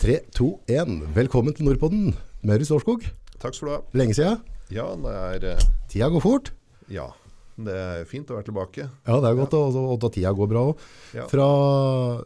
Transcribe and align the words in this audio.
3, 0.00 0.14
2, 0.32 0.46
1. 0.64 0.92
Velkommen 1.12 1.52
til 1.52 1.66
Nordpodden. 1.68 2.14
Maurits 2.48 2.70
Årskog. 2.72 3.02
Takk 3.42 3.52
skal 3.52 3.68
du 3.68 3.72
ha. 3.74 3.80
Lenge 4.00 4.14
siden. 4.16 4.38
Ja, 4.72 4.86
det 4.96 5.12
er 5.12 5.44
eh, 5.50 5.64
Tida 5.92 6.08
går 6.14 6.22
fort. 6.24 6.48
Ja, 6.88 7.10
det 7.60 7.74
er 7.76 8.06
fint 8.08 8.30
å 8.32 8.38
være 8.38 8.46
tilbake. 8.48 8.86
Ja, 8.88 9.18
det 9.20 9.28
er 9.28 9.36
godt, 9.36 9.56
og, 9.58 9.76
og 9.76 9.98
da 10.00 10.08
tida 10.14 10.32
går 10.36 10.48
bra 10.54 10.62
òg. 10.70 10.80
Ja. 11.18 11.26
Fra 11.28 11.48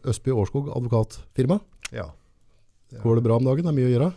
Østby 0.06 0.30
Årskog 0.30 0.70
advokatfirma. 0.76 1.58
Ja. 1.90 2.06
Går 3.02 3.18
det 3.18 3.26
bra 3.26 3.40
om 3.40 3.48
dagen? 3.50 3.66
Det 3.66 3.72
er 3.74 3.78
mye 3.80 3.90
å 3.90 3.94
gjøre. 3.96 4.10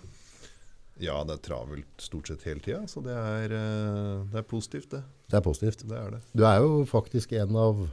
ja, 1.07 1.17
det 1.25 1.39
er 1.39 1.43
travelt 1.49 2.05
stort 2.05 2.29
sett 2.29 2.45
hele 2.45 2.61
tida, 2.61 2.83
så 2.89 3.01
det 3.05 3.17
er, 3.17 3.57
eh, 3.57 4.25
det 4.35 4.43
er 4.43 4.45
positivt, 4.53 4.91
det. 4.93 5.01
Det 5.33 5.41
er 5.41 5.45
positivt. 5.49 5.81
Det 5.89 5.97
er 5.97 6.13
det. 6.13 6.21
Du 6.37 6.45
er 6.45 6.61
jo 6.61 6.83
faktisk 6.93 7.33
en 7.41 7.57
av 7.57 7.87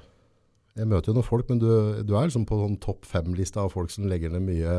Jeg 0.74 0.90
møter 0.90 1.12
jo 1.12 1.14
noen 1.14 1.26
folk, 1.26 1.50
men 1.52 1.60
du, 1.62 1.68
du 2.02 2.16
er 2.18 2.26
liksom 2.26 2.46
på 2.50 2.56
sånn 2.58 2.78
topp 2.82 3.06
fem-lista 3.06 3.62
av 3.62 3.70
folk 3.70 3.92
som 3.94 4.08
legger 4.10 4.32
ned 4.34 4.42
mye 4.42 4.72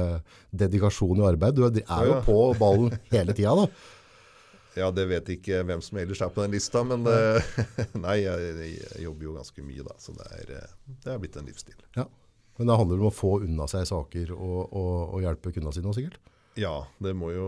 dedikasjon 0.51 1.21
i 1.21 1.27
arbeid. 1.29 1.55
Du 1.55 1.63
er, 1.69 1.77
er 1.85 2.09
jo 2.09 2.17
på 2.25 2.39
ballen 2.59 2.97
hele 3.13 3.35
tida, 3.35 3.55
da. 3.63 3.69
Ja, 4.75 4.89
det 4.91 5.05
vet 5.07 5.29
ikke 5.31 5.61
hvem 5.63 5.79
som 5.79 5.95
ellers 6.01 6.19
er 6.19 6.31
på 6.35 6.43
den 6.43 6.51
lista, 6.51 6.81
men 6.83 7.05
eh, 7.07 7.45
nei, 8.05 8.17
jeg, 8.25 8.55
jeg 8.73 9.05
jobber 9.05 9.29
jo 9.29 9.35
ganske 9.37 9.63
mye, 9.63 9.85
da, 9.87 9.93
så 10.03 10.11
det 10.17 10.25
er, 10.35 10.49
eh, 10.57 10.95
det 11.05 11.13
er 11.13 11.21
blitt 11.21 11.37
en 11.39 11.47
livsstil. 11.47 11.77
Ja. 11.95 12.03
Men 12.59 12.67
det 12.67 12.75
handler 12.81 12.99
om 12.99 13.07
å 13.07 13.15
få 13.15 13.37
unna 13.45 13.69
seg 13.71 13.87
saker 13.87 14.33
og, 14.35 14.59
og, 14.75 14.91
og 15.15 15.23
hjelpe 15.23 15.53
kundene 15.55 15.71
sine, 15.75 15.95
sikkert. 15.95 16.19
Ja, 16.55 16.85
det 17.03 17.11
må 17.19 17.33
jo, 17.35 17.47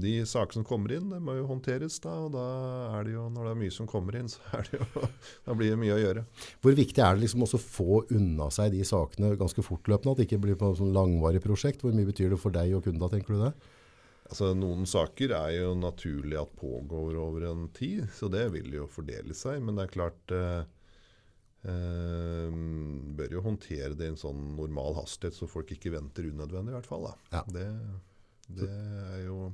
de 0.00 0.14
sakene 0.24 0.62
som 0.62 0.64
kommer 0.64 0.94
inn, 0.96 1.10
det 1.12 1.18
må 1.20 1.34
jo 1.36 1.44
håndteres 1.50 1.98
da, 2.00 2.14
og 2.24 2.30
da 2.32 2.44
er 2.96 3.04
det 3.04 3.12
jo, 3.12 3.26
når 3.34 3.44
det 3.44 3.50
er 3.50 3.58
mye 3.60 3.74
som 3.76 3.88
kommer 3.90 4.16
inn, 4.16 4.30
så 4.32 4.40
er 4.56 4.70
det 4.70 4.80
jo, 4.80 5.08
blir 5.52 5.74
det 5.74 5.80
mye 5.82 5.96
å 5.98 6.00
gjøre. 6.00 6.22
Hvor 6.64 6.78
viktig 6.78 7.04
er 7.04 7.18
det 7.18 7.26
liksom 7.26 7.44
også 7.44 7.60
å 7.60 7.66
få 7.66 7.98
unna 8.16 8.48
seg 8.54 8.72
de 8.72 8.80
sakene 8.88 9.34
ganske 9.40 9.64
fortløpende, 9.66 10.14
at 10.14 10.22
det 10.22 10.28
ikke 10.30 10.40
blir 10.46 10.56
på 10.60 10.72
sånn 10.80 10.96
langvarig 10.96 11.44
prosjekt? 11.44 11.84
Hvor 11.84 11.92
mye 11.92 12.08
betyr 12.08 12.32
det 12.32 12.40
for 12.40 12.56
deg 12.56 12.72
og 12.78 12.88
kunda, 12.88 13.10
tenker 13.12 13.36
du 13.36 13.44
det? 13.44 13.52
Altså, 14.28 14.50
noen 14.56 14.88
saker 14.88 15.32
er 15.36 15.52
jo 15.58 15.76
naturlig 15.76 16.40
at 16.40 16.56
pågår 16.56 17.20
over 17.20 17.46
en 17.48 17.68
tid, 17.76 18.08
så 18.16 18.28
det 18.32 18.46
vil 18.56 18.74
jo 18.76 18.88
fordele 18.92 19.36
seg. 19.36 19.60
Men 19.64 19.76
det 19.76 19.86
er 19.86 19.94
klart 19.94 20.34
eh, 20.36 20.60
eh, 21.68 22.58
Bør 23.18 23.38
jo 23.38 23.44
håndtere 23.44 23.96
det 23.96 24.08
i 24.08 24.12
en 24.12 24.20
sånn 24.20 24.54
normal 24.56 24.98
hastighet, 25.00 25.36
så 25.36 25.48
folk 25.48 25.72
ikke 25.72 25.94
venter 25.96 26.28
unødvendig, 26.28 26.74
i 26.74 26.76
hvert 26.76 26.90
fall. 26.90 27.08
Da. 27.08 27.14
Ja. 27.38 27.42
Det, 27.56 27.64
det 28.48 28.68
er 28.68 29.24
jo 29.26 29.52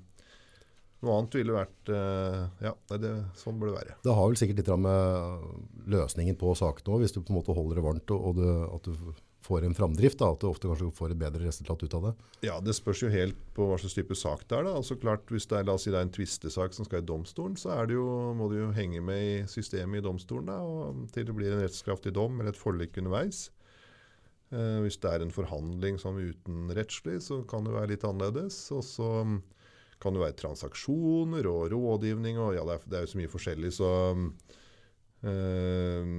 Noe 1.05 1.19
annet 1.21 1.35
ville 1.37 1.53
vært 1.53 1.91
eh, 1.93 2.65
Ja, 2.65 2.71
det, 2.97 3.11
sånn 3.37 3.59
bør 3.61 3.73
det 3.73 3.77
være. 3.77 3.97
Det 4.07 4.15
har 4.17 4.31
vel 4.31 4.39
sikkert 4.41 4.63
litt 4.63 4.71
med 4.81 5.91
løsningen 5.93 6.39
på 6.41 6.55
sakene 6.57 6.95
òg, 6.95 7.03
hvis 7.05 7.13
du 7.13 7.21
på 7.21 7.35
en 7.35 7.41
måte 7.43 7.57
holder 7.57 7.77
det 7.77 7.85
varmt 7.85 8.15
og, 8.15 8.31
og 8.31 8.39
du, 8.39 8.47
at 8.73 8.89
du 8.89 9.19
får 9.45 9.65
en 9.67 9.75
framdrift. 9.77 10.19
Da, 10.19 10.31
at 10.33 10.41
du 10.41 10.49
ofte 10.49 10.71
kanskje 10.71 10.91
får 10.97 11.13
et 11.13 11.21
bedre 11.21 11.45
resultat 11.45 11.83
ut 11.85 11.97
av 11.99 12.07
det. 12.09 12.13
Ja, 12.47 12.59
Det 12.65 12.75
spørs 12.77 13.03
jo 13.05 13.11
helt 13.13 13.37
på 13.57 13.67
hva 13.69 13.77
slags 13.81 13.97
type 13.99 14.17
sak 14.17 14.47
det 14.49 14.59
er. 14.59 14.69
da. 14.69 14.77
Altså 14.81 14.97
klart, 15.01 15.29
Hvis 15.29 15.49
det 15.51 15.59
er 15.59 15.69
la 15.69 15.77
oss 15.77 15.85
si 15.85 15.93
det 15.93 16.01
er 16.01 16.09
en 16.09 16.15
tvistesak 16.15 16.77
som 16.77 16.89
skal 16.89 17.03
i 17.03 17.09
domstolen, 17.09 17.57
så 17.61 17.75
er 17.77 17.91
det 17.91 17.99
jo, 17.99 18.07
må 18.37 18.49
du 18.49 18.57
jo 18.63 18.71
henge 18.77 19.03
med 19.05 19.21
i 19.25 19.35
systemet 19.51 20.01
i 20.01 20.07
domstolen 20.09 20.49
da, 20.49 20.61
og 20.63 21.05
til 21.13 21.29
det 21.29 21.37
blir 21.37 21.53
en 21.53 21.65
rettskraftig 21.65 22.15
dom 22.17 22.41
eller 22.41 22.55
et 22.55 22.61
forlik 22.61 22.97
underveis. 23.01 23.51
Eh, 24.55 24.79
hvis 24.85 25.01
det 25.03 25.11
er 25.11 25.25
en 25.25 25.35
forhandling 25.35 25.99
som 25.99 26.19
utenrettslig, 26.21 27.19
så 27.27 27.41
kan 27.51 27.67
det 27.67 27.75
være 27.75 27.95
litt 27.95 28.07
annerledes. 28.07 28.59
Og 28.77 28.85
så 28.87 29.11
mm, 29.27 29.41
kan 30.03 30.15
det 30.15 30.23
være 30.23 30.39
transaksjoner 30.39 31.49
og 31.51 31.73
rådgivning 31.73 32.39
og 32.43 32.55
ja, 32.59 32.65
det 32.69 32.77
er, 32.77 32.87
det 32.87 32.99
er 32.99 33.07
jo 33.07 33.13
så 33.15 33.21
mye 33.23 33.33
forskjellig, 33.33 33.73
så 33.75 33.91
eh, 35.25 36.15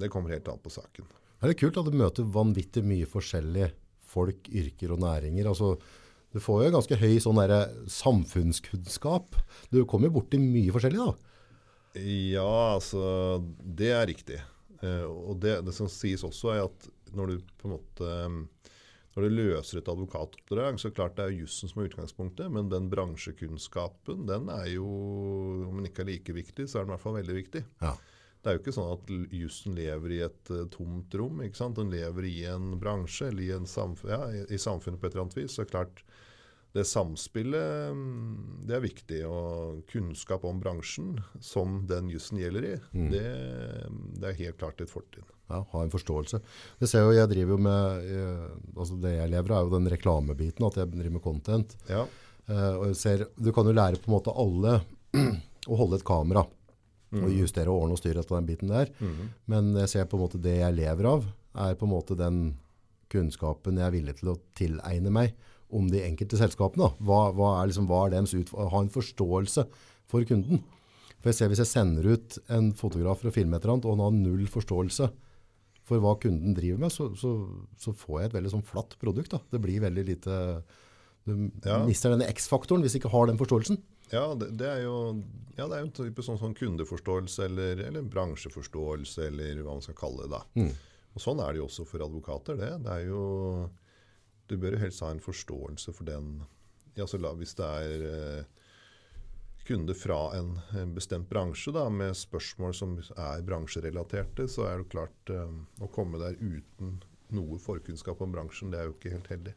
Det 0.00 0.12
kommer 0.12 0.36
helt 0.36 0.48
an 0.52 0.62
på 0.62 0.72
saken. 0.72 1.12
Det 1.42 1.52
er 1.52 1.60
kult 1.60 1.78
at 1.82 1.90
du 1.90 1.98
møter 1.98 2.32
vanvittig 2.32 2.82
mye 2.86 3.08
forskjellige 3.10 3.70
folk, 4.06 4.48
yrker 4.48 4.94
og 4.94 5.02
næringer. 5.02 5.50
Altså, 5.50 5.74
du 6.32 6.40
får 6.40 6.66
jo 6.66 6.74
ganske 6.78 6.96
høy 7.00 7.16
sånn 7.20 7.40
der, 7.42 7.68
samfunnskunnskap. 7.90 9.36
Du 9.68 9.82
kommer 9.84 10.08
jo 10.08 10.16
borti 10.16 10.40
mye 10.40 10.72
forskjellig, 10.72 11.04
da. 11.04 11.32
Ja, 11.96 12.76
altså 12.76 13.40
Det 13.60 13.92
er 13.92 14.08
riktig. 14.08 14.40
Eh, 14.84 15.04
og 15.04 15.40
det, 15.44 15.58
det 15.66 15.74
som 15.76 15.90
sies 15.92 16.24
også, 16.24 16.54
er 16.54 16.64
at 16.66 16.88
når 17.16 17.32
du 17.32 17.36
på 17.58 17.68
en 17.68 17.76
måte 17.76 18.10
eh, 18.12 18.72
når 19.16 19.24
du 19.24 19.32
løser 19.32 19.78
et 19.80 19.88
advokatoppdrag, 19.88 20.76
så 20.76 20.90
klart 20.92 21.14
det 21.16 21.24
er 21.24 21.38
jussen 21.38 21.70
som 21.70 21.80
er 21.80 21.86
utgangspunktet, 21.88 22.50
men 22.52 22.68
den 22.68 22.90
bransjekunnskapen, 22.92 24.26
den 24.28 24.50
er 24.52 24.66
jo, 24.74 24.84
om 25.70 25.78
den 25.78 25.88
ikke 25.88 26.04
er 26.04 26.10
like 26.10 26.34
viktig, 26.36 26.66
så 26.68 26.82
er 26.82 26.84
den 26.84 26.92
i 26.92 26.94
hvert 26.94 27.04
fall 27.06 27.16
veldig 27.16 27.36
viktig. 27.38 27.62
Ja. 27.80 27.94
Det 28.44 28.50
er 28.50 28.58
jo 28.58 28.60
ikke 28.60 28.74
sånn 28.76 28.92
at 28.92 29.08
jussen 29.34 29.72
lever 29.74 30.12
i 30.14 30.20
et 30.26 30.50
uh, 30.52 30.66
tomt 30.70 31.16
rom. 31.18 31.40
ikke 31.42 31.58
sant? 31.58 31.80
Den 31.80 31.88
lever 31.90 32.28
i 32.28 32.34
en 32.46 32.76
bransje 32.78 33.30
eller 33.32 33.42
i, 33.42 33.48
en 33.56 33.64
samf 33.66 34.04
ja, 34.06 34.20
i, 34.30 34.44
i 34.52 34.60
samfunnet 34.60 35.00
på 35.00 35.08
et 35.08 35.16
eller 35.16 35.24
annet 35.24 35.38
vis. 35.40 35.56
Så 35.56 35.64
klart, 35.66 36.04
det 36.76 36.84
samspillet 36.86 37.96
mm, 37.96 38.68
det 38.68 38.76
er 38.76 38.84
viktig. 38.84 39.22
Og 39.26 39.80
kunnskap 39.90 40.44
om 40.46 40.60
bransjen, 40.62 41.16
som 41.40 41.80
den 41.90 42.12
jussen 42.12 42.38
gjelder 42.38 42.68
i, 42.68 42.76
det, 43.16 43.26
det 44.20 44.30
er 44.30 44.40
helt 44.44 44.60
klart 44.60 44.84
et 44.84 44.92
fortrinn. 44.92 45.26
Ja, 45.46 45.60
ha 45.72 45.82
en 45.82 45.92
forståelse. 45.92 46.40
Det 46.80 46.88
ser 46.90 47.04
jo, 47.06 47.14
jeg 47.14 47.30
driver 47.30 47.54
jo 47.54 47.58
med, 47.62 48.06
eh, 48.10 48.46
altså 48.74 48.96
det 49.02 49.12
jeg 49.14 49.30
lever 49.30 49.54
av 49.54 49.58
er 49.60 49.68
jo 49.68 49.76
den 49.76 49.90
reklamebiten, 49.92 50.66
at 50.66 50.78
jeg 50.80 50.90
driver 50.94 51.18
med 51.18 51.24
content. 51.24 51.76
Ja, 51.90 52.06
Uh, 52.46 52.92
ser, 52.94 53.24
du 53.34 53.50
kan 53.50 53.66
jo 53.66 53.74
lære 53.74 53.98
på 53.98 54.06
en 54.06 54.14
måte 54.14 54.30
alle 54.30 54.76
å 55.66 55.78
holde 55.80 55.98
et 55.98 56.06
kamera, 56.06 56.44
og 57.16 57.32
justere 57.32 57.72
og 57.72 57.80
ordne 57.80 57.96
og 57.96 58.00
styre 58.00 58.20
etter 58.20 58.36
den 58.36 58.46
biten 58.46 58.70
der. 58.70 58.90
Men 59.50 59.72
jeg 59.80 59.90
ser 59.92 60.08
på 60.10 60.18
en 60.18 60.24
måte 60.26 60.40
det 60.42 60.56
jeg 60.58 60.76
lever 60.76 61.08
av, 61.08 61.26
er 61.64 61.76
på 61.78 61.86
en 61.86 61.92
måte 61.94 62.16
den 62.18 62.40
kunnskapen 63.10 63.78
jeg 63.78 63.86
er 63.86 63.94
villig 63.94 64.16
til 64.18 64.32
å 64.32 64.38
tilegne 64.58 65.12
meg 65.14 65.34
om 65.74 65.86
de 65.90 66.02
enkelte 66.04 66.38
selskapene. 66.38 66.90
Hva, 67.02 67.20
hva 67.34 67.52
er 67.60 67.70
liksom, 67.70 67.86
hva 67.90 68.04
er 68.04 68.16
deres 68.16 68.34
ha 68.52 68.82
en 68.82 68.92
forståelse 68.92 69.64
for 70.10 70.26
kunden. 70.28 70.62
For 71.22 71.30
jeg 71.30 71.38
ser 71.38 71.50
hvis 71.50 71.62
jeg 71.64 71.72
sender 71.72 72.10
ut 72.14 72.36
en 72.52 72.72
fotograf 72.76 73.22
for 73.22 73.30
å 73.30 73.34
filme 73.34 73.56
et 73.56 73.64
eller 73.64 73.78
annet, 73.78 73.88
og 73.88 73.96
han 73.96 74.04
har 74.04 74.18
null 74.18 74.50
forståelse 74.52 75.08
for 75.86 76.02
hva 76.02 76.16
kunden 76.18 76.54
driver 76.56 76.80
med, 76.82 76.90
så, 76.90 77.12
så, 77.14 77.30
så 77.78 77.92
får 77.94 78.20
jeg 78.20 78.30
et 78.32 78.36
veldig 78.40 78.50
sånn 78.56 78.64
flatt 78.66 78.96
produkt. 78.98 79.30
Da. 79.36 79.38
Det 79.54 79.60
blir 79.62 79.80
veldig 79.84 80.02
lite 80.08 80.38
Du 81.26 81.32
Ja. 81.66 81.80
mister 81.86 82.10
denne 82.14 82.26
X-faktoren 82.30 82.82
hvis 82.84 82.94
du 82.94 83.00
ikke 83.00 83.10
har 83.14 83.26
den 83.30 83.38
forståelsen. 83.38 83.78
ja 84.12 84.24
det, 84.38 84.52
det 84.58 84.66
er 84.66 84.82
jo 84.84 84.96
ja, 85.56 85.64
det 85.66 85.72
er 85.74 85.80
jo 85.84 85.86
en 85.88 85.94
type 85.98 86.22
sånn, 86.22 86.38
sånn 86.38 86.54
kundeforståelse 86.58 87.46
eller, 87.48 87.80
eller 87.88 88.02
bransjeforståelse, 88.12 89.26
eller 89.30 89.62
hva 89.64 89.72
man 89.78 89.82
skal 89.86 89.96
kalle 89.98 90.26
det. 90.26 90.36
da. 90.36 90.68
Og 91.16 91.22
Sånn 91.24 91.40
er 91.40 91.52
det 91.54 91.62
jo 91.62 91.66
også 91.70 91.86
for 91.88 92.04
advokater. 92.04 92.58
det. 92.60 92.72
Det 92.84 92.92
er 92.92 93.06
jo, 93.08 93.70
Du 94.46 94.56
bør 94.62 94.76
jo 94.76 94.82
helst 94.84 95.00
ha 95.02 95.10
en 95.10 95.22
forståelse 95.22 95.94
for 95.96 96.04
den 96.06 96.42
ja, 96.96 97.04
så 97.06 97.18
la, 97.20 97.32
Hvis 97.34 97.54
det 97.58 97.66
er 97.66 98.04
eh, 98.10 98.44
kunder 99.66 99.98
fra 99.98 100.20
en, 100.38 100.54
bestemt 100.94 101.28
bransje 101.30 101.74
da, 101.74 101.88
med 101.92 102.16
spørsmål 102.16 102.74
som 102.76 102.96
er 103.02 103.44
bransjerelaterte, 103.46 104.46
så 104.50 104.68
er 104.70 104.80
det 104.80 104.90
klart 104.94 105.34
um, 105.34 105.64
å 105.82 105.90
komme 105.92 106.20
der 106.22 106.38
uten 106.40 106.98
noe 107.34 107.58
forkunnskap 107.58 108.20
om 108.22 108.34
bransjen, 108.34 108.70
det 108.70 108.80
er 108.80 108.88
jo 108.88 108.94
ikke 108.94 109.14
helt 109.16 109.30
heldig. 109.32 109.54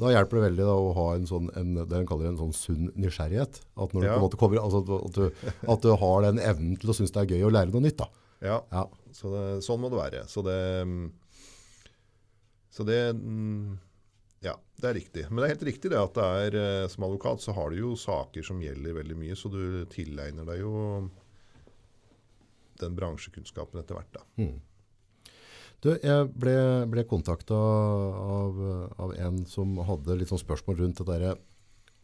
Da 0.00 0.08
hjelper 0.14 0.38
det 0.38 0.44
veldig 0.46 0.64
da, 0.64 0.74
å 0.78 0.92
ha 0.96 1.06
en 1.18 1.26
sånn, 1.28 1.50
en, 1.58 1.74
det 1.76 1.98
en 1.98 2.08
kaller 2.08 2.30
en 2.30 2.38
sånn 2.40 2.54
sunn 2.56 2.88
nysgjerrighet. 2.96 3.60
At, 3.76 3.92
når 3.92 4.24
du 4.32 4.38
kommer, 4.40 4.62
altså, 4.62 4.80
at, 4.96 5.18
du, 5.18 5.50
at 5.74 5.84
du 5.84 5.92
har 6.00 6.24
den 6.24 6.40
evnen 6.40 6.78
til 6.80 6.92
å 6.92 6.96
synes 6.96 7.12
det 7.12 7.22
er 7.22 7.34
gøy 7.36 7.46
å 7.48 7.52
lære 7.52 7.74
noe 7.74 7.84
nytt. 7.84 8.00
Da. 8.00 8.08
Ja, 8.42 8.58
Ja. 8.72 8.88
Så 9.12 9.28
det, 9.28 9.44
sånn 9.66 9.82
må 9.82 9.90
det 9.92 9.98
være. 9.98 10.20
Så 10.24 10.40
det, 10.46 10.56
mm, 10.88 11.10
så 12.72 12.86
det 12.88 13.00
mm, 13.12 13.74
Ja, 14.42 14.56
det 14.82 14.88
er 14.90 14.96
riktig. 14.98 15.24
Men 15.30 15.38
det 15.42 15.46
er 15.48 15.54
helt 15.54 15.66
riktig 15.68 15.90
det 15.92 16.00
at 16.00 16.16
det 16.18 16.24
er, 16.46 16.56
eh, 16.58 16.88
som 16.90 17.04
advokat 17.06 17.42
så 17.44 17.54
har 17.54 17.70
du 17.70 17.76
jo 17.78 17.92
saker 17.98 18.42
som 18.46 18.60
gjelder 18.62 18.96
veldig 18.98 19.16
mye, 19.20 19.36
så 19.38 19.50
du 19.52 19.60
tilegner 19.92 20.46
deg 20.48 20.64
jo 20.64 20.72
den 22.82 22.96
bransjekunnskapen 22.98 23.78
etter 23.82 23.94
hvert. 23.98 24.16
da. 24.18 24.22
Du, 25.82 25.88
jeg 25.98 26.28
ble, 26.38 26.54
ble 26.90 27.02
kontakta 27.10 27.54
av, 27.58 28.58
av 29.02 29.14
en 29.18 29.40
som 29.50 29.76
hadde 29.86 30.14
litt 30.18 30.30
sånn 30.30 30.42
spørsmål 30.42 30.78
rundt 30.82 31.00
det 31.02 31.06
derre 31.08 31.32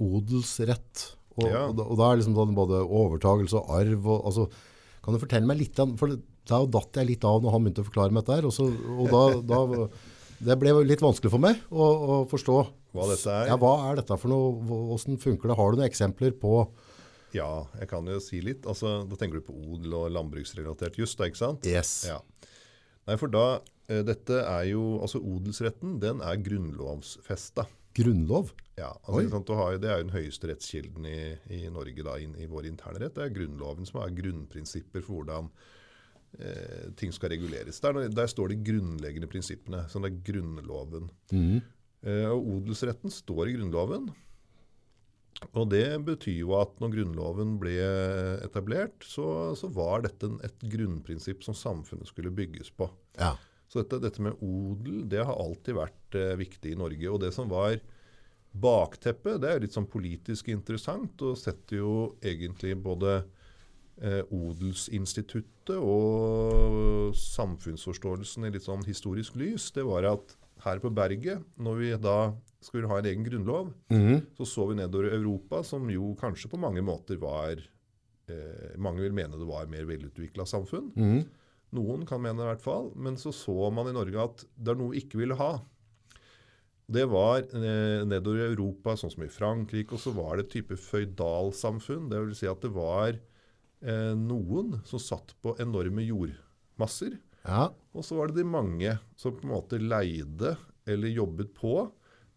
odelsrett. 0.03 1.05
Og, 1.39 1.47
Ja. 1.47 1.67
og, 1.69 1.77
da, 1.79 1.85
og 1.87 1.99
da 2.01 2.09
er 2.13 2.19
liksom 2.19 2.35
sånn 2.35 2.55
både 2.57 2.81
overtagelse 2.83 3.59
og 3.61 3.69
arv 3.79 4.07
og 4.11 4.25
altså, 4.27 4.49
Kan 5.05 5.15
du 5.15 5.21
fortelle 5.23 5.47
meg 5.47 5.61
litt 5.61 5.79
om 5.79 5.93
For 5.97 6.11
da 6.51 6.59
datt 6.67 6.97
jeg 6.99 7.07
litt 7.13 7.23
av 7.29 7.39
når 7.45 7.53
han 7.55 7.63
begynte 7.63 7.85
å 7.85 7.87
forklare 7.87 8.11
meg 8.11 8.25
dette 8.25 8.39
her. 8.41 8.49
Og, 8.49 8.55
så, 8.57 8.67
og 8.67 9.07
da, 9.13 9.23
da 9.47 9.89
Det 10.39 10.55
ble 10.61 10.75
litt 10.87 11.03
vanskelig 11.03 11.33
for 11.33 11.43
meg 11.43 11.63
å, 11.71 11.87
å 11.87 12.19
forstå. 12.31 12.59
Hva 12.95 13.09
dette 13.11 13.33
er? 13.33 13.49
Ja, 13.51 13.57
hva 13.61 13.73
er 13.89 13.99
dette 13.99 14.19
for 14.21 14.31
noe? 14.31 14.53
Hvordan 14.69 15.19
funker 15.21 15.51
det? 15.51 15.57
Har 15.59 15.73
du 15.73 15.81
noen 15.81 15.89
eksempler 15.89 16.37
på 16.39 16.53
Ja, 17.35 17.67
jeg 17.81 17.91
kan 17.91 18.07
jo 18.09 18.21
si 18.23 18.41
litt. 18.45 18.69
Altså, 18.71 19.03
Da 19.09 19.19
tenker 19.19 19.41
du 19.41 19.49
på 19.49 19.57
odel 19.57 19.97
og 19.99 20.13
landbruksrelatert 20.15 20.97
juss, 21.01 21.17
da, 21.19 21.29
ikke 21.29 21.43
sant? 21.43 21.67
Yes. 21.69 22.07
Ja. 22.09 22.21
Nei, 23.09 23.19
for 23.21 23.33
da 23.33 23.45
eh, 23.91 24.05
Dette 24.07 24.41
er 24.45 24.71
jo 24.71 25.01
Altså, 25.03 25.21
odelsretten, 25.21 25.99
den 26.03 26.23
er 26.25 26.41
grunnlovsfesta. 26.45 27.67
Grunnlov? 27.99 28.53
Ja, 28.79 28.93
altså, 29.11 29.57
har 29.59 29.79
Det 29.83 29.91
er 29.91 29.99
jo 29.99 30.07
den 30.07 30.15
høyeste 30.15 30.53
rettskilden 30.53 31.07
i, 31.09 31.19
i 31.51 31.65
Norge 31.73 32.05
da, 32.07 32.15
inn, 32.23 32.37
i 32.39 32.47
vår 32.47 32.71
interne 32.71 33.03
rett. 33.03 33.17
Det 33.17 33.25
er 33.27 33.35
Grunnloven 33.35 33.89
som 33.89 34.05
har 34.05 34.15
grunnprinsipper 34.15 35.03
for 35.03 35.19
hvordan 35.19 35.51
eh, 36.37 36.87
ting 36.99 37.13
skal 37.15 37.33
reguleres. 37.35 37.81
Der, 37.85 38.05
der 38.13 38.31
står 38.31 38.53
de 38.53 38.61
grunnleggende 38.69 39.31
prinsippene. 39.31 39.85
Sånn 39.91 40.07
det 40.07 40.13
er 40.13 40.23
Grunnloven. 40.31 41.11
Eh, 41.33 42.27
og 42.31 42.49
odelsretten 42.59 43.13
står 43.13 43.49
i 43.49 43.59
Grunnloven. 43.59 44.09
Og 45.55 45.69
det 45.71 45.87
betyr 46.07 46.41
jo 46.41 46.55
at 46.59 46.81
når 46.83 46.97
Grunnloven 46.97 47.59
ble 47.63 47.77
etablert, 48.43 49.05
så, 49.07 49.55
så 49.59 49.71
var 49.71 50.03
dette 50.03 50.33
et 50.47 50.65
grunnprinsipp 50.73 51.45
som 51.47 51.55
samfunnet 51.55 52.11
skulle 52.11 52.35
bygges 52.35 52.73
på. 52.75 52.89
Ja. 53.21 53.37
Så 53.69 53.83
dette, 53.83 54.01
dette 54.03 54.25
med 54.25 54.41
odel, 54.41 55.03
det 55.11 55.23
har 55.29 55.37
alltid 55.37 55.77
vært 55.77 56.17
eh, 56.17 56.35
viktig 56.41 56.73
i 56.73 56.79
Norge. 56.81 57.11
Og 57.13 57.21
det 57.23 57.31
som 57.37 57.51
var 57.53 57.77
bakteppet, 58.59 59.43
det 59.43 59.51
er 59.53 59.63
litt 59.63 59.77
sånn 59.77 59.89
politisk 59.91 60.49
interessant, 60.53 61.21
og 61.23 61.37
setter 61.39 61.83
jo 61.83 61.93
egentlig 62.25 62.75
både 62.81 63.21
eh, 64.03 64.23
odelsinstituttet 64.35 65.77
og 65.79 67.15
samfunnsforståelsen 67.19 68.49
i 68.49 68.53
litt 68.55 68.67
sånn 68.67 68.85
historisk 68.87 69.39
lys. 69.41 69.71
Det 69.75 69.87
var 69.87 70.09
at 70.11 70.37
her 70.65 70.81
på 70.83 70.91
berget, 70.91 71.43
når 71.61 71.81
vi 71.81 71.91
da 72.03 72.19
skulle 72.65 72.91
ha 72.91 72.99
en 72.99 73.07
egen 73.07 73.27
grunnlov, 73.27 73.73
mm. 73.93 74.35
så 74.39 74.47
så 74.49 74.69
vi 74.71 74.79
nedover 74.81 75.13
Europa, 75.15 75.63
som 75.67 75.87
jo 75.93 76.15
kanskje 76.19 76.51
på 76.51 76.59
mange 76.61 76.83
måter 76.83 77.21
var 77.23 77.61
eh, 78.29 78.75
Mange 78.77 79.05
vil 79.05 79.15
mene 79.15 79.39
det 79.39 79.49
var 79.49 79.71
mer 79.71 79.87
velutvikla 79.89 80.47
samfunn. 80.49 80.91
Mm. 80.97 81.21
Noen 81.77 82.07
kan 82.09 82.23
mene 82.25 82.41
det 82.41 82.47
i 82.47 82.53
hvert 82.53 82.65
fall. 82.65 82.93
Men 82.97 83.19
så 83.21 83.33
så 83.35 83.71
man 83.75 83.91
i 83.91 83.97
Norge 83.97 84.23
at 84.23 84.47
det 84.57 84.73
er 84.73 84.81
noe 84.81 84.95
vi 84.95 85.05
ikke 85.05 85.21
ville 85.21 85.39
ha. 85.39 85.59
Det 86.89 87.05
var 87.13 87.43
eh, 87.45 88.05
nedover 88.09 88.41
i 88.41 88.49
Europa, 88.49 88.95
sånn 88.97 89.13
som 89.13 89.25
i 89.27 89.33
Frankrike, 89.33 89.93
og 89.93 90.01
så 90.01 90.15
var 90.17 90.37
det 90.37 90.47
et 90.47 90.55
type 90.57 90.79
føydalsamfunn. 90.81 92.09
Det 92.09 92.23
vil 92.25 92.39
si 92.39 92.49
at 92.49 92.65
det 92.65 92.73
var 92.73 93.19
eh, 93.83 94.15
noen 94.19 94.79
som 94.89 95.03
satt 95.03 95.35
på 95.43 95.55
enorme 95.63 96.05
jordmasser. 96.07 97.19
Ja. 97.45 97.69
Og 97.97 98.05
så 98.05 98.19
var 98.19 98.31
det 98.31 98.41
de 98.41 98.49
mange 98.49 98.99
som 99.19 99.37
på 99.37 99.47
en 99.47 99.55
måte 99.55 99.81
leide 99.81 100.57
eller 100.89 101.13
jobbet 101.13 101.53
på 101.57 101.81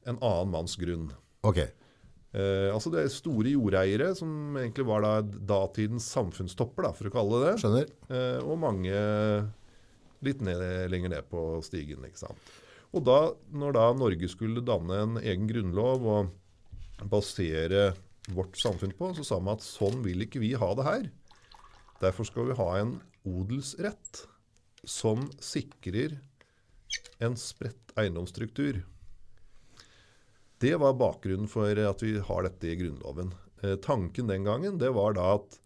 en 0.07 0.17
annen 0.17 0.51
manns 0.53 0.77
grunn. 0.79 1.09
Okay. 1.45 1.69
Eh, 2.31 2.69
altså 2.71 2.91
det 2.93 3.03
er 3.03 3.11
store 3.11 3.51
jordeiere, 3.51 4.11
som 4.15 4.55
egentlig 4.59 4.85
var 4.87 5.03
da 5.03 5.15
datidens 5.21 6.07
samfunnstopper, 6.13 6.87
da, 6.87 6.93
for 6.95 7.09
å 7.09 7.13
kalle 7.13 7.41
det 7.43 7.55
det. 7.75 7.85
Eh, 8.11 8.39
og 8.45 8.61
mange 8.61 8.95
litt 10.25 10.43
ned, 10.45 10.61
lenger 10.93 11.15
ned 11.15 11.31
på 11.31 11.59
stigen. 11.65 12.05
ikke 12.07 12.23
sant? 12.23 12.51
Og 12.91 13.03
da, 13.07 13.19
når 13.55 13.75
da 13.75 13.89
Norge 13.95 14.29
skulle 14.31 14.63
danne 14.67 14.99
en 14.99 15.19
egen 15.21 15.47
grunnlov 15.49 16.07
og 16.11 16.31
basere 17.11 17.91
vårt 18.31 18.59
samfunn 18.59 18.93
på, 18.97 19.13
så 19.17 19.25
sa 19.25 19.39
man 19.41 19.57
at 19.57 19.65
sånn 19.65 20.03
vil 20.05 20.27
ikke 20.27 20.41
vi 20.43 20.53
ha 20.59 20.71
det 20.77 20.87
her. 20.87 21.07
Derfor 22.01 22.25
skal 22.25 22.49
vi 22.49 22.57
ha 22.57 22.69
en 22.79 22.95
odelsrett 23.27 24.23
som 24.83 25.27
sikrer 25.39 26.17
en 27.21 27.35
spredt 27.37 27.93
eiendomsstruktur. 28.01 28.81
Det 30.61 30.75
var 30.81 30.93
bakgrunnen 30.97 31.49
for 31.49 31.69
at 31.77 32.01
vi 32.03 32.15
har 32.21 32.45
dette 32.45 32.69
i 32.69 32.77
Grunnloven. 32.79 33.31
Eh, 33.61 33.75
tanken 33.81 34.27
den 34.29 34.45
gangen 34.45 34.79
det 34.81 34.89
var 34.93 35.13
da 35.17 35.35
at 35.37 35.57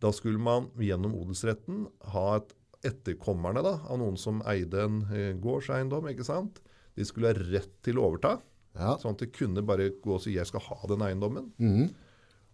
da 0.00 0.12
skulle 0.14 0.40
man 0.40 0.68
gjennom 0.78 1.14
odelsretten 1.18 1.86
ha 2.14 2.26
et 2.38 2.54
etterkommerne 2.86 3.60
da, 3.66 3.72
av 3.90 3.98
noen 3.98 4.16
som 4.20 4.38
eide 4.48 4.84
en 4.84 5.00
eh, 5.10 5.32
gårdseiendom. 5.42 6.06
ikke 6.12 6.24
sant? 6.28 6.60
De 6.96 7.04
skulle 7.08 7.32
ha 7.32 7.40
rett 7.52 7.72
til 7.84 7.98
å 7.98 8.08
overta, 8.12 8.38
Ja. 8.78 8.96
sånn 9.00 9.16
at 9.16 9.24
de 9.24 9.26
kunne 9.34 9.64
bare 9.66 9.88
gå 9.90 10.14
og 10.14 10.20
si 10.22 10.34
'jeg 10.36 10.46
skal 10.46 10.60
ha 10.60 10.76
den 10.86 11.00
eiendommen'. 11.02 11.50
Mhm. 11.58 11.94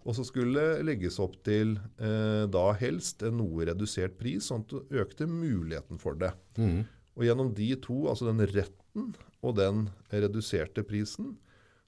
Og 0.04 0.14
så 0.18 0.24
skulle 0.28 0.60
det 0.60 0.84
legges 0.84 1.16
opp 1.22 1.38
til 1.46 1.78
eh, 1.98 2.44
da 2.52 2.64
helst 2.76 3.22
en 3.24 3.38
noe 3.40 3.64
redusert 3.70 4.18
pris, 4.20 4.50
sånn 4.50 4.60
at 4.66 4.68
du 4.74 4.98
økte 5.00 5.24
muligheten 5.30 5.98
for 6.00 6.14
det. 6.20 6.32
Mm. 6.60 6.82
Og 7.16 7.24
gjennom 7.24 7.52
de 7.56 7.70
to, 7.80 8.02
altså 8.10 8.28
den 8.28 8.42
retten 8.52 9.14
og 9.44 9.54
den 9.56 9.86
reduserte 10.12 10.84
prisen, 10.86 11.36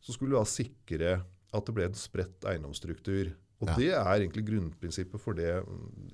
så 0.01 0.15
skulle 0.15 0.33
du 0.33 0.39
da 0.39 0.47
sikre 0.49 1.17
at 1.57 1.67
det 1.69 1.75
ble 1.77 1.89
en 1.91 1.99
spredt 1.99 2.45
eiendomsstruktur. 2.49 3.35
Og 3.61 3.69
Ja. 3.69 3.77
det 3.77 3.91
er 3.97 4.21
egentlig 4.21 4.45
grunnprinsippet 4.49 5.21
for 5.21 5.33
det. 5.35 5.63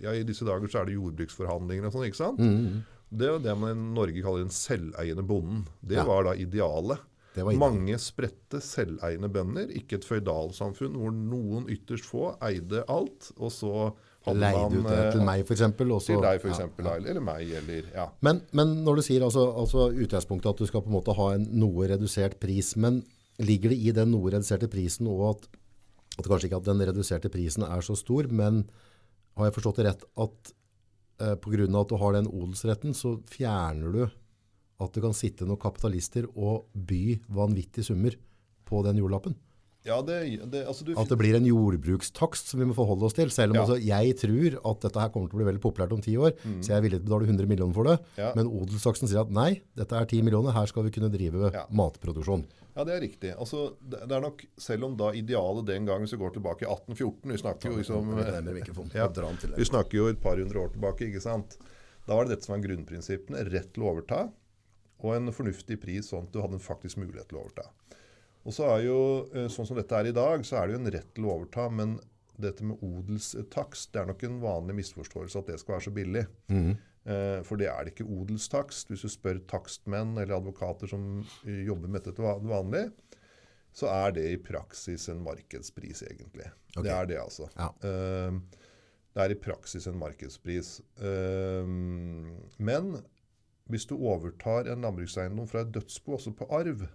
Ja, 0.00 0.10
I 0.14 0.22
disse 0.22 0.44
dager 0.46 0.66
så 0.70 0.80
er 0.82 0.86
det 0.86 0.94
jordbruksforhandlinger 0.94 1.86
og 1.88 1.92
sånn, 1.96 2.06
ikke 2.06 2.20
sant? 2.20 2.38
Mm. 2.38 2.82
Det 3.12 3.26
er 3.28 3.32
jo 3.34 3.42
det 3.44 3.54
man 3.58 3.70
i 3.76 3.94
Norge 3.94 4.22
kaller 4.24 4.44
den 4.46 4.54
selveiende 4.54 5.24
bonden. 5.26 5.66
Det 5.84 5.96
Ja. 5.98 6.04
var 6.04 6.24
da 6.24 6.32
idealet. 6.34 6.98
Mange 7.58 7.96
spredte, 7.98 8.60
selveiende 8.60 9.28
bønder, 9.32 9.70
ikke 9.72 9.96
et 10.00 10.04
føydalsamfunn 10.04 10.96
hvor 11.00 11.12
noen 11.16 11.64
ytterst 11.72 12.04
få 12.04 12.34
eide 12.44 12.82
alt, 12.92 13.30
og 13.38 13.50
så 13.54 13.92
hadde 14.26 14.38
Leide 14.38 14.66
ut 14.78 14.84
det 14.86 14.98
til 15.14 15.20
eh, 15.22 15.26
meg, 15.26 15.44
eksempel. 15.56 15.92
og 15.92 16.02
så- 16.02 16.12
til 16.12 16.20
deg, 16.22 16.40
for 16.42 16.48
Ja, 16.48 16.54
ja. 16.84 17.10
eller 17.10 17.20
meg, 17.20 17.50
eller 17.50 17.82
ja. 17.94 18.06
Men, 18.20 18.42
men 18.52 18.84
når 18.84 18.96
du 18.96 19.02
sier 19.02 19.24
altså, 19.24 19.46
altså 19.56 19.88
utgangspunktet 19.96 20.50
at 20.52 20.58
du 20.58 20.66
skal 20.66 20.82
på 20.82 20.92
en 20.92 20.98
måte 21.00 21.16
ha 21.16 21.32
en 21.34 21.48
noe 21.58 21.88
redusert 21.88 22.38
pris, 22.38 22.76
men 22.76 23.02
ligger 23.40 23.70
det 23.70 23.78
i 23.78 23.90
den 23.96 24.12
noe 24.12 24.30
reduserte 24.30 24.68
prisen 24.70 25.08
og 25.08 25.24
at, 25.32 25.48
at 26.18 26.26
kanskje 26.28 26.50
ikke 26.50 26.60
at 26.60 26.68
den 26.68 26.84
reduserte 26.84 27.30
prisen 27.32 27.64
er 27.64 27.80
så 27.80 27.96
stor, 27.96 28.28
men 28.30 28.68
har 29.38 29.48
jeg 29.48 29.54
forstått 29.56 29.76
det 29.80 29.86
rett 29.88 30.04
at 30.20 30.52
eh, 31.18 31.34
av 31.34 31.80
at 31.80 31.88
du 31.88 31.96
har 31.96 32.12
den 32.12 32.26
odelsretten, 32.28 32.92
så 32.94 33.16
fjerner 33.26 33.92
du 33.92 34.02
at 34.82 34.92
det 34.96 35.02
kan 35.04 35.14
sitte 35.16 35.46
noen 35.48 35.60
kapitalister 35.62 36.26
og 36.34 36.66
by 36.74 37.20
vanvittige 37.30 37.84
summer 37.92 38.16
på 38.68 38.82
den 38.86 38.98
jordlappen? 39.02 39.34
Ja, 39.82 39.96
det, 40.06 40.20
det, 40.52 40.60
altså 40.70 40.84
du, 40.86 40.92
At 40.94 41.08
det 41.10 41.16
blir 41.18 41.34
en 41.34 41.46
jordbrukstakst 41.48 42.52
som 42.52 42.60
vi 42.62 42.66
må 42.70 42.74
forholde 42.76 43.02
oss 43.08 43.16
til, 43.18 43.32
selv 43.34 43.50
om 43.50 43.56
Ja. 43.56 43.62
altså, 43.64 43.78
jeg 43.82 44.14
tror 44.20 44.54
at 44.70 44.84
dette 44.84 45.00
her 45.02 45.08
kommer 45.10 45.26
til 45.26 45.34
å 45.34 45.40
bli 45.40 45.46
veldig 45.48 45.62
populært 45.64 45.94
om 45.96 46.00
ti 46.04 46.14
år, 46.14 46.36
så 46.62 46.70
jeg 46.70 46.76
er 46.76 46.84
villig 46.84 47.00
til 47.00 47.02
å 47.02 47.08
betale 47.18 47.26
100 47.32 47.48
millioner 47.50 47.74
for 47.74 47.88
det, 47.90 47.96
Mm. 47.98 48.20
Ja. 48.22 48.28
men 48.36 48.46
odelstaksten 48.46 49.08
sier 49.10 49.24
at 49.24 49.32
nei, 49.34 49.60
dette 49.74 49.90
er 49.98 50.06
10 50.06 50.22
millioner, 50.22 50.52
her 50.54 50.66
skal 50.70 50.84
vi 50.86 50.90
kunne 50.94 51.10
drive 51.10 51.50
matproduksjon. 51.74 52.44
Ja, 52.76 52.84
det 52.84 52.94
er 52.94 53.00
riktig. 53.02 53.34
Altså, 53.36 53.74
det, 53.82 54.06
det 54.08 54.14
er 54.16 54.20
nok, 54.22 54.44
Selv 54.56 54.84
om 54.86 54.94
da 54.96 55.10
idealet 55.12 55.66
den 55.66 55.84
gang, 55.84 56.00
hvis 56.00 56.14
vi 56.14 56.22
går 56.22 56.30
tilbake 56.38 56.62
i 56.62 56.70
1814 56.70 57.32
Vi 57.34 57.42
snakker 57.42 57.68
jo 57.68 57.76
liksom 57.82 58.14
vi 59.58 59.64
snakker 59.68 59.98
jo 59.98 60.06
et 60.08 60.20
par 60.22 60.36
hundre 60.38 60.62
år 60.62 60.70
tilbake. 60.72 61.08
ikke 61.10 61.20
sant? 61.20 61.58
Da 62.06 62.14
var 62.16 62.24
det 62.24 62.36
dette 62.36 62.46
som 62.46 62.54
var 62.56 62.62
grunnprinsippene. 62.66 63.42
Rett 63.52 63.72
til 63.74 63.82
å 63.84 63.90
overta, 63.92 64.30
og 65.02 65.16
en 65.16 65.32
fornuftig 65.34 65.80
pris, 65.82 66.08
sånn 66.12 66.28
at 66.28 66.32
du 66.34 66.40
hadde 66.42 66.58
en 66.58 66.62
faktisk 66.62 66.96
mulighet 67.02 67.28
til 67.28 67.38
å 67.40 67.44
overta. 67.44 67.68
Og 68.46 68.54
så 68.56 68.64
er 68.76 68.84
jo, 68.86 68.98
eh, 69.34 69.48
Sånn 69.52 69.66
som 69.68 69.76
dette 69.78 69.94
er 69.94 70.08
i 70.10 70.14
dag, 70.16 70.42
så 70.46 70.56
er 70.62 70.66
det 70.66 70.74
jo 70.76 70.80
en 70.84 70.92
rett 70.94 71.12
til 71.14 71.24
å 71.28 71.34
overta. 71.36 71.68
Men 71.70 71.98
dette 72.38 72.64
med 72.64 72.80
odelstakst, 72.82 73.92
det 73.92 74.00
er 74.02 74.06
nok 74.10 74.22
en 74.26 74.40
vanlig 74.42 74.74
misforståelse 74.80 75.38
at 75.38 75.46
det 75.52 75.60
skal 75.60 75.76
være 75.76 75.84
så 75.86 75.92
billig. 75.94 76.24
Eh, 77.04 77.42
For 77.42 77.56
det 77.58 77.66
er 77.68 77.84
det 77.84 77.94
ikke 77.94 78.06
odelstakst. 78.08 78.88
Hvis 78.90 79.02
du 79.02 79.08
spør 79.12 79.38
takstmenn 79.46 80.16
eller 80.18 80.36
advokater 80.40 80.88
som 80.90 81.24
eh, 81.46 81.64
jobber 81.66 81.88
med 81.88 82.02
dette 82.02 82.16
til 82.16 82.24
vanlig, 82.50 82.92
så 83.72 83.88
er 83.88 84.12
det 84.12 84.26
i 84.32 84.36
praksis 84.36 85.08
en 85.08 85.22
markedspris, 85.24 86.02
egentlig. 86.02 86.50
Okay. 86.76 86.82
Det 86.82 86.90
er 86.92 87.06
det, 87.06 87.18
altså. 87.22 87.48
Ja. 87.56 87.70
Eh, 87.82 88.40
Det 89.14 89.20
er 89.22 89.30
i 89.34 89.34
praksis 89.38 89.86
en 89.86 89.98
markedspris. 90.00 90.80
Eh, 90.98 91.66
Men 92.58 93.02
hvis 93.72 93.86
du 93.88 93.94
overtar 93.96 94.68
en 94.70 94.84
landbrukseiendom 94.84 95.48
fra 95.50 95.62
et 95.64 95.72
dødsbo, 95.74 96.18
altså 96.18 96.32
på 96.36 96.48
arv, 96.52 96.86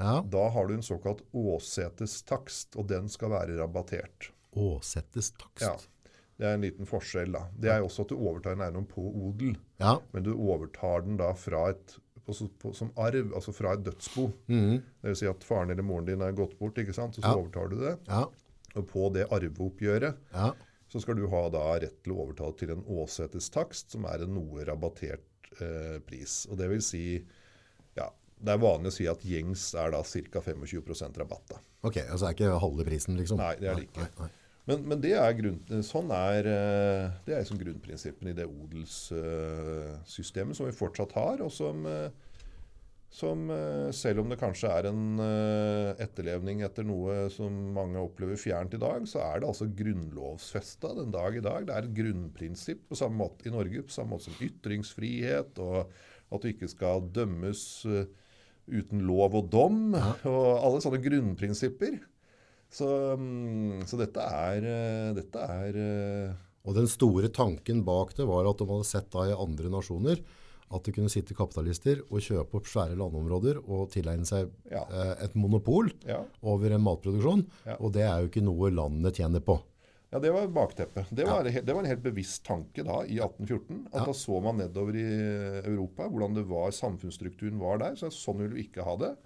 Ja, 0.00 0.22
da 0.32 0.46
har 0.54 0.66
du 0.70 0.74
en 0.74 0.82
såkalt 0.86 1.20
åsetestakst, 1.36 2.76
og 2.80 2.86
den 2.88 3.08
skal 3.12 3.30
være 3.34 3.58
rabattert. 3.60 4.30
Åsetestakst? 4.56 5.60
Ja, 5.64 5.76
Det 6.40 6.46
er 6.48 6.54
en 6.56 6.62
liten 6.64 6.86
forskjell. 6.88 7.32
da. 7.32 7.42
Det 7.60 7.68
er 7.70 7.82
også 7.84 8.02
at 8.06 8.08
du 8.08 8.16
overtar 8.16 8.52
en 8.56 8.62
eiendom 8.64 8.86
på 8.88 9.02
odel. 9.26 9.58
Ja. 9.78 9.98
Men 10.14 10.22
du 10.24 10.30
overtar 10.34 11.02
den 11.04 11.18
da 11.20 11.34
fra 11.36 11.66
et, 11.74 11.98
på, 12.24 12.32
på, 12.62 12.72
som 12.74 12.90
arv, 12.96 13.34
altså 13.36 13.52
fra 13.52 13.74
et 13.76 13.82
dødsbo. 13.84 14.30
Mm. 14.48 14.78
Det 15.02 15.10
vil 15.10 15.16
si 15.20 15.26
at 15.28 15.44
faren 15.44 15.70
eller 15.70 15.82
moren 15.84 16.06
din 16.08 16.22
er 16.24 16.32
gått 16.32 16.56
bort, 16.58 16.78
ikke 16.80 16.94
sant? 16.96 17.14
så, 17.14 17.20
så 17.20 17.34
Ja. 17.34 17.36
overtar 17.36 17.68
du 17.68 17.76
det. 17.82 17.98
Ja. 18.08 18.24
Og 18.76 18.86
på 18.88 19.12
det 19.12 19.26
arveoppgjøret 19.30 20.16
Ja. 20.32 20.52
så 20.88 21.00
skal 21.02 21.16
du 21.16 21.26
ha 21.28 21.48
da 21.50 21.74
rett 21.78 22.02
til 22.02 22.14
å 22.14 22.24
overta 22.24 22.56
til 22.56 22.70
en 22.70 22.84
åsetestakst, 22.88 23.90
som 23.90 24.04
er 24.06 24.22
en 24.24 24.32
noe 24.34 24.64
rabattert 24.64 25.20
eh, 25.58 25.98
pris. 26.06 26.46
Og 26.50 26.58
det 26.60 26.68
vil 26.70 26.82
si 26.84 27.04
ja, 27.96 28.06
Det 28.40 28.50
er 28.54 28.58
vanlig 28.62 28.88
å 28.92 28.94
si 28.94 29.06
at 29.10 29.24
gjengs 29.26 29.62
er 29.78 29.88
da 29.94 30.00
ca. 30.02 30.40
25% 30.46 31.18
rabatt. 31.22 31.46
da. 31.50 31.56
Ok, 31.82 31.96
altså 32.04 32.26
er 32.28 32.32
ikke 32.36 32.58
halve 32.62 32.84
prisen, 32.86 33.16
liksom? 33.18 33.38
Nei, 33.40 33.54
det 33.60 33.68
er 33.70 33.74
det 33.80 33.86
ikke. 33.88 34.06
Men, 34.68 34.78
men 34.86 34.98
det 35.02 35.14
er 35.16 35.32
grunn, 35.34 35.60
sånn 35.82 36.10
er, 36.14 36.46
eh, 36.46 37.10
det 37.26 37.34
er 37.34 37.40
liksom 37.42 37.58
grunnprinsippene 37.62 38.30
i 38.30 38.36
det 38.36 38.46
odelssystemet 38.46 40.56
som 40.56 40.66
vi 40.68 40.72
fortsatt 40.76 41.12
har, 41.16 41.36
og 41.42 41.50
som, 41.54 41.86
eh, 41.88 42.10
som 43.10 43.48
eh, 43.50 43.90
selv 43.94 44.22
om 44.22 44.30
det 44.30 44.38
kanskje 44.38 44.70
er 44.70 44.86
en 44.92 45.18
eh, 45.24 45.98
etterlevning 46.04 46.62
etter 46.62 46.86
noe 46.86 47.24
som 47.34 47.50
mange 47.74 47.98
opplever 47.98 48.38
fjernt 48.38 48.76
i 48.76 48.80
dag, 48.80 49.02
så 49.10 49.24
er 49.24 49.42
det 49.42 49.48
altså 49.50 49.66
grunnlovfesta 49.80 50.92
den 51.00 51.10
dag 51.14 51.40
i 51.40 51.42
dag. 51.42 51.66
Det 51.66 51.74
er 51.74 51.88
et 51.88 51.96
grunnprinsipp 51.96 52.84
på 52.86 52.98
samme 53.00 53.18
måte 53.24 53.50
i 53.50 53.54
Norge, 53.54 53.82
på 53.82 53.94
samme 53.94 54.14
måte 54.14 54.28
som 54.28 54.46
ytringsfrihet, 54.46 55.58
og 55.58 55.90
at 56.30 56.44
du 56.44 56.52
ikke 56.52 56.70
skal 56.70 57.02
dømmes 57.10 57.64
eh, 57.90 58.06
uten 58.70 59.02
lov 59.02 59.34
og 59.40 59.50
dom, 59.50 59.80
og 60.30 60.46
alle 60.62 60.82
sånne 60.84 61.02
grunnprinsipper. 61.02 61.98
Så, 62.70 62.86
mm, 63.18 63.88
så 63.90 63.98
dette 63.98 64.22
er, 64.22 64.66
dette 65.16 65.42
er 65.42 65.78
Og 66.62 66.76
den 66.76 66.86
store 66.86 67.26
tanken 67.34 67.80
bak 67.82 68.12
det 68.14 68.28
var 68.28 68.46
at 68.46 68.60
de 68.62 68.68
hadde 68.68 68.86
sett 68.86 69.08
da 69.10 69.24
i 69.26 69.34
andre 69.34 69.72
nasjoner 69.74 70.22
at 70.70 70.84
det 70.86 70.94
kunne 70.94 71.10
sitte 71.10 71.34
kapitalister 71.34 72.02
og 72.10 72.20
kjøpe 72.22 72.54
opp 72.60 72.68
svære 72.70 72.94
landområder 72.98 73.58
og 73.66 73.88
tilegne 73.90 74.26
seg 74.28 74.50
Ja. 74.70 74.84
eh, 74.90 75.24
et 75.24 75.34
monopol 75.34 75.90
Ja. 76.06 76.22
over 76.42 76.70
en 76.72 76.82
matproduksjon. 76.84 77.46
Ja. 77.66 77.76
Og 77.80 77.92
det 77.92 78.02
er 78.02 78.20
jo 78.20 78.28
ikke 78.28 78.42
noe 78.44 78.70
landene 78.70 79.10
tjener 79.12 79.40
på. 79.40 79.60
Ja, 80.12 80.18
Det 80.18 80.32
var 80.32 80.46
bakteppet. 80.48 81.06
Det 81.14 81.24
var, 81.24 81.44
det 81.44 81.64
var 81.72 81.80
en 81.84 81.86
helt 81.86 82.02
bevisst 82.02 82.42
tanke 82.44 82.82
da, 82.82 83.02
i 83.06 83.18
1814. 83.22 83.86
At. 83.94 84.06
Da 84.06 84.12
så 84.12 84.40
man 84.42 84.56
nedover 84.58 84.96
i 84.98 85.04
Europa 85.70 86.08
hvordan 86.10 86.34
det 86.34 86.48
var, 86.50 86.70
samfunnsstrukturen 86.74 87.60
var 87.60 87.78
der. 87.78 87.94
så 87.94 88.10
Sånn 88.10 88.38
vil 88.38 88.50
vi 88.56 88.64
ikke 88.66 88.82
ha 88.82 88.96
det. 88.96 89.16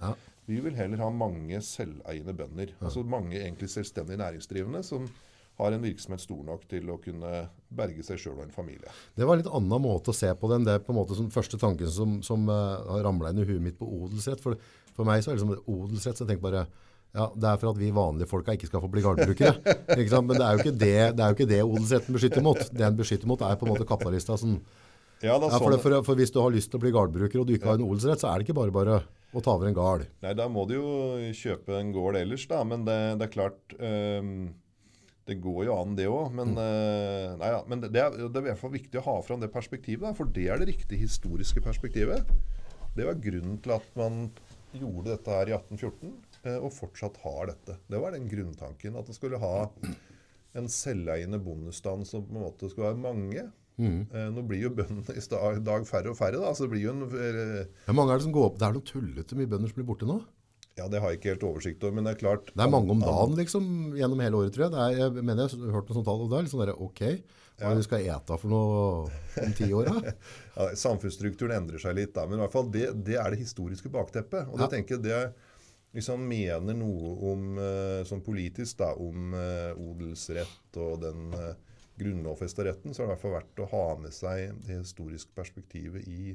Vi 0.46 0.60
vil 0.60 0.74
heller 0.76 0.98
ha 1.00 1.08
mange 1.08 1.56
selveiende 1.64 2.34
bønder. 2.36 2.74
Altså 2.82 3.02
mange 3.02 3.32
egentlig 3.40 3.70
selvstendig 3.72 4.18
næringsdrivende 4.20 4.82
som 4.84 5.08
har 5.60 5.74
en 5.74 5.84
virksomhet 5.84 6.22
stor 6.22 6.40
nok 6.46 6.64
til 6.70 6.88
å 6.90 6.96
kunne 7.02 7.44
berge 7.74 8.02
seg 8.06 8.18
sjøl 8.18 8.38
og 8.38 8.46
en 8.46 8.54
familie. 8.54 8.90
Det 9.14 9.26
var 9.26 9.36
en 9.36 9.42
litt 9.44 9.52
annen 9.54 9.82
måte 9.82 10.10
å 10.10 10.16
se 10.16 10.30
på 10.34 10.50
det 10.50 10.58
enn 10.58 10.66
det 10.66 10.80
på 10.86 10.94
en 10.94 10.98
måte 10.98 11.18
som 11.18 11.30
første 11.34 11.60
tanken 11.60 11.90
som, 11.90 12.16
som 12.26 12.48
uh, 12.50 12.80
har 12.90 13.04
ramla 13.06 13.30
inn 13.30 13.42
i 13.44 13.46
huet 13.46 13.62
mitt 13.62 13.78
på 13.78 13.86
odelsrett. 13.86 14.42
For, 14.42 14.58
for 14.96 15.06
meg 15.06 15.22
så 15.22 15.30
er 15.30 15.38
det 15.38 15.44
liksom 15.44 15.54
odelsrett, 15.70 16.18
så 16.18 16.26
jeg 16.26 16.34
tenker 16.34 16.48
bare 16.48 16.66
ja, 17.14 17.28
det 17.30 17.46
er 17.46 17.58
for 17.62 17.70
at 17.70 17.78
vi 17.78 17.92
vanlige 17.94 18.26
folka 18.26 18.56
ikke 18.56 18.66
skal 18.66 18.82
få 18.82 18.90
bli 18.90 19.02
gårdbrukere. 19.04 19.52
Men 19.94 20.32
det 20.34 20.40
er, 20.42 20.56
jo 20.56 20.64
ikke 20.64 20.74
det, 20.74 20.96
det 21.14 21.22
er 21.22 21.28
jo 21.30 21.36
ikke 21.36 21.50
det 21.52 21.60
odelsretten 21.62 22.16
beskytter 22.16 22.42
mot. 22.42 22.58
Det 22.58 22.80
den 22.80 22.96
beskytter 22.98 23.30
mot 23.30 23.44
er 23.46 23.60
på 23.60 23.68
en 23.68 23.70
måte 23.70 23.86
kapitalista. 23.86 24.38
Sånn, 24.40 24.56
Ja, 25.22 25.36
ja, 25.36 25.38
for, 25.38 25.54
sånn, 25.54 25.76
det, 25.76 25.78
for, 25.84 25.94
for 26.08 26.18
hvis 26.18 26.34
du 26.34 26.40
har 26.42 26.50
lyst 26.50 26.72
til 26.72 26.80
å 26.80 26.82
bli 26.82 26.90
gårdbruker 26.96 27.38
og 27.38 27.46
du 27.46 27.54
ikke 27.54 27.70
har 27.70 27.78
en 27.78 27.86
odelsrett, 27.86 28.18
så 28.18 28.32
er 28.32 28.42
det 28.42 28.48
ikke 28.48 28.58
bare 28.58 28.74
bare 28.74 28.98
å 29.30 29.42
ta 29.42 29.54
over 29.54 29.70
en 29.70 29.76
gard. 29.76 30.08
Nei, 30.26 30.34
da 30.34 30.48
må 30.50 30.66
du 30.66 30.74
jo 30.74 30.90
kjøpe 31.38 31.78
en 31.78 31.94
gård 31.94 32.18
ellers, 32.18 32.48
da. 32.50 32.60
Men 32.66 32.82
det, 32.86 32.98
det 33.20 33.28
er 33.28 33.32
klart 33.34 33.78
ehm, 33.78 34.34
Det 35.24 35.38
går 35.40 35.62
jo 35.68 35.76
an, 35.80 35.94
det 35.96 36.08
òg. 36.10 36.32
Men, 36.36 36.52
mm. 36.52 37.38
nei, 37.40 37.52
ja, 37.54 37.60
men 37.70 37.80
det, 37.80 37.92
det, 37.94 38.02
er, 38.02 38.18
det 38.28 38.40
er 38.40 38.44
i 38.44 38.50
hvert 38.50 38.60
fall 38.60 38.74
viktig 38.74 39.00
å 39.00 39.06
ha 39.06 39.14
fram 39.24 39.40
det 39.40 39.52
perspektivet. 39.54 40.04
Da, 40.04 40.12
for 40.16 40.28
det 40.36 40.48
er 40.52 40.60
det 40.60 40.68
riktige 40.74 41.00
historiske 41.00 41.64
perspektivet. 41.64 42.28
Det 42.94 43.08
var 43.08 43.22
grunnen 43.22 43.56
til 43.64 43.74
at 43.74 43.86
man 43.98 44.26
gjorde 44.74 45.14
dette 45.14 45.32
her 45.32 45.50
i 45.50 45.56
1814, 45.56 46.14
eh, 46.44 46.58
og 46.58 46.72
fortsatt 46.74 47.18
har 47.24 47.50
dette. 47.52 47.78
Det 47.90 48.00
var 48.02 48.14
den 48.14 48.28
grunntanken. 48.30 48.98
At 49.00 49.08
det 49.08 49.16
skulle 49.16 49.40
ha 49.42 49.68
en 50.58 50.70
selveiende 50.70 51.40
bondestand 51.42 52.06
som 52.08 52.24
på 52.26 52.34
en 52.34 52.44
måte 52.44 52.70
skulle 52.70 52.92
være 52.92 53.04
mange. 53.04 53.50
Mm. 53.74 54.06
nå 54.30 54.42
blir 54.46 54.60
jo 54.62 54.68
bøndene 54.70 55.16
i 55.18 55.62
dag 55.66 55.86
færre 55.88 56.12
og 56.12 56.14
færre, 56.14 56.38
da. 56.38 56.52
Så 56.54 56.66
det 56.66 56.74
blir 56.76 56.84
jo 56.84 56.92
en 56.92 57.08
eh, 57.10 57.64
Hvor 57.88 57.96
mange 57.98 58.14
er 58.14 58.20
det 58.20 58.26
som 58.28 58.34
går 58.36 58.52
opp? 58.52 58.60
Det 58.60 58.68
er 58.68 58.76
noen 58.76 58.86
tullete 58.86 59.38
mye 59.38 59.50
bønder 59.50 59.72
som 59.72 59.80
blir 59.80 59.88
borte 59.88 60.08
nå. 60.08 60.20
Ja, 60.74 60.88
det 60.90 60.98
har 60.98 61.12
jeg 61.12 61.20
ikke 61.20 61.32
helt 61.34 61.46
oversikt 61.46 61.84
over, 61.86 61.94
men 61.94 62.06
det 62.08 62.16
er 62.16 62.20
klart 62.24 62.48
Det 62.50 62.64
er 62.64 62.70
mange 62.72 62.90
om 62.90 63.02
dagen 63.02 63.36
liksom, 63.38 63.66
gjennom 63.94 64.22
hele 64.24 64.40
året, 64.40 64.54
tror 64.56 64.66
jeg. 64.66 64.74
Det 64.74 64.82
er, 64.82 64.96
jeg 65.04 65.24
mener 65.24 65.46
jeg 65.46 65.60
har 65.62 65.76
hørt 65.76 65.90
noe 65.90 65.98
sånt 66.00 66.08
tall, 66.08 66.24
og 66.24 66.32
det 66.32 66.38
er 66.38 66.46
litt 66.46 66.54
sånn 66.54 66.64
der, 66.64 66.74
ok, 66.82 67.02
hva 67.54 67.70
det 67.70 67.78
vi 67.78 67.86
skal 67.86 68.06
ete 68.10 68.38
for 68.42 68.50
noe 68.50 68.78
om 69.44 69.52
ti 69.54 69.68
år 69.70 69.90
da? 69.90 70.14
Ja, 70.58 70.68
samfunnsstrukturen 70.78 71.54
endrer 71.60 71.82
seg 71.82 71.94
litt, 71.98 72.14
da, 72.16 72.26
men 72.26 72.40
i 72.40 72.42
hvert 72.42 72.54
fall 72.54 72.70
det, 72.74 72.88
det 73.06 73.18
er 73.22 73.30
det 73.30 73.42
historiske 73.44 73.90
bakteppet. 73.94 74.48
Og 74.50 74.58
det 74.58 74.66
Ja. 74.66 74.72
tenker 74.74 74.98
jeg 74.98 75.04
det 75.06 75.20
han 76.08 76.26
mener 76.26 76.74
noe 76.74 77.12
om, 77.30 77.58
eh, 77.58 78.02
sånn 78.08 78.24
politisk 78.26 78.78
da, 78.82 78.90
om 78.98 79.34
eh, 79.38 79.78
odelsrett 79.78 80.78
og 80.82 81.00
den 81.04 81.28
uh, 81.38 81.52
grunnlovfesta 82.00 82.64
retten, 82.66 82.94
så 82.94 83.04
har 83.04 83.06
det 83.06 83.12
i 83.12 83.14
hvert 83.14 83.22
fall 83.22 83.36
vært 83.36 83.62
å 83.62 83.68
ha 83.70 83.84
med 84.02 84.14
seg 84.14 84.56
det 84.66 84.80
historiske 84.80 85.30
perspektivet 85.36 86.08
i, 86.10 86.34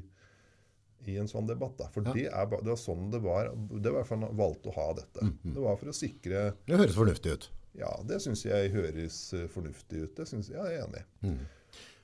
i 1.08 1.16
en 1.20 1.28
sånn 1.30 1.46
debatt. 1.48 1.76
Da. 1.78 1.88
For 1.94 2.04
Ja. 2.06 2.12
det, 2.12 2.26
er, 2.28 2.50
det 2.50 2.72
var 2.72 2.80
sånn 2.80 3.10
det 3.12 3.22
var. 3.24 3.52
Det 3.54 3.92
var 3.94 4.04
fall 4.04 4.24
han 4.26 4.36
valgte 4.36 4.68
å 4.72 4.74
ha 4.76 4.92
dette. 4.98 5.24
Mhm. 5.24 5.54
Det 5.54 5.64
var 5.64 5.76
for 5.80 5.92
å 5.92 5.96
sikre 5.96 6.44
Det 6.66 6.76
høres 6.76 6.98
fornuftig 6.98 7.32
ut. 7.32 7.48
Ja, 7.78 7.90
det 8.04 8.18
syns 8.20 8.42
jeg 8.44 8.72
høres 8.74 9.32
eh, 9.32 9.46
fornuftig 9.48 10.04
ut. 10.04 10.14
Det 10.16 10.26
synes 10.28 10.48
jeg, 10.50 10.58
jeg 10.58 10.80
er 10.80 10.84
enig 10.84 11.04
i. 11.22 11.38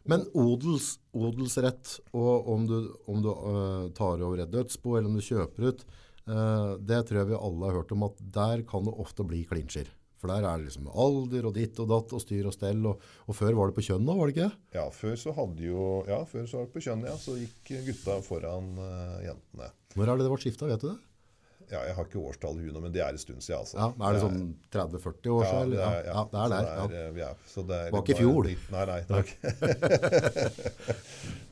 Men 0.06 0.22
odels, 0.38 1.00
odelsrett, 1.12 1.96
og 2.14 2.46
om 2.52 2.66
du, 2.70 2.76
om 3.10 3.22
du 3.24 3.30
uh, 3.32 3.88
tar 3.90 4.22
over 4.22 4.44
et 4.44 4.52
dødsbo, 4.52 4.94
eller 4.96 5.10
om 5.10 5.16
du 5.18 5.24
kjøper 5.26 5.66
ut, 5.72 5.82
uh, 6.30 6.76
det 6.78 7.00
tror 7.08 7.18
jeg 7.18 7.30
vi 7.32 7.40
alle 7.40 7.66
har 7.66 7.80
hørt 7.80 7.90
om 7.96 8.04
at 8.06 8.20
der 8.36 8.62
kan 8.70 8.86
det 8.86 8.94
ofte 9.02 9.26
bli 9.26 9.42
klinsjer. 9.50 9.90
For 10.16 10.30
der 10.32 10.46
er 10.48 10.56
det 10.62 10.70
liksom 10.70 10.86
alder 10.88 11.44
og 11.50 11.52
ditt 11.58 11.76
og 11.82 11.90
datt 11.90 12.12
og 12.16 12.20
styr 12.22 12.46
og 12.48 12.54
stell, 12.56 12.80
og, 12.88 13.02
og 13.28 13.36
før 13.36 13.52
var 13.58 13.68
det 13.68 13.76
på 13.76 13.84
kjønn 13.84 14.06
da, 14.08 14.14
var 14.16 14.24
det 14.30 14.34
ikke? 14.38 14.48
Ja, 14.78 14.86
før 14.94 15.12
så 15.20 15.34
hadde 15.36 15.60
jo 15.66 15.82
Ja, 16.08 16.22
før 16.28 16.46
så 16.48 16.56
var 16.62 16.70
det 16.70 16.74
på 16.78 16.84
kjønn, 16.86 17.02
ja. 17.04 17.12
Så 17.20 17.34
gikk 17.36 17.74
gutta 17.90 18.14
foran 18.24 18.70
uh, 18.80 19.18
jentene. 19.26 19.68
Når 19.96 20.08
er 20.08 20.16
det 20.16 20.24
det 20.26 20.32
ble 20.32 20.40
skiftet, 20.46 20.70
vet 20.72 20.82
du 20.86 20.88
det? 20.92 20.96
Ja, 21.66 21.80
jeg 21.82 21.96
har 21.96 22.04
ikke 22.06 22.20
årstallet 22.22 22.62
i 22.62 22.68
huet 22.68 22.78
men 22.84 22.92
det 22.94 23.00
er 23.02 23.10
en 23.10 23.18
stund 23.18 23.42
siden, 23.42 23.58
altså. 23.64 23.74
Ja, 23.80 23.88
er 24.06 24.14
det 24.14 24.20
sånn 24.22 24.54
30-40 24.70 25.32
år 25.34 25.42
siden? 25.50 25.72
Ja, 25.74 25.80
Ja, 25.82 25.88
ja, 26.06 26.22
det 26.30 26.38
er 26.44 26.48
der. 26.52 26.62
Så 26.70 26.84
det 26.92 27.00
er, 27.00 27.10
ja. 27.18 27.30
er- 27.32 27.40
så 27.50 27.60
det 27.66 27.74
er 27.80 27.90
Var 27.90 27.98
ikke 28.04 28.14
i 28.14 28.20
fjor. 28.20 28.46
Nei, 28.76 28.84
nei. 28.92 29.00
takk. 29.10 29.28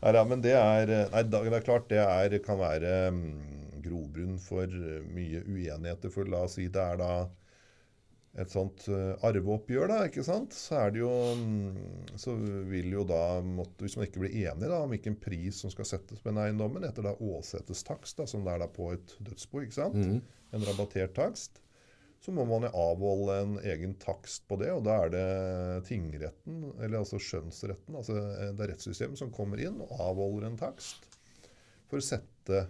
nei, 0.04 0.12
ja, 0.14 0.22
men 0.30 0.38
det 0.44 0.52
er 0.54 0.92
eh, 1.00 1.08
Nei, 1.16 1.22
det 1.32 1.40
er 1.58 1.66
klart 1.66 1.88
det 1.90 1.98
er, 2.04 2.36
kan 2.46 2.58
være 2.60 2.92
um, 3.10 3.18
grobunn 3.84 4.38
for 4.42 4.64
eh, 4.70 5.02
mye 5.16 5.42
uenigheter. 5.48 6.12
For 6.14 6.30
la 6.30 6.44
oss 6.46 6.54
si 6.60 6.68
det 6.72 6.84
er 6.94 7.00
da 7.02 7.10
et 8.34 8.50
sånt 8.50 8.86
eh, 8.90 9.12
arveoppgjør, 9.26 9.86
da, 9.92 9.98
ikke 10.08 10.24
sant? 10.26 10.54
Så 10.56 10.78
er 10.80 10.94
det 10.94 11.02
jo 11.04 11.10
mm, 11.38 12.14
Så 12.18 12.34
vil 12.70 12.90
jo 12.96 13.04
da 13.06 13.38
måtte, 13.46 13.84
Hvis 13.84 13.94
man 13.98 14.08
ikke 14.08 14.24
blir 14.24 14.34
enig 14.48 14.66
da, 14.70 14.80
om 14.82 14.90
hvilken 14.90 15.16
pris 15.22 15.60
som 15.62 15.70
skal 15.70 15.86
settes 15.86 16.22
på 16.22 16.32
den 16.32 16.40
eiendommen, 16.42 16.86
etter 16.86 17.06
da 17.06 17.14
Åsetes 17.22 17.84
takst, 17.86 18.18
da, 18.18 18.26
som 18.30 18.42
det 18.46 18.56
er 18.56 18.64
da 18.64 18.70
på 18.70 18.90
et 18.96 19.14
dødsbo, 19.22 19.62
ikke 19.62 19.78
sant? 19.78 20.00
mm. 20.00 20.18
En 20.54 20.66
rabattert 20.66 21.14
takst. 21.16 21.60
Så 22.24 22.32
må 22.32 22.46
man 22.48 22.64
jo 22.64 22.70
avholde 22.80 23.34
en 23.42 23.56
egen 23.68 23.94
takst 24.00 24.46
på 24.48 24.56
det, 24.58 24.70
og 24.72 24.86
da 24.86 25.00
er 25.04 25.10
det 25.12 25.24
tingretten, 25.90 26.62
eller 26.78 27.02
altså 27.02 27.20
skjønnsretten, 27.20 27.98
altså 28.00 28.16
eh, 28.18 28.54
det 28.56 28.64
er 28.64 28.72
rettssystemet 28.72 29.20
som 29.20 29.34
kommer 29.34 29.62
inn 29.62 29.82
og 29.84 29.92
avholder 30.00 30.48
en 30.48 30.58
takst 30.58 31.06
for 31.90 32.00
å 32.00 32.06
sette, 32.06 32.64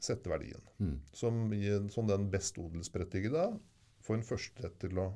sette 0.00 0.32
verdien. 0.32 0.62
Mm. 0.78 1.00
Som, 1.12 1.50
som 1.92 2.08
den 2.08 2.30
best 2.32 2.60
odelsberettigede 2.62 3.50
får 4.10 4.18
en 4.18 4.26
førsterett 4.26 4.78
til 4.82 4.98
å 4.98 5.06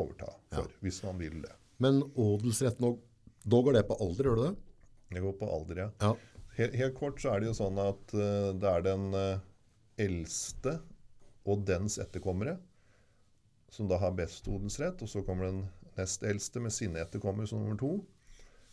overta 0.00 0.32
for, 0.54 0.72
hvis 0.80 1.02
man 1.04 1.20
vil 1.20 1.42
det. 1.44 1.52
Men 1.80 2.00
odelsrett 2.16 2.80
nå, 2.80 2.94
da 3.44 3.60
går 3.64 3.76
det 3.76 3.86
på 3.88 3.98
alder, 4.00 4.28
gjør 4.30 4.38
det 4.38 4.46
det? 4.48 4.54
Det 5.10 5.24
går 5.24 5.34
på 5.40 5.48
alder, 5.50 5.82
ja. 5.84 5.88
Ja. 6.00 6.14
Helt, 6.56 6.76
helt 6.80 6.96
kort 6.96 7.20
så 7.20 7.34
er 7.34 7.42
det 7.42 7.50
jo 7.50 7.56
sånn 7.58 7.80
at 7.82 8.14
uh, 8.16 8.50
det 8.56 8.70
er 8.70 8.86
den 8.86 9.04
uh, 9.16 9.42
eldste 10.00 10.78
og 11.48 11.66
dens 11.68 11.98
etterkommere 12.00 12.56
som 13.70 13.88
da 13.90 14.00
har 14.02 14.16
best 14.16 14.48
odelsrett, 14.50 15.02
og 15.04 15.10
så 15.10 15.22
kommer 15.26 15.46
den 15.46 15.60
nest 15.98 16.24
eldste 16.26 16.62
med 16.62 16.74
sine 16.74 17.02
etterkommere 17.04 17.46
som 17.46 17.60
nummer 17.62 17.78
to. 17.78 17.92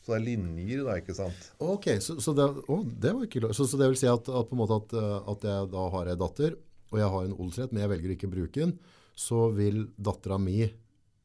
Så 0.01 0.13
det 0.13 0.17
er 0.17 0.25
linjer, 0.25 0.86
da, 0.88 0.95
ikke 1.01 1.15
sant? 1.17 1.50
Ok, 1.62 1.89
så, 2.01 2.15
så, 2.24 2.33
det, 2.38 2.47
å, 2.47 2.79
det 2.88 3.12
så, 3.51 3.67
så 3.67 3.79
det 3.79 3.91
vil 3.91 4.00
si 4.00 4.09
at, 4.09 4.29
at, 4.29 4.53
at, 4.77 4.95
at 5.33 5.47
jeg 5.51 5.69
da 5.74 5.83
har 5.93 6.09
ei 6.09 6.17
datter, 6.17 6.55
og 6.88 7.01
jeg 7.01 7.12
har 7.13 7.27
en 7.27 7.36
odelsrett, 7.36 7.74
men 7.74 7.83
jeg 7.83 7.91
velger 7.93 8.15
ikke 8.15 8.29
å 8.29 8.33
bruke 8.38 8.63
den, 8.63 8.74
så 9.17 9.47
vil 9.57 9.88
dattera 9.97 10.38
mi 10.41 10.62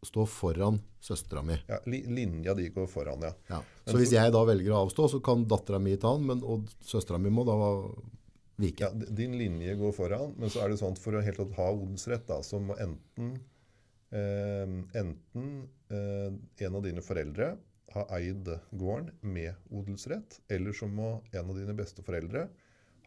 stå 0.03 0.25
foran 0.27 0.81
søstera 1.03 1.43
mi. 1.43 1.57
Ja, 1.67 1.79
li, 1.87 2.05
linja 2.07 2.55
de 2.55 2.69
går 2.69 2.87
foran, 2.87 3.23
ja. 3.27 3.33
Ja. 3.51 3.61
Så 3.87 3.99
hvis 3.99 4.13
jeg 4.15 4.33
da 4.35 4.43
velger 4.47 4.75
å 4.75 4.85
avstå, 4.87 5.09
så 5.11 5.21
kan 5.25 5.43
dattera 5.51 5.81
mi 5.83 5.97
ta 6.01 6.15
den, 6.15 6.29
men, 6.31 6.43
og 6.47 6.71
søstera 6.87 7.19
mi 7.19 7.33
må 7.35 7.45
da 7.47 7.57
vike. 8.63 8.87
ja. 8.87 8.91
Din 8.93 9.35
linje 9.39 9.75
går 9.81 9.95
foran, 9.97 10.37
men 10.39 10.53
så 10.53 10.63
er 10.63 10.71
det 10.71 10.79
sånn 10.81 10.95
at 10.95 11.03
for 11.03 11.19
å 11.19 11.25
helt 11.27 11.41
tatt 11.43 11.57
ha 11.59 11.69
odelsrett, 11.75 12.27
da, 12.31 12.39
så 12.47 12.61
må 12.63 12.79
enten 12.83 13.35
eh, 14.15 14.77
enten 15.03 15.49
eh, 15.91 16.31
en 16.67 16.79
av 16.79 16.87
dine 16.87 17.03
foreldre 17.05 17.55
ha 17.93 18.05
eid 18.17 18.47
gården 18.71 19.11
med 19.27 19.59
odelsrett, 19.75 20.39
eller 20.55 20.77
så 20.77 20.87
må 20.89 21.17
en 21.33 21.51
av 21.51 21.59
dine 21.59 21.75
besteforeldre 21.77 22.47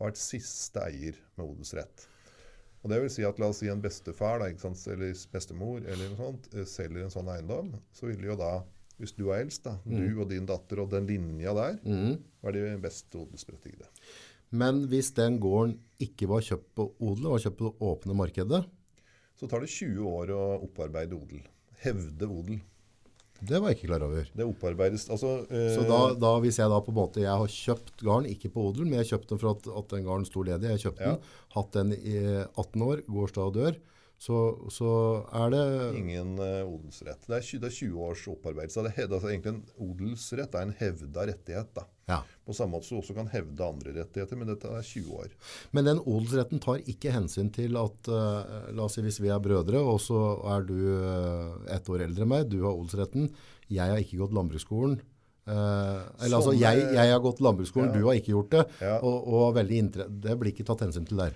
ha 0.02 0.12
et 0.12 0.20
siste 0.20 0.84
eier 0.84 1.16
med 1.40 1.48
odelsrett. 1.48 2.10
Og 2.86 2.92
det 2.92 3.00
vil 3.02 3.10
si 3.10 3.24
at 3.26 3.40
La 3.42 3.50
oss 3.50 3.64
si 3.64 3.70
en 3.72 3.82
bestefar 3.82 4.44
da, 4.44 4.52
eller 4.94 5.18
bestemor 5.34 5.82
eller 5.82 6.12
noe 6.12 6.20
sånt, 6.20 6.52
eh, 6.54 6.68
selger 6.70 7.08
en 7.08 7.14
sånn 7.14 7.32
eiendom. 7.34 7.72
Så 7.98 8.12
vil 8.12 8.28
jo 8.28 8.36
da, 8.38 8.60
hvis 9.02 9.16
du 9.18 9.24
er 9.32 9.42
eldst, 9.42 9.64
da, 9.66 9.80
du 9.90 10.22
og 10.22 10.30
din 10.30 10.46
datter 10.46 10.84
og 10.84 10.92
den 10.94 11.10
linja 11.10 11.56
der, 11.58 11.80
mm. 11.82 12.14
var 12.46 12.54
de 12.54 12.78
best 12.84 13.10
odelsberettigede. 13.18 13.90
Men 14.54 14.84
hvis 14.92 15.10
den 15.18 15.40
gården 15.42 15.80
ikke 16.06 16.30
var 16.30 16.46
kjøpt 16.46 16.70
på 16.78 16.86
odel, 17.02 17.32
var 17.34 17.42
kjøpt 17.42 17.58
på 17.58 17.72
det 17.72 17.90
åpne 17.90 18.18
markedet, 18.22 18.66
Så 19.36 19.50
tar 19.52 19.60
det 19.60 19.68
20 19.68 20.06
år 20.08 20.30
å 20.32 20.44
opparbeide 20.64 21.18
odel. 21.18 21.42
Hevde 21.84 22.28
odel. 22.32 22.62
Det 23.42 23.60
var 23.62 23.70
jeg 23.70 23.78
ikke 23.78 23.88
klar 23.92 24.04
over. 24.08 24.30
Det 24.36 24.46
opparbeides 24.48 25.10
altså, 25.10 25.34
eh, 25.52 25.74
Så 25.76 25.84
da, 25.90 26.14
da 26.20 26.32
hvis 26.40 26.58
jeg 26.62 26.70
da 26.72 26.80
på 26.82 26.94
en 26.94 26.98
måte, 26.98 27.22
jeg 27.22 27.30
har 27.36 27.48
kjøpt 27.52 28.04
garn, 28.06 28.26
ikke 28.26 28.50
på 28.54 28.70
odel, 28.70 28.86
men 28.88 29.02
jeg 29.04 29.12
kjøpte 29.12 29.34
den 29.36 29.42
for 29.42 29.52
at, 29.52 29.68
at 29.84 29.90
den 29.96 30.06
garn 30.08 30.26
sto 30.26 30.42
ledig, 30.48 30.70
jeg 30.72 30.86
kjøpte 30.88 31.04
Ja. 31.04 31.16
den, 31.18 31.36
hatt 31.58 31.72
den 31.76 31.92
i 31.98 32.16
18 32.56 32.82
år, 32.82 33.04
går 33.08 33.28
stad 33.34 33.44
og 33.50 33.54
dør, 33.60 33.76
så, 34.18 34.38
så 34.72 34.90
er 35.36 35.50
det... 35.52 35.64
Ingen 36.00 36.38
uh, 36.40 36.64
odelsrett. 36.66 37.26
Det 37.28 37.36
er, 37.36 37.44
tjue- 37.46 37.60
det 37.62 37.68
er 37.70 37.76
20 37.76 38.06
års 38.08 38.22
opparbeidelse. 38.32 38.84
Det 38.88 38.94
er, 38.96 39.10
altså, 39.12 39.30
egentlig 39.30 39.52
en 39.52 39.64
odelsrett 39.90 40.56
er 40.56 40.66
en 40.70 40.76
hevda 40.80 41.26
rettighet. 41.30 41.72
da. 41.76 41.84
Ja. 42.10 42.20
På 42.46 42.54
samme 42.56 42.78
måte 42.78 42.88
som 42.88 42.98
du 42.98 43.02
også 43.04 43.16
kan 43.18 43.28
hevde 43.34 43.66
andre 43.66 43.96
rettigheter, 43.98 44.38
men 44.40 44.48
dette 44.52 44.70
er 44.72 44.86
20 44.86 45.18
år. 45.20 45.34
Men 45.76 45.90
den 45.90 46.00
odelsretten 46.06 46.62
tar 46.64 46.80
ikke 46.88 47.12
hensyn 47.16 47.52
til 47.54 47.76
at, 47.82 48.12
uh, 48.12 48.70
la 48.72 48.86
oss 48.88 48.96
si 48.98 49.04
hvis 49.06 49.20
vi 49.24 49.34
er 49.34 49.42
brødre, 49.44 49.82
og 49.84 50.00
så 50.04 50.22
er 50.56 50.64
du 50.70 50.78
uh, 50.78 51.60
ett 51.76 51.90
år 51.92 52.06
eldre 52.08 52.24
enn 52.26 52.32
meg, 52.36 52.48
du 52.54 52.62
har 52.64 52.72
odelsretten, 52.78 53.28
jeg 53.74 53.92
har 53.92 54.00
ikke 54.02 54.22
gått 54.24 54.38
landbruksskolen, 54.38 55.02
Uh, 55.46 56.00
eller 56.26 56.40
altså, 56.40 56.56
jeg, 56.58 56.80
jeg 56.96 57.12
har 57.12 57.20
gått 57.22 57.38
landbruksskolen, 57.46 57.92
Ja. 57.92 58.00
du 58.02 58.08
har 58.08 58.16
ikke 58.18 58.32
gjort 58.32 58.48
det, 58.56 58.64
Ja. 58.82 58.96
og, 59.06 59.28
og 59.30 59.52
veldig 59.54 59.78
det 60.24 60.34
blir 60.42 60.50
ikke 60.50 60.66
tatt 60.66 60.82
hensyn 60.82 61.06
til 61.06 61.20
der. 61.22 61.36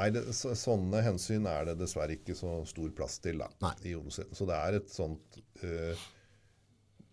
Nei, 0.00 0.08
det, 0.16 0.22
så, 0.36 0.54
sånne 0.56 1.02
hensyn 1.04 1.44
er 1.50 1.68
det 1.70 1.76
dessverre 1.82 2.16
ikke 2.16 2.34
så 2.38 2.56
stor 2.68 2.88
plass 2.96 3.18
til 3.20 3.42
da, 3.42 3.50
Nei. 3.60 3.74
i 3.90 3.92
odelsretten. 3.98 4.38
Så 4.38 4.48
det 4.48 4.56
er 4.56 4.78
et 4.80 4.94
sånt 4.94 5.36
uh, 5.60 6.08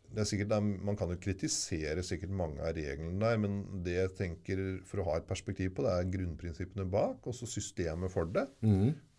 det 0.08 0.22
er 0.24 0.27
sikkert, 0.29 0.48
det 0.53 0.58
er- 0.58 0.86
Man 0.88 0.96
kan 0.96 1.10
jo 1.12 1.17
kritisere 1.20 2.03
sikkert 2.03 2.32
mange 2.32 2.62
av 2.63 2.74
reglene 2.77 3.20
der, 3.20 3.38
men 3.38 3.84
det 3.84 3.96
jeg 3.98 4.13
tenker 4.15 4.62
for 4.88 5.01
å 5.01 5.06
ha 5.10 5.17
et 5.20 5.27
perspektiv 5.27 5.74
på, 5.75 5.84
det 5.84 5.91
er 5.91 6.12
grunnprinsippene 6.13 6.86
bak, 6.89 7.27
og 7.27 7.36
så 7.36 7.46
systemet 7.46 8.10
for 8.13 8.25
det. 8.25 8.46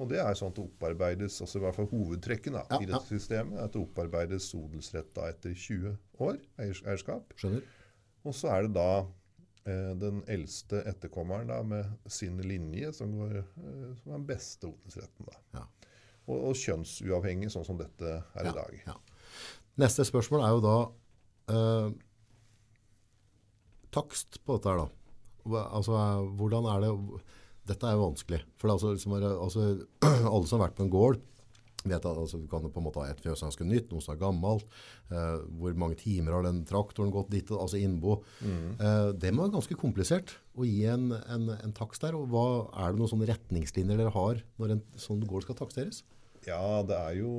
Og 0.00 0.08
det 0.08 0.18
er 0.18 0.32
sånn 0.34 0.48
at 0.48 0.56
det 0.56 0.64
opparbeides, 0.64 1.40
altså 1.44 1.60
i 1.60 1.64
hvert 1.66 1.76
fall 1.76 1.90
hovedtrekken 1.92 2.56
da, 2.56 2.64
Ja, 2.70 2.80
i 2.80 2.86
dette 2.88 3.04
systemet, 3.06 3.58
er 3.58 3.64
at 3.68 3.76
det 3.76 3.82
opparbeides 3.84 4.48
odelsrett 4.56 5.12
da 5.14 5.28
etter 5.28 5.52
20 5.52 5.92
år, 6.24 6.40
eierskap. 6.58 7.36
Skjønner? 7.36 7.62
Og 8.24 8.34
så 8.34 8.48
er 8.56 8.62
det 8.66 8.72
da 8.74 8.88
den 10.00 10.22
eldste 10.30 10.82
etterkommeren 10.88 11.50
da, 11.50 11.58
med 11.66 11.84
sin 12.06 12.38
linje 12.44 12.92
som, 12.96 13.12
går, 13.18 13.40
eh, 13.42 13.88
som 14.02 14.12
er 14.12 14.16
den 14.18 14.26
beste 14.28 14.68
odelsretten. 14.70 15.28
Ja. 15.56 15.64
Og, 16.28 16.50
og 16.50 16.56
kjønnsuavhengig, 16.60 17.50
sånn 17.52 17.66
som 17.66 17.78
dette 17.80 18.18
er 18.20 18.44
Ja, 18.44 18.52
i 18.52 18.54
dag. 18.56 18.78
ja. 18.86 18.96
Neste 19.78 20.04
spørsmål 20.08 20.42
er 20.44 20.54
jo 20.56 20.62
da 20.64 20.76
eh, 21.54 21.90
takst 23.94 24.40
på 24.44 24.56
dette 24.58 24.72
her 24.72 24.82
da. 24.84 24.88
Altså, 25.68 25.96
eh, 25.96 26.28
hvordan 26.38 26.68
er 26.74 26.84
det 26.84 26.92
Dette 27.68 27.84
er 27.84 27.98
jo 27.98 28.06
vanskelig. 28.06 28.38
For 28.56 28.64
det 28.68 28.72
er 28.72 28.78
altså, 28.78 28.92
liksom, 28.96 29.14
altså, 29.28 29.64
alle 30.32 30.46
som 30.48 30.56
har 30.58 30.68
vært 30.68 30.78
på 30.78 30.86
en 30.86 30.92
gård, 30.92 31.18
vet 31.88 32.04
at 32.04 32.18
altså, 32.20 32.38
du 32.40 32.46
kan 32.50 32.62
på 32.64 32.80
en 32.80 32.86
måte 32.86 33.00
ha 33.02 33.08
et 33.10 33.20
fjøs 33.24 33.38
som 33.40 33.48
er 33.48 33.52
ganske 33.52 33.68
nytt, 33.68 33.90
noe 33.92 34.04
som 34.04 34.14
er 34.14 34.20
gammelt. 34.20 34.66
Eh, 35.10 35.38
hvor 35.60 35.74
mange 35.80 35.96
timer 36.00 36.36
har 36.36 36.44
den 36.46 36.62
traktoren 36.68 37.10
gått 37.14 37.30
dit, 37.34 37.50
altså 37.50 37.80
innbo. 37.80 38.20
Eh, 38.42 39.12
det 39.16 39.32
må 39.34 39.46
være 39.46 39.56
ganske 39.58 39.78
komplisert 39.80 40.36
å 40.58 40.66
gi 40.68 40.84
en, 40.90 41.10
en, 41.16 41.48
en 41.56 41.74
takst 41.76 42.02
der. 42.04 42.14
Og 42.18 42.28
hva, 42.32 42.46
er 42.84 42.92
det 42.94 43.00
noen 43.02 43.12
sånne 43.14 43.28
retningslinjer 43.32 43.98
dere 44.00 44.14
har 44.14 44.44
når 44.60 44.76
en 44.76 44.84
sånn 45.00 45.24
gård 45.28 45.48
skal 45.48 45.58
taksteres? 45.64 46.04
Ja, 46.46 46.80
det 46.86 46.94
er 46.96 47.16
jo, 47.18 47.30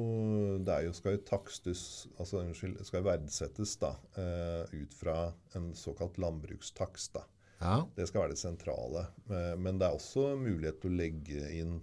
det 0.66 0.74
er 0.76 0.84
jo 0.86 0.94
skal 0.94 1.16
jo 1.16 1.22
takstes, 1.26 1.82
altså 2.20 2.42
unnskyld, 2.44 2.82
skal 2.86 3.00
jo 3.02 3.08
verdsettes 3.08 3.72
da, 3.82 3.94
eh, 4.20 4.74
ut 4.84 4.94
fra 4.94 5.32
en 5.58 5.72
såkalt 5.74 6.20
landbrukstakst. 6.22 7.14
da. 7.16 7.24
Ja, 7.60 7.78
Det 7.96 8.08
skal 8.08 8.22
være 8.22 8.36
det 8.36 8.40
sentrale. 8.44 9.08
Eh, 9.30 9.56
Men 9.58 9.80
det 9.80 9.88
er 9.88 9.96
også 9.98 10.36
mulighet 10.40 10.82
til 10.82 10.92
å 10.92 11.00
legge 11.00 11.48
inn 11.58 11.80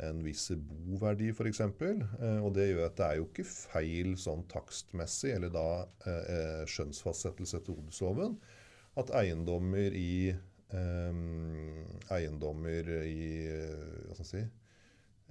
en 0.00 0.22
viss 0.24 0.48
boverdi 0.56 1.28
f.eks. 1.34 1.60
Og 2.40 2.48
det 2.56 2.70
gjør 2.70 2.86
at 2.86 2.96
det 2.96 3.08
er 3.08 3.18
jo 3.20 3.26
ikke 3.28 3.44
feil 3.48 4.14
sånn 4.20 4.46
takstmessig, 4.52 5.34
eller 5.36 5.52
da 5.52 5.66
eh, 6.06 6.30
eh, 6.36 6.62
skjønnsfastsettelse 6.70 7.60
etter 7.60 7.76
odelsloven, 7.76 8.38
at 9.00 9.12
eiendommer 9.20 9.94
i 9.96 10.32
eh, 10.32 11.20
Eiendommer 12.16 12.88
i 13.04 13.26
eh, 13.48 14.08
hva 14.08 14.16
skal 14.16 14.24
jeg 14.24 14.30
si, 14.32 14.44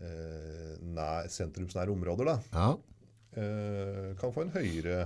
eh, 0.05 0.75
nær, 0.93 1.29
sentrumsnære 1.33 1.93
områder 1.93 2.29
da, 2.31 2.37
ja, 2.53 2.69
eh, 3.41 4.11
kan 4.21 4.33
få 4.33 4.45
en 4.45 4.53
høyere 4.55 4.99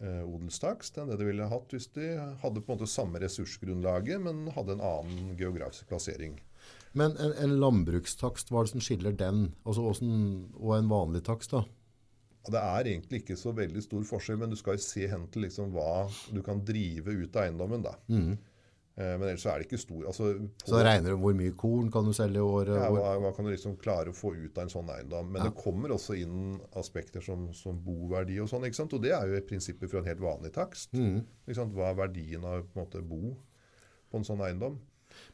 eh, 0.00 0.22
odelstakst 0.22 0.98
enn 0.98 1.10
det 1.10 1.18
de 1.20 1.28
ville 1.30 1.50
hatt 1.50 1.74
hvis 1.74 1.90
de 1.96 2.12
hadde 2.42 2.62
på 2.62 2.70
en 2.70 2.78
måte 2.78 2.90
samme 2.90 3.22
ressursgrunnlaget, 3.22 4.22
men 4.22 4.46
hadde 4.54 4.78
en 4.78 4.86
annen 4.92 5.34
geografisk 5.40 5.90
plassering. 5.90 6.38
Men 6.98 7.14
en, 7.22 7.34
en 7.38 7.58
landbrukstakst, 7.62 8.50
hva 8.50 8.62
er 8.62 8.66
det 8.66 8.74
som 8.74 8.82
skiller 8.82 9.14
den 9.14 9.44
altså, 9.62 9.84
og 9.90 10.72
en 10.74 10.90
vanlig 10.90 11.22
takst 11.26 11.54
da? 11.54 11.64
Det 12.50 12.60
er 12.60 12.88
egentlig 12.88 13.20
ikke 13.20 13.36
så 13.36 13.52
veldig 13.54 13.82
stor 13.84 14.06
forskjell, 14.08 14.38
men 14.40 14.50
du 14.50 14.56
skal 14.58 14.78
jo 14.78 14.82
se 14.82 15.04
hen 15.10 15.26
til 15.30 15.44
liksom 15.44 15.74
hva 15.74 16.06
du 16.32 16.40
kan 16.42 16.62
drive 16.64 17.12
ut 17.12 17.36
av 17.36 17.44
eiendommen. 17.44 17.84
da. 17.84 17.92
Mm. 18.08 18.38
Men 19.00 19.22
ellers 19.22 19.44
så 19.44 19.52
er 19.52 19.60
det 19.60 19.68
ikke 19.68 19.78
stor 19.80 20.08
altså, 20.10 20.26
Så 20.60 20.74
da 20.74 20.80
regner 20.84 21.14
du 21.14 21.20
hvor 21.22 21.36
mye 21.36 21.54
korn 21.56 21.86
kan 21.94 22.04
du 22.04 22.10
selge 22.12 22.40
i 22.40 22.44
året? 22.44 22.74
ja, 22.74 22.88
hva, 22.92 23.14
hva 23.22 23.30
kan 23.32 23.46
du 23.46 23.52
liksom 23.52 23.78
klare 23.80 24.12
å 24.12 24.16
få 24.16 24.34
ut 24.34 24.58
av 24.58 24.66
en 24.66 24.72
sånn 24.72 24.90
eiendom? 24.92 25.30
Men 25.32 25.46
det 25.46 25.54
kommer 25.56 25.94
også 25.94 26.18
inn 26.20 26.58
aspekter 26.76 27.24
som, 27.24 27.46
som 27.56 27.78
boverdi 27.80 28.36
og 28.42 28.50
sånn. 28.50 28.66
ikke 28.68 28.80
sant? 28.82 28.96
Og 28.98 29.04
det 29.04 29.14
er 29.16 29.30
jo 29.30 29.40
prinsippet 29.48 29.88
for 29.88 30.02
en 30.02 30.10
helt 30.10 30.20
vanlig 30.24 30.52
takst. 30.56 30.92
Sant? 30.92 31.72
Hva 31.76 31.92
er 31.92 32.00
verdien 32.02 32.44
av 32.44 32.66
på 32.66 32.76
en 32.76 32.82
måte 32.82 33.04
bo 33.04 33.36
på 34.10 34.20
en 34.20 34.26
sånn 34.26 34.44
eiendom? 34.44 34.76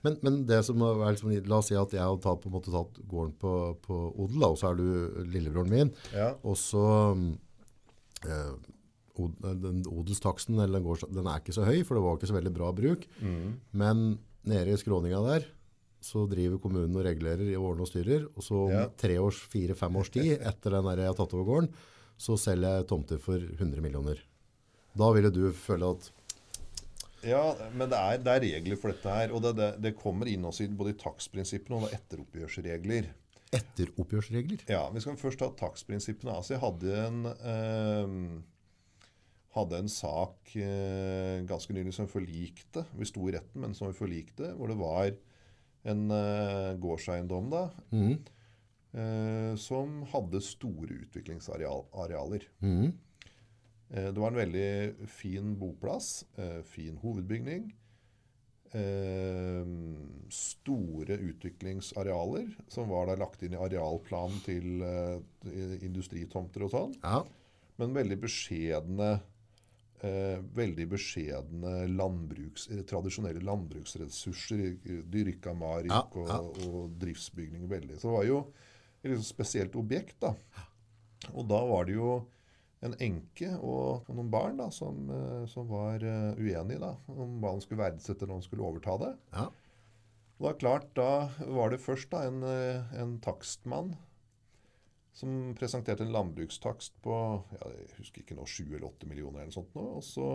Men, 0.04 0.16
men 0.22 0.38
det 0.46 0.60
som 0.66 0.80
er 0.86 1.12
liksom, 1.14 1.32
la 1.50 1.58
oss 1.58 1.68
si 1.70 1.76
at 1.78 1.92
jeg 1.96 2.02
har 2.02 2.16
tatt, 2.22 2.40
på 2.44 2.50
en 2.50 2.56
måte 2.58 2.72
tatt 2.74 3.00
gården 3.10 3.34
på, 3.42 3.52
på 3.86 3.98
odel, 4.24 4.44
og 4.50 4.58
så 4.60 4.70
er 4.72 4.80
du 4.80 4.86
lillebroren 5.32 5.70
min, 5.72 5.92
Ja, 6.14 6.32
og 6.42 6.56
så 6.60 6.84
eh, 8.26 8.54
od, 9.16 9.36
den 9.62 9.82
odelstaksten 9.88 10.58
eller 10.60 10.82
den, 10.84 11.12
den 11.16 11.28
er 11.30 11.40
ikke 11.40 11.54
så 11.56 11.64
høy, 11.66 11.80
for 11.86 11.96
det 11.96 12.04
var 12.04 12.18
ikke 12.18 12.30
så 12.32 12.36
veldig 12.36 12.54
bra 12.56 12.72
bruk. 12.76 13.06
Men 13.72 14.06
nede 14.46 14.74
i 14.74 14.80
skråninga 14.80 15.22
der, 15.26 15.46
så 16.06 16.26
driver 16.30 16.60
kommunen 16.62 16.94
og 16.94 17.06
regulerer 17.06 17.48
i 17.48 17.56
årene 17.58 17.82
og 17.86 17.88
styrer, 17.90 18.26
og 18.36 18.44
så 18.44 18.58
om 18.68 18.74
Ja. 18.74 18.84
tre 19.00 19.16
års, 19.18 19.40
fire-fem 19.50 19.96
års 19.98 20.10
tid, 20.14 20.36
etter 20.38 20.76
den 20.76 20.84
der 20.86 21.00
jeg 21.02 21.10
har 21.10 21.16
tatt 21.18 21.32
over 21.34 21.48
gården, 21.48 21.70
så 22.20 22.36
selger 22.38 22.76
jeg 22.78 22.86
tomter 22.92 23.18
for 23.20 23.36
100 23.40 23.80
millioner. 23.82 24.20
Da 24.96 25.10
ville 25.12 25.32
du 25.34 25.50
føle 25.52 25.90
at 25.96 26.10
Ja, 27.26 27.44
men 27.74 27.90
det 27.90 27.98
er, 27.98 28.18
det 28.22 28.32
er 28.32 28.44
regler 28.44 28.78
for 28.80 28.94
dette 28.94 29.12
her. 29.18 29.32
Og 29.34 29.42
det, 29.44 29.54
det, 29.58 29.70
det 29.82 29.94
kommer 29.98 30.30
inn 30.30 30.46
også 30.46 30.66
i 30.66 30.72
både 30.72 30.94
i 30.94 30.98
takstprinsippene 31.00 31.82
og 31.82 31.94
etteroppgjørsregler. 31.96 33.08
etteroppgjørsregler 33.56 34.66
Ja, 34.70 34.84
Vi 34.94 35.02
skal 35.02 35.18
først 35.20 35.40
ta 35.42 35.50
takstprinsippene. 35.58 36.36
Altså, 36.38 36.54
jeg 36.56 36.62
hadde 36.62 36.98
en, 37.06 37.22
eh, 37.52 38.16
hadde 39.56 39.80
en 39.82 39.90
sak 39.92 40.54
eh, 40.60 41.42
ganske 41.48 41.74
nylig 41.76 41.94
som 41.96 42.10
forlikte. 42.10 42.86
Vi 42.96 43.08
sto 43.08 43.26
i 43.28 43.34
retten, 43.36 43.62
men 43.64 43.74
som 43.74 43.90
vi 43.90 43.98
forlikte. 43.98 44.52
Hvor 44.58 44.70
det 44.72 44.78
var 44.80 45.10
en 45.86 46.06
eh, 46.10 46.72
gårdseiendom 46.82 47.50
da, 47.52 47.64
eh, 48.98 49.52
som 49.60 50.00
hadde 50.12 50.40
store 50.42 50.96
utviklingsarealer. 51.04 52.46
Eh, 52.62 52.94
Det 53.88 54.18
var 54.18 54.32
en 54.32 54.40
veldig 54.40 55.08
fin 55.08 55.52
boplass, 55.60 56.24
eh, 56.36 56.62
fin 56.66 56.96
hovedbygning. 56.98 57.68
Eh, 58.74 59.66
store 60.32 61.16
utviklingsarealer 61.22 62.50
som 62.68 62.88
var 62.90 63.06
da 63.06 63.14
lagt 63.20 63.44
inn 63.46 63.54
i 63.54 63.60
arealplanen 63.62 64.42
til 64.44 64.82
eh, 64.82 65.78
industritomter 65.86 66.66
og 66.66 66.74
sånn. 66.74 66.96
Ja, 67.04 67.22
Men 67.78 67.94
veldig 67.94 68.18
beskjedne 68.26 69.08
eh, 70.02 70.42
veldig 70.58 70.88
beskjedne 70.92 71.74
landbruks, 71.94 72.68
eh, 72.74 72.82
tradisjonelle 72.88 73.40
landbruksressurser. 73.46 74.64
eh, 74.84 75.02
Dyrka 75.14 75.54
mark 75.56 75.86
Ja, 75.88 76.02
ja. 76.26 76.40
Og, 76.40 76.58
og 76.66 76.96
driftsbygning 77.00 77.68
veldig. 77.70 78.00
Så 78.00 78.10
det 78.10 78.16
var 78.18 78.24
jo 78.28 78.40
et 79.02 79.10
liksom 79.12 79.28
spesielt 79.30 79.76
objekt. 79.78 80.18
da. 80.20 80.34
Og 81.32 81.46
da 81.48 81.62
var 81.70 81.86
det 81.86 81.94
jo 81.94 82.24
en 82.84 82.96
enke 83.00 83.48
og 83.64 84.08
noen 84.12 84.28
barn 84.32 84.58
da, 84.60 84.68
som, 84.74 85.06
eh, 85.12 85.44
som 85.50 85.68
var 85.70 86.02
eh, 86.04 86.36
uenige 86.36 86.82
da, 86.82 86.92
om 87.12 87.38
hva 87.40 87.54
han 87.54 87.62
skulle 87.64 87.84
verdsette 87.84 88.26
når 88.28 88.40
han 88.40 88.44
skulle 88.44 88.66
overta 88.66 88.98
det. 89.00 89.12
ja, 89.32 89.46
Og 90.36 90.48
da, 90.48 90.52
klart, 90.60 90.90
da 90.98 91.46
var 91.56 91.72
det 91.72 91.80
først 91.80 92.10
da, 92.12 92.26
en, 92.28 92.42
eh, 92.44 92.98
en 93.00 93.16
takstmann 93.24 93.94
som 95.16 95.54
presenterte 95.56 96.04
en 96.04 96.12
landbrukstakst 96.12 96.98
på 97.04 97.16
ja, 97.56 97.70
jeg 97.72 97.94
husker 98.02 98.22
ikke 98.22 98.36
nå, 98.36 98.44
7 98.44 98.66
eller 98.66 98.90
8 98.90 99.08
millioner. 99.08 99.40
eller 99.40 99.54
noe 99.54 99.56
sånt 99.56 99.72
nå, 99.78 99.86
Og 99.96 100.04
så, 100.04 100.28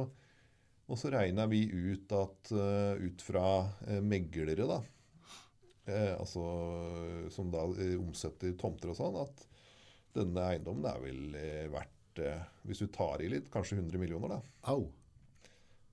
og 0.90 0.98
så 0.98 1.12
regna 1.14 1.46
vi 1.48 1.68
ut 1.70 2.10
at 2.18 2.50
ut 2.52 3.22
fra 3.22 3.46
meglere, 4.02 4.66
da, 4.66 4.80
eh, 5.86 6.18
altså, 6.18 6.42
som 7.30 7.54
da 7.54 7.68
omsetter 8.02 8.58
tomter 8.58 8.90
og 8.90 8.98
sånn, 8.98 9.22
at 9.22 9.46
denne 10.18 10.50
eiendommen 10.50 10.90
er 10.90 11.06
vel 11.06 11.22
verdt, 11.78 12.01
eh, 12.20 12.42
hvis 12.68 12.82
du 12.84 12.88
tar 12.88 13.22
i 13.22 13.30
litt, 13.30 13.52
kanskje 13.54 13.78
100 13.78 13.98
millioner. 14.02 14.28
da, 14.28 14.42
au, 14.74 14.90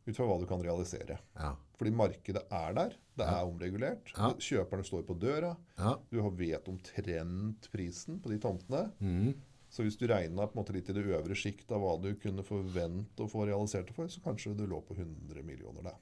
Ut 0.08 0.16
fra 0.16 0.24
hva 0.24 0.38
du 0.40 0.46
kan 0.48 0.62
realisere. 0.64 1.18
ja, 1.36 1.50
Fordi 1.76 1.90
markedet 1.92 2.46
er 2.50 2.72
der. 2.72 2.94
Det 3.18 3.26
er 3.28 3.44
omregulert. 3.44 4.08
Ja. 4.16 4.30
Kjøperne 4.40 4.86
står 4.86 5.02
på 5.04 5.14
døra. 5.20 5.50
ja, 5.76 5.98
Du 6.10 6.22
har 6.22 6.30
vet 6.30 6.68
omtrent 6.68 7.68
prisen 7.70 8.18
på 8.24 8.30
de 8.32 8.38
tomtene. 8.38 8.86
Mm. 9.00 9.34
Så 9.68 9.84
hvis 9.84 9.98
du 10.00 10.06
regna 10.08 10.48
litt 10.72 10.88
i 10.88 10.92
det 10.96 11.04
øvre 11.04 11.36
sjikt 11.36 11.70
av 11.76 11.82
hva 11.82 11.98
du 12.00 12.14
kunne 12.16 12.42
forvente 12.42 13.20
å 13.20 13.28
få 13.28 13.44
realisert 13.50 13.86
det 13.90 13.94
for, 13.98 14.08
så 14.08 14.22
kanskje 14.24 14.56
du 14.56 14.64
lå 14.66 14.80
på 14.80 14.96
100 14.96 15.42
millioner 15.44 15.82
da. 15.82 15.92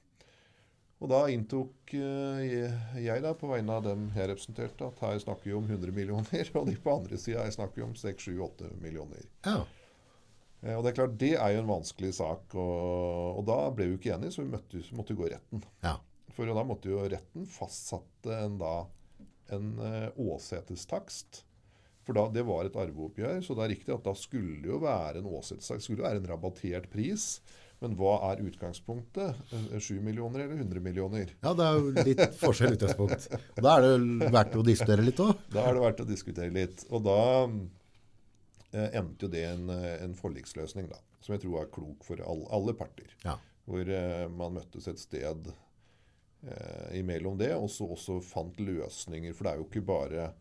Og 0.97 1.11
da 1.11 1.19
inntok 1.29 1.93
eh, 1.93 2.71
jeg 3.03 3.21
da 3.21 3.33
på 3.37 3.49
vegne 3.51 3.75
av 3.75 3.83
dem 3.85 4.07
jeg 4.15 4.31
representerte 4.31 4.87
at 4.87 5.01
her 5.03 5.19
snakker 5.21 5.51
vi 5.51 5.53
om 5.53 5.67
100 5.67 5.91
millioner, 5.93 6.49
og 6.57 6.65
de 6.71 6.77
på 6.79 6.95
andre 6.95 7.19
sida 7.21 7.43
snakker 7.53 7.83
vi 7.83 7.85
om 7.85 7.93
6-7-8 7.93 8.71
millioner. 8.81 9.27
ja, 9.45 9.59
Og 10.65 10.81
det 10.83 10.89
er 10.89 10.95
klart, 10.97 11.17
det 11.21 11.33
er 11.37 11.51
jo 11.53 11.59
en 11.61 11.69
vanskelig 11.69 12.13
sak, 12.17 12.55
og, 12.57 13.37
og 13.39 13.43
da 13.47 13.57
ble 13.77 13.91
vi 13.91 13.97
ikke 13.99 14.15
enige, 14.15 14.33
så 14.33 14.41
vi 14.41 14.49
møtte, 14.55 14.81
måtte 14.97 15.13
jo 15.13 15.19
gå 15.21 15.27
i 15.29 15.33
retten. 15.35 15.61
ja, 15.85 15.93
For 16.33 16.49
da 16.49 16.63
måtte 16.65 16.89
jo 16.89 17.03
retten 17.05 17.45
fastsatte 17.49 18.39
en, 18.41 18.57
da, 18.61 18.71
en 19.53 19.69
eh, 19.85 20.07
åsetestakst. 20.17 21.43
For 22.07 22.15
da, 22.15 22.25
det 22.31 22.43
var 22.47 22.65
et 22.69 22.75
arveoppgjør, 22.79 23.41
så 23.43 23.55
det 23.57 23.63
er 23.67 23.73
riktig 23.75 23.93
at 23.93 24.05
da 24.07 24.13
skulle 24.17 24.57
det 24.63 24.69
jo 24.71 24.81
være 24.81 25.21
en 25.21 25.29
åsetestakst. 25.29 25.85
skulle 25.89 26.01
jo 26.01 26.07
være 26.07 26.21
en 26.23 26.29
rabattert 26.31 26.89
pris 26.93 27.41
Men 27.83 27.93
hva 27.99 28.13
er 28.31 28.39
utgangspunktet? 28.47 29.37
Eh, 29.53 29.77
7 29.77 29.99
millioner 30.01 30.47
eller 30.47 30.57
100 30.63 30.81
millioner? 30.81 31.33
Ja, 31.43 31.51
det 31.53 31.65
er 31.67 31.75
jo 31.77 31.91
litt 32.07 32.37
forskjell 32.41 32.73
utgangspunkt. 32.73 33.27
Da 33.61 33.75
er 33.77 33.85
det 33.85 34.31
verdt 34.33 34.55
å 34.57 34.63
diskutere 34.65 35.05
litt 35.05 35.19
òg. 35.21 35.35
Da 35.53 35.67
er 35.69 35.77
det 35.77 35.83
verdt 35.83 36.01
å 36.01 36.07
diskutere 36.09 36.49
litt. 36.55 36.87
Og 36.89 37.03
da 37.05 37.19
eh, 37.43 37.59
endte 38.71 39.27
jo 39.27 39.31
det 39.31 39.43
en, 39.47 39.69
eh, 39.69 40.03
en 40.03 40.15
forliksløsning, 40.17 40.89
da. 40.91 40.99
Som 41.21 41.35
jeg 41.35 41.45
tror 41.45 41.61
er 41.61 41.71
klok 41.73 42.03
for 42.07 42.21
all, 42.23 42.43
alle 42.53 42.75
parter. 42.77 43.13
Ja. 43.23 43.37
Hvor 43.67 43.89
eh, 43.91 44.25
man 44.31 44.57
møttes 44.59 44.87
et 44.87 44.99
sted 45.01 45.49
eh, 45.51 46.99
imellom 46.99 47.39
det, 47.39 47.53
og 47.55 47.69
så 47.71 47.87
også 47.95 48.19
fant 48.23 48.59
løsninger. 48.59 49.35
For 49.35 49.47
det 49.47 49.53
er 49.53 49.63
jo 49.63 49.69
ikke 49.69 49.87
bare 49.87 50.33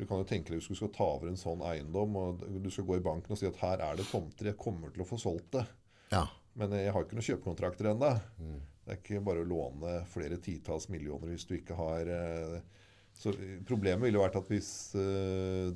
Du 0.00 0.06
kan 0.08 0.16
jo 0.16 0.24
tenke 0.24 0.48
deg 0.48 0.62
hvis 0.62 0.70
du 0.72 0.78
skal 0.78 0.92
ta 0.96 1.04
over 1.04 1.28
en 1.28 1.36
sånn 1.36 1.60
eiendom, 1.60 2.14
og 2.16 2.44
du 2.64 2.70
skal 2.72 2.86
gå 2.88 2.96
i 2.96 3.04
banken 3.04 3.34
og 3.34 3.36
si 3.36 3.44
at 3.44 3.58
her 3.60 3.82
er 3.84 3.98
det 3.98 4.06
tomter, 4.08 4.48
jeg 4.48 4.56
kommer 4.56 4.88
til 4.94 5.02
å 5.04 5.08
få 5.08 5.18
solgt 5.20 5.50
det. 5.58 5.66
Ja. 6.14 6.22
Men 6.56 6.72
jeg 6.72 6.94
har 6.94 7.04
ikke 7.04 7.18
noen 7.18 7.26
kjøpekontrakter 7.26 7.90
ennå. 7.92 8.14
Det 8.90 8.94
er 8.94 8.98
ikke 8.98 9.20
bare 9.22 9.44
å 9.44 9.46
låne 9.46 9.98
flere 10.10 10.40
titalls 10.42 10.88
millioner 10.90 11.30
hvis 11.30 11.44
du 11.46 11.52
ikke 11.58 11.76
har 11.78 12.08
eh, 12.10 12.56
Så 13.14 13.34
problemet 13.68 14.08
ville 14.08 14.22
vært 14.22 14.38
at 14.40 14.48
hvis 14.50 14.70
eh, 14.98 15.68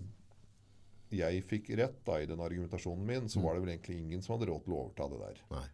jeg 1.13 1.45
fikk 1.49 1.73
rett 1.79 1.97
da, 2.07 2.19
i 2.21 2.29
den 2.29 2.43
argumentasjonen 2.43 3.07
min, 3.07 3.29
så 3.31 3.43
var 3.45 3.57
det 3.57 3.65
vel 3.65 3.75
egentlig 3.75 3.99
ingen 4.01 4.23
som 4.25 4.37
hadde 4.37 4.49
råd 4.51 4.65
til 4.65 4.75
å 4.75 4.79
overta 4.85 5.09
det 5.13 5.21
der. 5.21 5.43
Nei. 5.53 5.67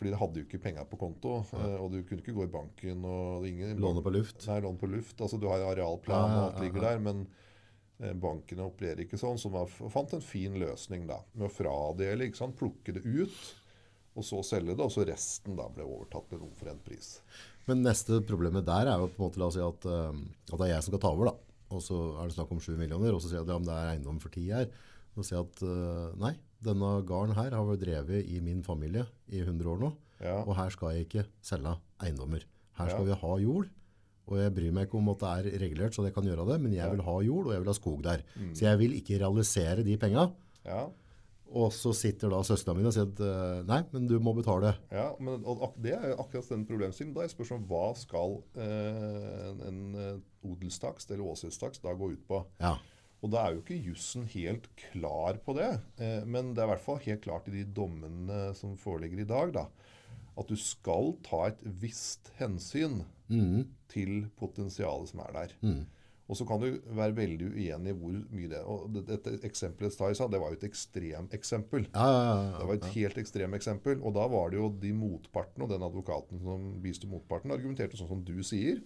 Fordi 0.00 0.14
det 0.14 0.18
hadde 0.22 0.40
jo 0.40 0.46
ikke 0.46 0.62
penger 0.64 0.86
på 0.88 0.96
konto, 0.96 1.34
Nei. 1.52 1.70
og 1.76 1.90
du 1.92 1.98
kunne 2.08 2.22
ikke 2.22 2.32
gå 2.32 2.46
i 2.46 2.52
banken 2.52 3.04
og 3.04 3.44
ingen, 3.44 3.76
Låne 3.84 4.00
på 4.00 4.12
luft. 4.14 4.46
Nei, 4.48 4.56
låne 4.64 4.80
på 4.80 4.88
luft. 4.88 5.18
Altså, 5.20 5.36
du 5.36 5.44
har 5.50 5.60
arealplan 5.66 6.22
ja, 6.24 6.38
og 6.38 6.44
alt 6.46 6.56
ja, 6.56 6.64
ligger 6.64 6.86
ja. 6.86 6.92
der, 6.94 7.02
men 7.04 7.20
eh, 8.00 8.14
bankene 8.16 8.64
opererer 8.64 9.04
ikke 9.04 9.20
sånn. 9.20 9.36
Så 9.40 9.52
man 9.52 9.68
fant 9.68 10.14
en 10.16 10.24
fin 10.24 10.56
løsning 10.60 11.04
da, 11.10 11.20
med 11.34 11.50
å 11.50 11.52
fradele, 11.52 12.30
ikke 12.30 12.40
sant? 12.40 12.56
plukke 12.56 12.96
det 12.96 13.04
ut, 13.04 13.36
og 14.16 14.24
så 14.24 14.40
selge 14.54 14.72
det, 14.72 14.86
og 14.86 14.94
så 14.94 15.04
resten 15.04 15.60
da 15.60 15.68
ble 15.68 15.84
overtatt 15.84 16.32
med 16.32 16.40
en 16.40 16.48
omforent 16.48 16.80
pris. 16.86 17.18
Men 17.68 17.84
neste 17.84 18.22
problemet 18.24 18.64
der 18.66 18.88
er 18.88 19.04
jo 19.04 19.12
på 19.12 19.20
en 19.20 19.26
måte, 19.28 19.42
la 19.42 19.50
oss 19.52 19.58
si 19.58 19.64
at, 19.68 19.84
eh, 19.84 20.24
at 20.48 20.56
det 20.56 20.64
er 20.64 20.74
jeg 20.78 20.86
som 20.86 20.94
skal 20.94 21.04
ta 21.04 21.12
over 21.12 21.34
da. 21.34 21.36
Og 21.70 21.82
så 21.84 21.96
er 22.18 22.26
det 22.30 22.34
snakk 22.34 22.50
om 22.52 22.60
7 22.60 22.76
millioner, 22.78 23.14
og 23.14 23.20
så 23.22 23.28
sier 23.30 23.40
jeg 23.40 23.46
at 23.48 23.52
ja, 23.54 23.58
det 23.66 23.74
er 23.76 23.90
eiendom 23.94 24.20
for 24.22 24.28
10 24.34 24.46
her. 24.50 24.70
Og 25.16 25.22
så 25.22 25.28
sier 25.28 25.38
jeg 25.38 25.48
at 25.50 25.62
uh, 25.66 26.18
nei, 26.20 26.32
denne 26.64 26.88
gården 27.06 27.34
her 27.36 27.50
har 27.56 27.66
vært 27.68 27.82
drevet 27.84 28.26
i 28.30 28.40
min 28.44 28.62
familie 28.66 29.06
i 29.30 29.40
100 29.44 29.70
år 29.70 29.78
nå. 29.84 29.92
Ja, 30.20 30.40
Og 30.44 30.56
her 30.58 30.68
skal 30.74 30.96
jeg 30.96 31.06
ikke 31.06 31.24
selge 31.42 31.76
eiendommer. 32.04 32.42
Her 32.76 32.88
skal 32.92 33.06
Ja. 33.06 33.14
vi 33.14 33.20
ha 33.22 33.36
jord. 33.40 33.68
Og 34.30 34.36
jeg 34.38 34.52
bryr 34.54 34.72
meg 34.76 34.86
ikke 34.86 34.98
om 35.00 35.08
at 35.10 35.18
det 35.22 35.30
er 35.54 35.58
regulert, 35.62 35.94
så 35.96 36.04
jeg 36.06 36.14
kan 36.14 36.22
gjøre 36.28 36.44
det, 36.52 36.60
men 36.62 36.72
jeg 36.76 36.90
vil 36.92 37.00
ha 37.02 37.14
jord, 37.26 37.46
og 37.48 37.52
jeg 37.54 37.62
vil 37.64 37.70
ha 37.72 37.74
skog 37.74 38.02
der. 38.04 38.20
Mm. 38.36 38.52
Så 38.54 38.62
jeg 38.68 38.78
vil 38.78 38.92
ikke 38.94 39.18
realisere 39.18 39.82
de 39.86 39.96
penga. 39.98 40.28
ja, 40.64 40.84
Og 41.50 41.72
så 41.74 41.90
sitter 41.96 42.30
da 42.30 42.40
søstera 42.46 42.76
mi 42.78 42.84
og 42.86 42.94
sier 42.94 43.08
at 43.08 43.20
eh, 43.26 43.62
nei, 43.66 43.80
men 43.90 44.06
du 44.06 44.16
må 44.22 44.34
betale. 44.36 44.76
ja 44.94 45.08
men 45.18 45.42
det 45.82 45.96
er 45.96 46.12
jo 46.12 46.20
akkurat 46.22 46.52
den 46.52 46.62
problemstillingen. 46.68 47.16
Da 47.16 47.24
er 47.24 47.32
spørsmålet 47.32 47.66
hva 47.70 47.88
skal 47.98 48.36
eh, 48.54 49.50
en, 49.66 49.80
eh, 49.98 50.20
odelstakst 50.46 51.10
eller 51.10 51.32
åsetestakst 51.32 51.82
da 51.86 51.96
gå 51.98 52.12
ut 52.14 52.24
på? 52.28 52.44
Ja. 52.62 52.76
Og 53.20 53.32
da 53.34 53.42
er 53.42 53.56
jo 53.56 53.64
ikke 53.64 53.80
jussen 53.90 54.24
helt 54.32 54.68
klar 54.78 55.40
på 55.44 55.56
det, 55.58 55.72
eh, 56.00 56.22
men 56.24 56.54
det 56.54 56.62
er 56.62 56.70
i 56.70 56.72
hvert 56.74 56.86
fall 56.86 57.02
helt 57.04 57.24
klart 57.26 57.50
i 57.50 57.58
de 57.58 57.66
dommene 57.76 58.50
som 58.56 58.78
foreligger 58.80 59.24
i 59.24 59.28
dag, 59.28 59.52
da, 59.58 59.66
at 60.40 60.48
du 60.48 60.56
skal 60.56 61.16
ta 61.26 61.48
et 61.50 61.64
visst 61.82 62.30
hensyn 62.38 63.02
mm. 63.28 63.66
til 63.92 64.30
potensialet 64.40 65.12
som 65.12 65.26
er 65.26 65.34
der. 65.36 65.56
Mhm. 65.64 65.88
Og 66.30 66.38
så 66.38 66.46
kan 66.46 66.62
du 66.62 66.68
være 66.94 67.16
veldig 67.16 67.48
uenig 67.50 67.90
i 67.90 67.96
hvor 67.98 68.18
mye 68.30 68.50
det 68.52 68.60
Og 68.62 68.92
det- 68.94 69.06
dette 69.08 69.32
eksempelet 69.48 69.92
Stai 69.92 70.12
sa, 70.14 70.28
det 70.28 70.38
var 70.40 70.52
jo 70.52 70.58
et 70.60 70.68
ekstremeksempel. 70.70 71.88
Ja, 71.92 72.06
ja, 72.06 72.34
ja, 72.52 72.58
Det 72.58 72.66
var 72.68 72.74
et 72.74 72.92
helt 72.94 73.18
ekstremeksempel. 73.18 74.02
Og 74.02 74.14
da 74.14 74.28
var 74.28 74.50
det 74.50 74.58
jo 74.58 74.68
de 74.70 74.92
motpartene, 74.92 75.64
og 75.64 75.70
den 75.70 75.82
advokaten 75.82 76.40
som 76.40 76.80
bisto 76.80 77.08
motparten, 77.10 77.50
argumenterte 77.50 77.98
sånn 77.98 78.08
som 78.08 78.22
du 78.24 78.42
sier. 78.42 78.80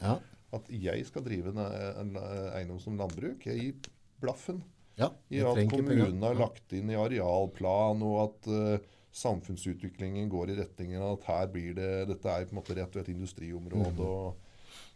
At 0.52 0.68
jeg 0.70 1.04
skal 1.07 1.22
drive 1.22 1.48
en, 1.52 1.59
en 1.59 2.16
eiendom 2.54 2.80
som 2.80 2.96
landbruk. 2.96 3.44
Jeg 3.44 3.61
gir 3.61 3.92
blaffen 4.22 4.62
ja. 4.96 5.11
i 5.28 5.40
at 5.40 5.68
kommunen 5.68 6.22
har 6.22 6.35
lagt 6.38 6.72
inn 6.72 6.90
i 6.90 6.94
arealplan, 6.98 8.02
og 8.02 8.20
at 8.22 8.48
uh, 8.48 8.78
samfunnsutviklingen 9.14 10.28
går 10.33 10.50
i 10.50 10.59
retningen 10.62 11.02
av 11.02 11.18
at 11.18 11.28
her 11.28 11.46
blir 11.52 11.74
det 11.74 12.09
Dette 12.09 12.30
er 12.30 12.46
på 12.48 12.54
en 12.54 12.61
måte 12.62 12.74
rett 12.78 12.96
ved 12.96 13.04
et 13.04 13.14
industriområde 13.14 14.00
og 14.00 14.35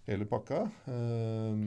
hele 0.09 0.25
pakka. 0.25 0.65
Eh, 0.89 1.61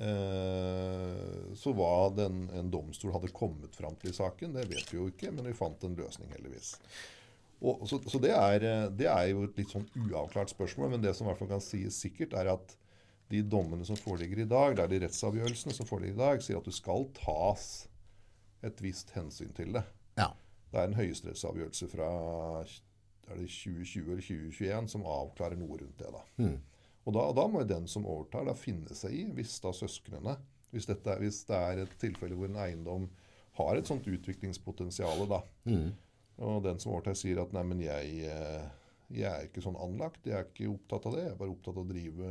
så 0.00 1.72
hva 1.76 2.08
den, 2.16 2.46
en 2.56 2.70
domstol 2.72 3.12
hadde 3.12 3.28
kommet 3.36 3.74
fram 3.76 3.96
til 4.00 4.14
i 4.14 4.16
saken, 4.16 4.54
det 4.56 4.68
vet 4.70 4.88
vi 4.88 4.96
jo 4.96 5.08
ikke, 5.10 5.32
men 5.34 5.48
vi 5.50 5.56
fant 5.56 5.82
en 5.84 5.96
løsning, 5.98 6.30
heldigvis. 6.32 6.76
Og, 7.60 7.84
så 7.88 8.00
så 8.08 8.18
det, 8.22 8.32
er, 8.32 8.64
eh, 8.64 8.86
det 8.96 9.08
er 9.12 9.26
jo 9.34 9.44
et 9.44 9.58
litt 9.60 9.72
sånn 9.72 9.88
uavklart 10.06 10.52
spørsmål, 10.52 10.94
men 10.94 11.02
det 11.04 11.12
som 11.16 11.26
i 11.26 11.30
hvert 11.30 11.42
fall 11.42 11.50
kan 11.50 11.64
sies 11.64 11.98
sikkert, 12.00 12.36
er 12.40 12.54
at 12.54 12.76
de 13.30 13.42
dommene 13.46 13.84
som 13.86 13.98
foreligger 14.00 14.42
i 14.42 14.48
dag, 14.48 14.74
det 14.76 14.84
er 14.84 14.92
de 14.94 15.00
rettsavgjørelsene 15.04 15.76
som 15.76 15.88
foreligger 15.88 16.16
i 16.16 16.22
dag, 16.22 16.44
sier 16.44 16.58
at 16.58 16.66
du 16.66 16.74
skal 16.74 17.04
tas 17.18 17.66
et 18.66 18.80
visst 18.82 19.12
hensyn 19.14 19.52
til 19.56 19.76
det. 19.76 19.84
Ja. 20.18 20.32
Det 20.70 20.80
er 20.80 20.88
en 20.88 20.98
høyesterettsavgjørelse 20.98 21.90
fra 21.92 22.08
er 23.30 23.38
det 23.38 23.46
2020 23.46 24.10
eller 24.10 24.24
2021 24.24 24.90
som 24.90 25.06
avklarer 25.06 25.60
noe 25.60 25.78
rundt 25.78 26.00
det. 26.00 26.10
da. 26.10 26.24
Mhm. 26.40 26.58
Og 27.10 27.16
da, 27.16 27.24
da 27.34 27.44
må 27.50 27.64
den 27.66 27.88
som 27.90 28.04
overtar, 28.06 28.44
da 28.46 28.54
finne 28.54 28.94
seg 28.94 29.14
i, 29.18 29.24
hvis 29.34 29.56
da 29.64 29.72
søsknene 29.74 30.36
hvis, 30.70 30.86
dette, 30.86 31.16
hvis 31.18 31.40
det 31.48 31.56
er 31.58 31.80
et 31.82 31.94
tilfelle 31.98 32.36
hvor 32.38 32.46
en 32.46 32.60
eiendom 32.62 33.08
har 33.58 33.74
et 33.80 33.88
sånt 33.90 34.06
utviklingspotensial, 34.06 35.24
da, 35.28 35.40
Mm. 35.66 35.88
og 36.46 36.60
den 36.62 36.78
som 36.78 36.92
overtar 36.94 37.16
sier 37.18 37.40
at 37.42 37.50
nei, 37.52 37.64
men 37.66 37.80
jeg, 37.82 38.12
eh, 38.30 38.68
jeg 39.10 39.26
er 39.26 39.48
ikke 39.48 39.64
sånn 39.64 39.76
anlagt, 39.82 40.22
jeg 40.30 40.38
er 40.38 40.46
ikke 40.46 40.70
opptatt 40.70 41.08
av 41.10 41.16
det, 41.16 41.24
jeg 41.26 41.32
er 41.34 41.40
bare 41.42 41.50
opptatt 41.56 41.74
av 41.76 41.82
å 41.82 41.88
drive 41.90 42.30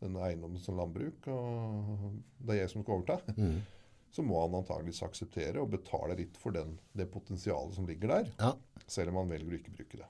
denne 0.00 0.22
eiendommen 0.28 0.62
som 0.62 0.78
landbruk, 0.78 1.26
og 1.34 2.14
det 2.46 2.54
er 2.54 2.60
jeg 2.62 2.70
som 2.76 2.84
skal 2.86 3.00
overta, 3.00 3.18
Mm. 3.34 3.58
så 4.14 4.22
må 4.26 4.38
han 4.44 4.54
antageligvis 4.62 5.02
akseptere 5.06 5.60
og 5.62 5.70
betale 5.74 6.16
litt 6.18 6.38
for 6.38 6.54
den, 6.54 6.78
det 6.94 7.10
potensialet 7.10 7.74
som 7.74 7.86
ligger 7.90 8.08
der, 8.14 8.30
ja. 8.38 8.54
selv 8.86 9.10
om 9.10 9.20
han 9.24 9.34
velger 9.34 9.50
å 9.50 9.58
ikke 9.58 9.74
bruke 9.76 10.00
det. 10.04 10.08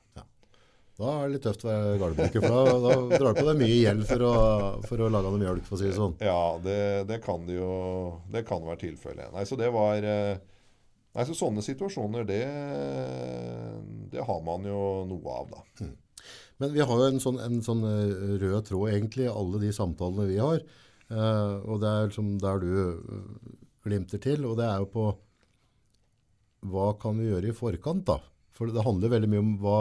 Da 1.01 1.13
er 1.17 1.23
det 1.29 1.33
litt 1.35 1.45
tøft 1.47 1.63
å 1.65 1.71
være 1.71 1.99
gardebruker, 2.03 2.43
for 2.45 2.53
da, 2.53 2.73
da 2.85 3.19
drar 3.23 3.33
du 3.33 3.41
på 3.41 3.47
deg 3.47 3.61
mye 3.63 3.77
gjeld 3.79 4.03
for 4.09 4.25
å, 4.27 4.33
for 4.85 5.01
å 5.01 5.09
lage 5.13 5.33
noe 5.33 5.41
mjølk, 5.41 5.65
for 5.65 5.79
å 5.79 5.81
si 5.81 5.89
det 5.89 5.97
sånn. 5.97 6.17
Ja, 6.21 6.43
det, 6.61 6.81
det 7.09 7.21
kan 7.25 7.47
det 7.49 7.57
jo 7.57 7.71
Det 8.33 8.43
kan 8.49 8.67
være 8.67 8.83
tilfellet. 8.83 9.33
Nei, 9.33 9.47
så 9.49 9.57
det 9.61 9.71
var 9.73 10.05
eh, 10.05 10.35
Nei, 11.17 11.25
så 11.27 11.35
sånne 11.35 11.65
situasjoner, 11.65 12.27
det, 12.29 12.43
det 14.13 14.27
har 14.29 14.45
man 14.47 14.69
jo 14.69 14.83
noe 15.09 15.39
av, 15.41 15.57
da. 15.57 15.89
Men 16.61 16.75
vi 16.77 16.85
har 16.85 17.01
jo 17.01 17.09
en 17.09 17.23
sånn, 17.25 17.41
en 17.43 17.59
sånn 17.65 17.81
eh, 17.89 18.37
rød 18.45 18.69
tråd 18.69 18.93
egentlig 18.93 19.25
i 19.25 19.33
alle 19.33 19.63
de 19.65 19.73
samtalene 19.75 20.29
vi 20.29 20.39
har. 20.39 20.61
Eh, 21.11 21.55
og 21.65 21.81
det 21.83 21.91
er 21.91 22.11
liksom 22.11 22.35
der 22.45 22.61
du 22.63 22.71
glimter 23.89 24.21
til, 24.23 24.45
og 24.45 24.61
det 24.61 24.69
er 24.69 24.85
jo 24.85 24.91
på 24.93 25.09
hva 26.71 26.91
kan 27.01 27.17
vi 27.17 27.31
gjøre 27.31 27.51
i 27.51 27.57
forkant 27.57 28.05
da? 28.11 28.19
For 28.53 28.69
det 28.69 28.85
handler 28.85 29.15
veldig 29.15 29.31
mye 29.33 29.43
om 29.43 29.53
hva, 29.63 29.79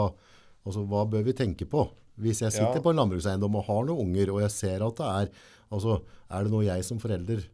altså, 0.70 0.86
hva 0.90 1.04
bør 1.10 1.26
vi 1.28 1.34
tenke 1.38 1.68
på? 1.70 1.88
Hvis 2.20 2.42
jeg 2.44 2.52
sitter 2.56 2.78
Ja. 2.80 2.84
på 2.84 2.92
en 2.92 3.00
landbrukseiendom 3.00 3.56
og 3.56 3.66
har 3.70 3.86
noen 3.88 4.10
unger, 4.10 4.32
og 4.36 4.42
jeg 4.44 4.52
ser 4.52 4.84
at 4.86 5.00
det 5.00 5.08
er, 5.08 5.30
altså, 5.72 6.02
er 6.30 6.44
det 6.46 6.52
noe 6.54 6.66
jeg 6.68 6.84
som 6.86 7.00
forelder 7.02 7.46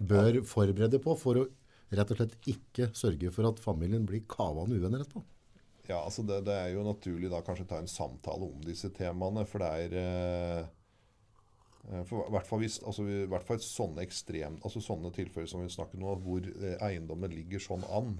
bør 0.00 0.40
forberede 0.48 0.98
på 1.04 1.14
for 1.20 1.38
å 1.42 1.44
rett 1.94 2.10
og 2.10 2.18
slett 2.18 2.34
ikke 2.50 2.88
sørge 2.96 3.30
for 3.30 3.46
at 3.46 3.60
familien 3.62 4.06
blir 4.08 4.24
kavende 4.26 4.74
uvenner 4.80 5.04
etterpå? 5.04 5.22
Ja, 5.86 5.98
altså 6.00 6.24
det, 6.26 6.40
det 6.46 6.54
er 6.56 6.70
jo 6.72 6.82
naturlig 6.86 7.28
da 7.30 7.42
kanskje 7.44 7.66
ta 7.68 7.76
en 7.78 7.90
samtale 7.90 8.46
om 8.48 8.62
disse 8.64 8.88
temaene, 8.96 9.44
for 9.46 9.60
det 9.60 9.68
er 9.84 9.96
eh, 10.00 10.64
for 12.08 12.24
i 12.24 12.32
hvert 12.32 12.48
fall 12.48 12.62
hvis, 12.62 12.78
altså 12.86 13.04
i 13.04 13.26
hvert 13.28 13.44
fall 13.44 13.58
sånne 13.60 14.02
ekstrem, 14.06 14.56
altså 14.64 14.80
sånne 14.80 15.10
tilfeller 15.12 15.48
som 15.50 15.60
vi 15.60 15.68
snakker 15.72 16.00
nå, 16.00 16.14
hvor 16.24 16.46
eh, 16.48 16.78
eiendommen 16.86 17.32
ligger 17.34 17.60
sånn 17.60 17.84
an, 17.92 18.14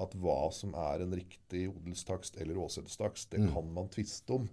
at 0.00 0.14
hva 0.16 0.50
som 0.56 0.72
er 0.80 1.04
en 1.04 1.12
riktig 1.12 1.66
odelstakst 1.68 2.38
eller 2.40 2.56
åsetestakst, 2.64 3.30
det 3.34 3.42
kan 3.52 3.68
man 3.76 3.90
tviste 3.92 4.38
om. 4.38 4.48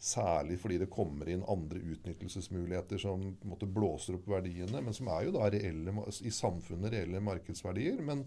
Særlig 0.00 0.58
fordi 0.60 0.78
det 0.80 0.90
kommer 0.92 1.28
inn 1.28 1.42
andre 1.48 1.80
utnyttelsesmuligheter 1.92 3.00
som 3.02 3.36
måte 3.44 3.66
blåser 3.68 4.16
opp 4.16 4.28
verdiene, 4.32 4.80
men 4.80 4.96
som 4.96 5.08
er 5.12 5.26
jo 5.26 5.34
da 5.36 5.48
reelle, 5.52 5.92
i 6.24 6.32
samfunnet 6.32 6.92
reelle 6.94 7.20
markedsverdier, 7.20 8.00
men 8.00 8.24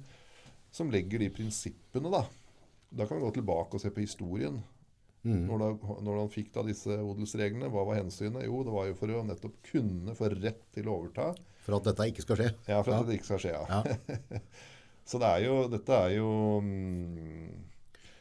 som 0.74 0.92
legger 0.94 1.20
de 1.22 1.30
prinsippene 1.34 2.10
da. 2.14 2.26
Da 2.94 3.08
kan 3.10 3.18
vi 3.18 3.26
gå 3.26 3.32
tilbake 3.40 3.78
og 3.78 3.82
se 3.82 3.90
på 3.90 4.04
historien. 4.06 4.60
Når, 5.24 5.62
da, 5.64 5.98
når 6.04 6.20
han 6.20 6.32
fikk 6.34 6.52
da 6.56 6.66
disse 6.68 6.98
odelsreglene, 7.00 7.72
hva 7.72 7.86
var 7.88 8.02
hensynet? 8.02 8.44
Jo, 8.44 8.62
det 8.68 8.76
var 8.76 8.90
jo 8.90 8.96
for 9.00 9.14
å 9.16 9.24
nettopp 9.28 9.60
kunne 9.70 10.16
få 10.18 10.32
rett 10.36 10.66
til 10.76 10.90
å 10.90 10.98
overta. 11.00 11.32
For 11.64 11.78
at 11.78 11.88
dette 11.88 12.10
ikke 12.12 12.26
skal 12.26 12.42
skje. 12.42 12.50
Ja, 12.68 12.82
for 12.84 12.98
at 12.98 13.08
det 13.08 13.20
ikke 13.20 13.30
skal 13.32 13.44
skje, 13.46 13.54
ja. 13.56 13.64
Ja. 13.72 14.42
Så 15.10 15.20
det 15.20 15.30
er 15.30 15.46
jo, 15.46 15.56
dette 15.72 15.96
er 16.00 16.14
jo 16.16 16.28
mm, 16.64 17.48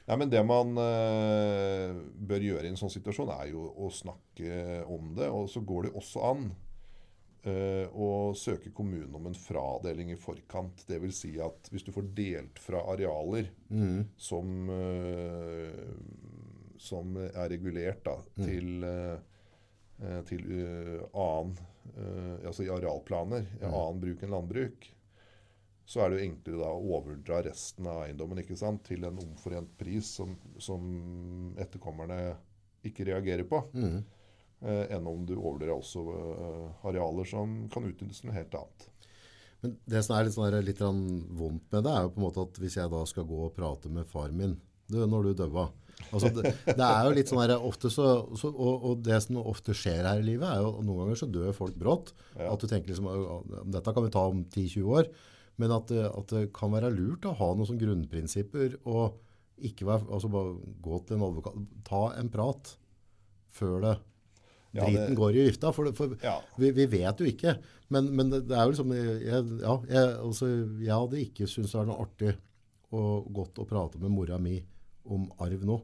ja, 0.07 0.17
men 0.19 0.31
Det 0.31 0.43
man 0.47 0.75
eh, 0.83 1.95
bør 2.29 2.43
gjøre 2.49 2.67
i 2.67 2.73
en 2.73 2.79
sånn 2.79 2.91
situasjon, 2.93 3.31
er 3.37 3.53
jo 3.53 3.69
å 3.71 3.91
snakke 3.93 4.83
om 4.91 5.13
det. 5.19 5.31
Og 5.31 5.49
så 5.51 5.63
går 5.67 5.87
det 5.87 5.93
også 5.99 6.25
an 6.27 6.49
eh, 7.47 7.87
å 7.87 8.33
søke 8.39 8.73
kommunen 8.75 9.15
om 9.15 9.31
en 9.31 9.39
fradeling 9.39 10.11
i 10.13 10.19
forkant. 10.19 10.83
Dvs. 10.89 11.23
Si 11.23 11.33
at 11.43 11.71
hvis 11.71 11.87
du 11.87 11.93
får 11.95 12.11
delt 12.19 12.59
fra 12.63 12.83
arealer 12.93 13.53
som, 14.19 14.67
eh, 14.75 15.79
som 16.83 17.17
er 17.23 17.51
regulert 17.53 18.03
da, 18.07 18.17
til, 18.43 18.83
eh, 18.87 19.19
eh, 20.03 20.19
til 20.29 20.57
eh, 20.59 20.99
annen 21.13 21.69
Altså 22.47 22.63
i 22.63 22.69
arealplaner, 22.71 23.43
i 23.59 23.65
annen 23.67 23.97
bruk 23.99 24.21
enn 24.23 24.31
landbruk, 24.31 24.85
så 25.83 26.05
er 26.05 26.13
det 26.13 26.21
jo 26.21 26.27
enklere 26.29 26.61
da 26.61 26.69
å 26.71 26.93
overdra 26.95 27.41
resten 27.43 27.89
av 27.91 28.05
eiendommen 28.05 28.39
ikke 28.39 28.55
sant, 28.57 28.85
til 28.87 29.03
en 29.09 29.19
omforent 29.19 29.73
pris 29.81 30.13
som, 30.21 30.37
som 30.63 30.85
etterkommerne 31.59 32.21
ikke 32.87 33.09
reagerer 33.11 33.49
på. 33.51 33.65
Eh, 34.63 34.95
enn 34.95 35.07
om 35.11 35.25
du 35.27 35.35
overdrar 35.35 35.75
også 35.75 36.03
eh, 36.15 36.67
arealer 36.87 37.27
som 37.27 37.55
kan 37.73 37.87
utnyttes 37.89 38.23
til 38.23 38.31
noe 38.31 38.39
helt 38.39 38.55
annet. 38.55 38.85
Men 39.63 39.73
det 39.91 40.03
som 40.07 40.15
er 40.17 40.29
litt, 40.29 40.37
sånn 40.37 40.61
litt 40.69 40.83
vondt 41.35 41.67
med 41.75 41.83
det, 41.83 41.91
er 41.91 42.07
jo 42.07 42.13
på 42.15 42.21
en 42.21 42.27
måte 42.29 42.45
at 42.47 42.61
hvis 42.63 42.77
jeg 42.79 42.93
da 42.93 43.01
skal 43.11 43.27
gå 43.27 43.41
og 43.49 43.57
prate 43.57 43.91
med 43.91 44.07
far 44.11 44.31
min 44.35 44.55
du, 44.91 44.99
når 45.07 45.29
du 45.31 45.33
døva 45.45 45.69
altså 46.13 46.29
det, 46.35 46.51
det 46.67 46.83
er 46.85 47.05
jo 47.07 47.13
litt 47.15 47.31
sånn 47.31 47.41
her, 47.45 47.53
ofte 47.63 47.89
så, 47.93 48.07
så 48.37 48.49
og, 48.51 48.83
og 48.91 49.03
det 49.07 49.21
som 49.23 49.39
ofte 49.41 49.73
skjer 49.77 50.03
her 50.09 50.19
i 50.21 50.25
livet, 50.27 50.49
er 50.49 50.61
jo 50.65 50.73
noen 50.83 51.05
ganger 51.05 51.21
så 51.21 51.29
dør 51.31 51.53
folk 51.57 51.77
brått. 51.79 52.11
Ja. 52.37 52.51
At 52.53 52.61
du 52.61 52.67
tenker 52.69 52.91
liksom 52.91 53.09
dette 53.73 53.95
kan 53.95 54.05
vi 54.05 54.11
ta 54.13 54.25
om 54.33 54.43
10-20 54.45 54.89
år. 54.99 55.09
Men 55.63 55.73
at, 55.77 55.93
at 55.93 56.33
det 56.35 56.47
kan 56.57 56.73
være 56.75 56.91
lurt 56.93 57.25
å 57.29 57.35
ha 57.39 57.51
noen 57.55 57.69
sånne 57.69 57.85
grunnprinsipper 57.85 58.75
og 58.89 59.21
ikke 59.63 59.87
være, 59.87 60.09
altså 60.11 60.31
bare 60.33 60.57
gå 60.83 60.99
til 61.07 61.17
en 61.21 61.27
advokat, 61.29 61.61
ta 61.87 62.03
en 62.19 62.33
prat 62.33 62.73
før 63.55 63.77
det 63.85 63.95
Ja, 64.75 64.87
det- 64.89 65.15
går 65.17 65.37
i 65.39 65.47
vifta. 65.51 65.71
For, 65.77 65.93
for 65.97 66.17
Ja. 66.25 66.39
vi, 66.59 66.73
vi 66.77 66.87
vet 66.93 67.21
jo 67.21 67.29
ikke. 67.29 67.59
Men, 67.93 68.11
men 68.17 68.33
det, 68.33 68.43
det 68.49 68.57
er 68.59 68.65
jo 68.67 68.73
liksom 68.75 68.93
jeg, 68.97 69.49
ja, 69.63 69.79
jeg, 69.93 70.13
altså, 70.19 70.51
jeg 70.83 70.93
hadde 70.97 71.21
ikke 71.29 71.47
syntes 71.49 71.73
det 71.77 71.81
var 71.83 71.91
noe 71.93 72.05
artig 72.09 72.35
og 72.93 73.29
godt 73.33 73.61
å 73.63 73.69
prate 73.69 74.01
med 74.03 74.13
mora 74.13 74.37
mi 74.41 74.59
om 75.07 75.29
arv 75.41 75.65
nå. 75.67 75.81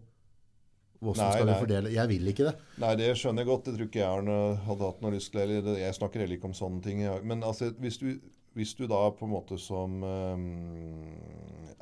Hvordan 0.98 1.22
Nei, 1.28 1.32
skal 1.36 1.46
vi 1.46 1.52
nei. 1.52 1.58
fordele? 1.62 1.90
Jeg 1.94 2.08
vil 2.10 2.28
ikke 2.32 2.44
det. 2.48 2.54
Nei, 2.82 2.94
det 2.98 3.12
skjønner 3.20 3.44
jeg 3.44 3.48
godt. 3.52 3.64
Det 3.68 3.74
tror 3.76 3.86
ikke 3.86 4.00
jeg 4.02 4.64
hadde 4.66 4.88
hatt 4.88 5.02
noe 5.04 5.12
lyst 5.14 5.30
til. 5.30 5.40
Eller 5.44 5.62
det- 5.62 5.78
jeg 5.78 5.94
snakker 5.94 6.20
heller 6.24 6.36
ikke 6.36 6.48
om 6.50 6.56
sånne 6.58 6.82
ting. 6.82 7.04
Men 7.22 7.42
altså, 7.46 7.70
hvis 7.78 7.98
du, 7.98 8.08
hvis 8.58 8.74
du 8.74 8.86
da 8.90 9.04
på 9.14 9.24
en 9.28 9.30
måte 9.30 9.58
som 9.62 10.02
um, 10.02 11.14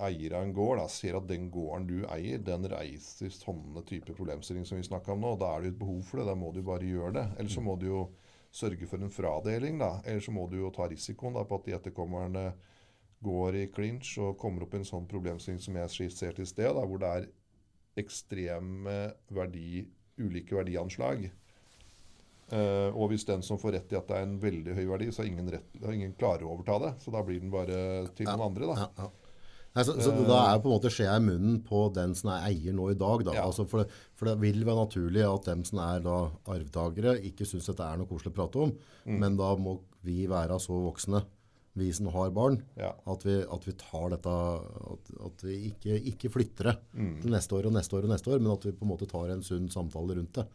eier 0.05 0.35
av 0.37 0.45
en 0.45 0.53
gård 0.53 0.77
da, 0.83 0.87
ser 0.93 1.17
at 1.17 1.27
den 1.31 1.49
gården 1.51 1.87
du 1.89 2.05
eier, 2.13 2.39
den 2.45 2.69
reiser 2.69 3.33
sånne 3.33 3.81
type 3.89 4.13
problemstillinger 4.13 4.69
som 4.69 4.77
vi 4.77 4.85
snakka 4.85 5.13
om 5.17 5.25
nå, 5.25 5.33
da 5.41 5.55
er 5.57 5.65
det 5.65 5.71
jo 5.71 5.77
et 5.77 5.81
behov 5.81 6.03
for 6.05 6.21
det. 6.21 6.27
Da 6.29 6.35
må 6.37 6.53
du 6.53 6.61
bare 6.67 6.85
gjøre 6.85 7.15
det. 7.17 7.27
Eller 7.39 7.49
så 7.57 7.65
må 7.65 7.79
du 7.81 7.87
jo 7.89 8.03
sørge 8.53 8.87
for 8.89 9.01
en 9.01 9.11
fradeling, 9.13 9.79
da. 9.81 9.95
Eller 10.05 10.21
så 10.21 10.31
må 10.37 10.45
du 10.51 10.59
jo 10.61 10.71
ta 10.77 10.91
risikoen 10.93 11.33
da, 11.41 11.45
på 11.49 11.57
at 11.57 11.65
de 11.65 11.73
etterkommerne 11.79 12.51
går 13.25 13.57
i 13.63 13.67
clinch 13.73 14.17
og 14.23 14.37
kommer 14.41 14.67
opp 14.67 14.77
i 14.77 14.81
en 14.81 14.89
sånn 14.89 15.09
problemstilling 15.09 15.63
som 15.63 15.79
jeg 15.81 15.93
skisserte 15.95 16.45
i 16.45 16.49
sted, 16.49 16.69
da, 16.77 16.85
hvor 16.85 17.01
det 17.03 17.13
er 17.21 17.29
ekstreme 17.97 18.97
verdi, 19.33 19.87
ulike 20.21 20.57
verdianslag. 20.59 21.29
Uh, 22.47 22.95
og 22.95 23.11
hvis 23.11 23.25
den 23.27 23.43
som 23.43 23.59
får 23.59 23.75
rett 23.75 23.93
i 23.93 23.99
at 23.99 24.07
det 24.07 24.19
er 24.19 24.27
en 24.27 24.37
veldig 24.43 24.75
høy 24.77 24.85
verdi, 24.93 25.09
så 25.11 25.25
har 25.25 25.31
ingen, 25.33 25.49
rett, 25.51 25.79
ingen 25.81 26.13
klarer 26.19 26.47
å 26.47 26.53
overta 26.55 26.77
det. 26.85 26.93
Så 27.03 27.15
da 27.15 27.25
blir 27.27 27.41
den 27.43 27.51
bare 27.51 27.79
til 28.15 28.29
noen 28.29 28.45
andre. 28.51 28.69
da. 28.71 28.77
Ja, 28.85 29.07
ja. 29.07 29.27
Nei, 29.77 29.83
så, 29.85 29.93
så 30.01 30.13
da 30.25 30.39
er 30.55 30.61
på 30.65 30.71
en 30.71 30.73
måte 30.79 30.89
skjea 30.93 31.19
i 31.19 31.25
munnen 31.25 31.59
på 31.67 31.83
den 31.93 32.15
som 32.17 32.31
er 32.33 32.47
eier 32.49 32.73
nå 32.73 32.87
i 32.95 32.97
dag. 32.97 33.27
Da. 33.27 33.35
Ja. 33.37 33.43
Altså 33.45 33.67
for, 33.69 33.83
det, 33.83 34.07
for 34.17 34.31
det 34.31 34.39
vil 34.41 34.63
være 34.65 34.87
naturlig 34.87 35.25
at 35.29 35.51
dem 35.51 35.67
som 35.69 35.83
er 35.85 36.01
da 36.07 36.21
arvtakere, 36.55 37.19
ikke 37.29 37.45
syns 37.49 37.69
dette 37.69 37.85
er 37.85 38.01
noe 38.01 38.09
koselig 38.09 38.33
å 38.33 38.37
prate 38.39 38.63
om. 38.65 38.73
Mm. 39.05 39.19
Men 39.21 39.37
da 39.37 39.51
må 39.61 39.77
vi 40.07 40.23
være 40.31 40.57
så 40.63 40.79
voksne, 40.87 41.21
vi 41.77 41.91
som 41.93 42.07
har 42.15 42.31
barn, 42.33 42.63
Ja. 42.81 42.95
at, 43.07 43.25
vi, 43.27 43.35
at 43.43 43.67
vi 43.69 43.73
tar 43.77 44.11
dette 44.15 44.33
At, 44.33 45.11
at 45.27 45.43
vi 45.45 45.57
ikke, 45.73 45.99
ikke 46.13 46.31
flytter 46.33 46.71
det 46.73 46.77
Mm. 46.97 47.21
til 47.23 47.31
neste 47.35 47.53
år 47.59 47.67
og 47.69 47.73
neste 47.77 47.97
år 47.99 48.05
og 48.09 48.15
neste 48.15 48.33
år, 48.33 48.41
men 48.41 48.53
at 48.53 48.65
vi 48.65 48.73
på 48.73 48.87
en 48.87 48.93
måte 48.95 49.09
tar 49.11 49.29
en 49.35 49.43
sunn 49.45 49.69
samtale 49.69 50.17
rundt 50.17 50.33
det. 50.41 50.47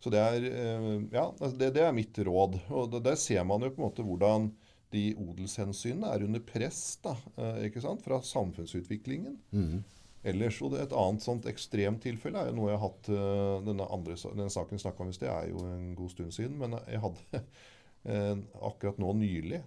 Så 0.00 0.08
det 0.10 0.18
er, 0.22 0.44
eh, 0.48 1.02
ja, 1.12 1.26
altså 1.28 1.56
det, 1.60 1.74
det 1.76 1.82
er 1.84 1.92
mitt 1.92 2.16
råd. 2.24 2.54
Og 2.72 2.94
der 3.04 3.16
ser 3.20 3.44
man 3.44 3.60
jo 3.60 3.68
på 3.70 3.82
en 3.82 3.88
måte 3.90 4.04
hvordan 4.06 4.50
de 4.90 5.14
odelshensynene 5.20 6.08
er 6.10 6.24
under 6.24 6.40
press 6.40 6.96
da, 7.04 7.12
eh, 7.36 7.66
ikke 7.68 7.82
sant? 7.84 8.00
fra 8.02 8.18
samfunnsutviklingen. 8.24 9.36
Ellers, 10.24 10.58
og 10.62 10.72
det, 10.72 10.80
Et 10.82 10.92
annet 10.96 11.22
sånt 11.24 11.44
ekstremt 11.48 12.00
tilfelle 12.04 12.36
er 12.40 12.48
jo 12.50 12.56
noe 12.56 12.70
jeg 12.72 12.78
har 12.80 12.88
hatt 12.88 13.08
eh, 13.12 13.60
denne, 13.68 13.86
andre, 13.92 14.16
denne 14.16 14.50
saken 14.52 14.76
vi 14.76 14.82
snakka 14.82 15.00
om 15.04 15.12
i 15.12 15.16
sted, 15.16 15.28
er 15.28 15.48
jo 15.52 15.62
en 15.68 15.94
god 15.94 16.10
stund 16.10 16.32
siden. 16.32 16.56
Men 16.58 16.78
jeg 16.88 17.00
hadde 17.04 17.44
akkurat 18.70 18.98
nå 18.98 19.12
nylig 19.20 19.60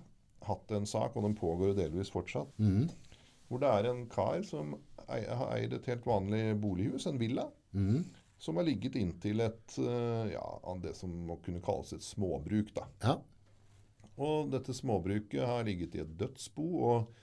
hatt 0.47 0.71
en 0.75 0.85
sak, 0.89 1.15
og 1.15 1.23
den 1.27 1.35
pågår 1.35 1.75
delvis 1.77 2.11
fortsatt, 2.13 2.51
hvor 3.47 3.61
det 3.61 3.69
er 3.69 3.89
en 3.89 4.05
kar 4.09 4.41
som 4.47 4.75
har 5.07 5.49
eid 5.57 5.73
et 5.73 5.87
helt 5.91 6.05
vanlig 6.07 6.55
bolighus, 6.61 7.07
en 7.07 7.19
villa 7.21 7.49
som 8.43 8.57
har 8.59 8.65
ligget 8.67 8.95
inntil 8.99 9.39
et 9.39 9.77
eh, 9.79 10.33
ja, 10.33 10.47
det 10.83 10.95
som 10.97 11.11
må 11.27 11.37
kunne 11.45 11.61
kalles 11.63 11.93
et 11.95 12.03
småbruk. 12.03 12.73
da. 12.75 12.87
Ja. 13.05 13.13
Og 14.19 14.49
dette 14.51 14.75
småbruket 14.75 15.45
har 15.47 15.63
ligget 15.63 15.95
i 15.95 16.01
et 16.03 16.17
dødsbo 16.19 16.65
og 16.83 17.13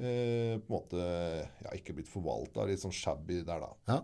eh, 0.00 0.56
på 0.56 0.64
en 0.64 0.72
måte 0.72 1.02
ja, 1.02 1.74
ikke 1.76 1.98
blitt 1.98 2.08
forvalta. 2.08 2.64
Litt 2.64 2.80
sånn 2.80 2.94
shabby 2.96 3.42
der, 3.44 3.66
da. 3.66 3.74
Ja. 3.90 3.98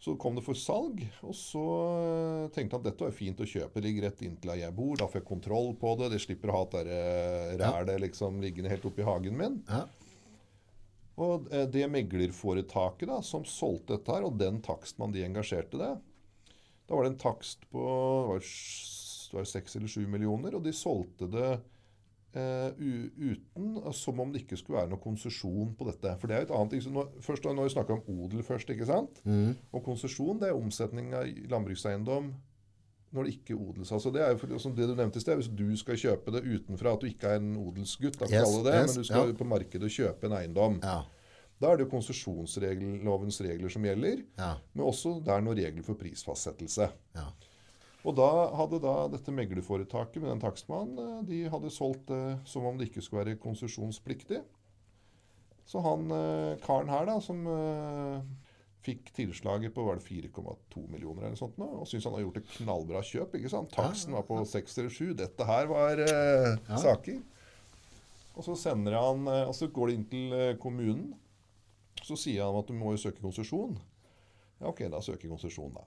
Så 0.00 0.14
kom 0.16 0.36
det 0.38 0.46
for 0.46 0.56
salg, 0.56 1.02
og 1.20 1.34
så 1.36 1.62
eh, 2.00 2.44
tenkte 2.54 2.76
han 2.76 2.80
at 2.80 2.86
dette 2.88 3.04
var 3.04 3.12
fint 3.12 3.40
å 3.44 3.48
kjøpe. 3.48 3.76
Det 3.76 3.84
ligger 3.84 4.06
rett 4.08 4.22
inntil 4.24 4.54
der 4.54 4.62
jeg 4.62 4.76
bor. 4.78 4.94
Da 4.96 5.04
får 5.04 5.20
jeg 5.20 5.28
kontroll 5.28 5.74
på 5.76 5.92
det. 6.00 6.08
Det 6.14 6.20
slipper 6.24 6.48
å 6.48 6.54
ha 6.56 6.62
det 6.72 6.94
eh, 6.96 7.98
liksom, 8.00 8.38
liggende 8.40 8.72
helt 8.72 8.86
oppi 8.88 9.04
hagen 9.04 9.36
min. 9.36 9.58
Ja. 9.68 9.82
Og 11.20 11.50
eh, 11.52 11.66
det 11.68 11.84
meglerforetaket 11.92 13.10
da, 13.10 13.20
som 13.20 13.44
solgte 13.44 13.98
dette 13.98 14.14
her, 14.14 14.24
og 14.24 14.40
den 14.40 14.62
takstmannen 14.64 15.18
de 15.18 15.26
engasjerte 15.26 15.80
det, 15.80 15.92
da 16.88 16.96
var 16.96 17.04
det 17.04 17.12
en 17.12 17.20
takst 17.20 17.68
på 17.70 17.84
det 17.84 18.30
var, 18.32 18.46
det 19.30 19.36
var 19.36 19.50
6 19.52 19.76
eller 19.78 19.92
7 19.92 20.00
millioner, 20.10 20.56
og 20.56 20.64
de 20.64 20.72
solgte 20.74 21.28
det 21.30 21.50
eh, 22.34 22.68
u, 22.78 22.90
uten, 23.32 23.92
som 23.96 24.20
om 24.20 24.32
det 24.32 24.44
ikke 24.44 24.56
skulle 24.60 24.78
være 24.82 24.90
noe 24.92 25.02
konsesjon 25.02 25.72
på 25.78 25.86
dette. 25.88 26.12
For 26.20 26.26
det 26.30 26.36
er 26.36 26.44
jo 26.44 26.48
et 26.50 26.54
annet 26.58 26.70
ting. 26.76 26.82
så 26.84 26.92
Nå, 26.94 27.06
først, 27.24 27.44
nå 27.48 27.56
har 27.58 27.68
vi 27.70 27.74
snakka 27.74 27.96
om 27.98 28.22
odel 28.24 28.42
først, 28.46 28.70
ikke 28.70 28.86
sant? 28.88 29.22
Og 29.72 29.82
konsesjon, 29.84 30.38
det 30.42 30.48
er 30.52 30.58
omsetning 30.60 31.12
av 31.14 31.26
landbrukseiendom 31.50 32.32
når 33.10 33.26
det 33.26 33.32
ikke 33.40 33.56
odels. 33.58 33.90
Altså 33.90 34.12
det 34.14 34.20
er 34.22 34.28
jo 34.34 34.38
for, 34.38 34.52
som 34.62 34.74
det 34.76 34.86
du 34.86 34.92
nevnte 34.94 35.18
i 35.18 35.22
sted, 35.24 35.34
Hvis 35.40 35.48
du 35.50 35.64
skal 35.76 35.96
kjøpe 35.98 36.30
det 36.30 36.44
utenfra, 36.46 36.92
at 36.94 37.00
du 37.02 37.08
ikke 37.10 37.26
er 37.32 37.40
en 37.40 37.56
odelsgutt, 37.58 38.20
da, 38.20 38.28
Yes, 38.30 38.52
det, 38.62 38.74
yes, 38.74 38.92
men 38.94 39.02
du 39.02 39.08
skal 39.08 39.32
ja. 39.32 39.38
på 39.40 39.46
markedet 39.50 39.88
og 39.88 39.90
kjøpe 39.96 40.28
en 40.30 40.36
eiendom. 40.38 40.76
Ja. 40.84 41.00
Da 41.60 41.72
er 41.72 41.76
det 41.80 41.88
jo 41.88 41.90
konsesjonslovens 41.96 43.40
regler 43.44 43.68
som 43.68 43.84
gjelder, 43.84 44.22
Ja. 44.38 44.54
men 44.72 44.86
også 44.86 45.16
det 45.24 45.32
er 45.34 45.42
noen 45.44 45.58
regler 45.58 45.82
for 45.84 45.98
prisfastsettelse. 45.98 46.86
Ja. 47.18 47.26
Og 48.08 48.16
da 48.16 48.28
hadde 48.56 48.80
da 48.80 48.94
dette 49.12 49.32
meglerforetaket 49.34 50.22
med 50.22 50.30
den 50.32 50.40
takstmannen, 50.40 51.00
eh, 51.02 51.24
de 51.28 51.40
hadde 51.52 51.72
solgt 51.72 52.06
det 52.08 52.38
som 52.48 52.64
om 52.68 52.78
det 52.78 52.88
ikke 52.88 53.04
skulle 53.04 53.26
være 53.26 53.40
konsesjonspliktig. 53.42 54.40
Så 55.68 55.82
han 55.84 56.08
eh, 56.10 56.56
karen 56.64 56.90
her 56.90 57.04
da, 57.06 57.18
som 57.22 57.44
eh, 57.46 58.22
fikk 58.86 59.12
tilslaget 59.14 59.74
på 59.76 59.84
var 59.86 60.00
det 60.00 60.06
4,2 60.08 60.86
millioner 60.90 61.28
eller 61.28 61.38
sånt 61.38 61.60
nå, 61.60 61.68
og 61.82 61.86
syntes 61.86 62.08
han 62.08 62.16
hadde 62.16 62.24
gjort 62.24 62.40
et 62.40 62.54
knallbra 62.56 63.04
kjøp, 63.04 63.36
ikke 63.36 63.52
sant? 63.52 63.70
Taksten 63.76 64.16
var 64.16 64.24
på 64.26 64.40
6 64.48 64.80
eller 64.80 64.96
7. 64.96 65.04
Dette 65.20 65.50
her 65.52 65.68
var 65.70 66.00
eh, 66.06 66.74
saker. 66.80 67.20
Og 68.38 68.46
så 68.46 68.56
sender 68.56 68.96
han, 68.96 69.26
og 69.28 69.52
så 69.52 69.68
går 69.68 69.90
det 69.90 69.94
inn 69.98 70.04
til 70.08 70.34
kommunen. 70.62 71.10
Så 72.00 72.16
sier 72.16 72.46
han 72.46 72.56
at 72.56 72.70
du 72.70 72.72
må 72.78 72.94
jo 72.94 73.02
søke 73.02 73.20
konsesjon. 73.20 73.74
Ja, 74.60 74.70
ok, 74.70 74.86
da 74.88 75.02
søker 75.04 75.28
konsesjon, 75.28 75.74
da. 75.76 75.84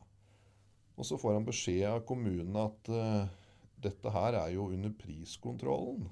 Og 0.97 1.08
så 1.08 1.17
får 1.17 1.38
han 1.38 1.47
beskjed 1.47 1.88
av 1.89 2.03
kommunen 2.08 2.58
at 2.60 2.91
uh, 2.93 3.25
dette 3.84 4.13
her 4.13 4.38
er 4.43 4.53
jo 4.53 4.69
under 4.75 4.93
priskontrollen. 4.97 6.06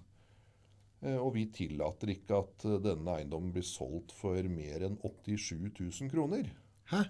Uh, 1.02 1.18
og 1.18 1.34
vi 1.38 1.48
tillater 1.54 2.14
ikke 2.16 2.42
at 2.42 2.68
uh, 2.68 2.78
denne 2.82 3.18
eiendommen 3.20 3.54
blir 3.54 3.66
solgt 3.68 4.14
for 4.16 4.38
mer 4.50 4.88
enn 4.88 4.98
87 5.04 5.70
000 5.70 6.14
kroner. 6.14 6.54
Hæ? 6.94 7.08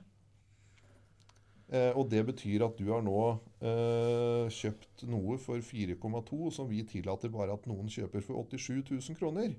Og 1.95 2.09
det 2.11 2.19
betyr 2.27 2.65
at 2.65 2.73
du 2.75 2.89
har 2.91 2.99
nå 2.99 3.19
kjøpt 4.51 5.05
noe 5.07 5.37
for 5.39 5.63
4,2 5.63 6.49
som 6.51 6.67
vi 6.67 6.81
tillater 6.83 7.31
bare 7.31 7.55
at 7.55 7.69
noen 7.71 7.87
kjøper 7.87 8.25
for 8.25 8.41
87 8.43 8.89
000 8.89 9.15
kroner. 9.15 9.53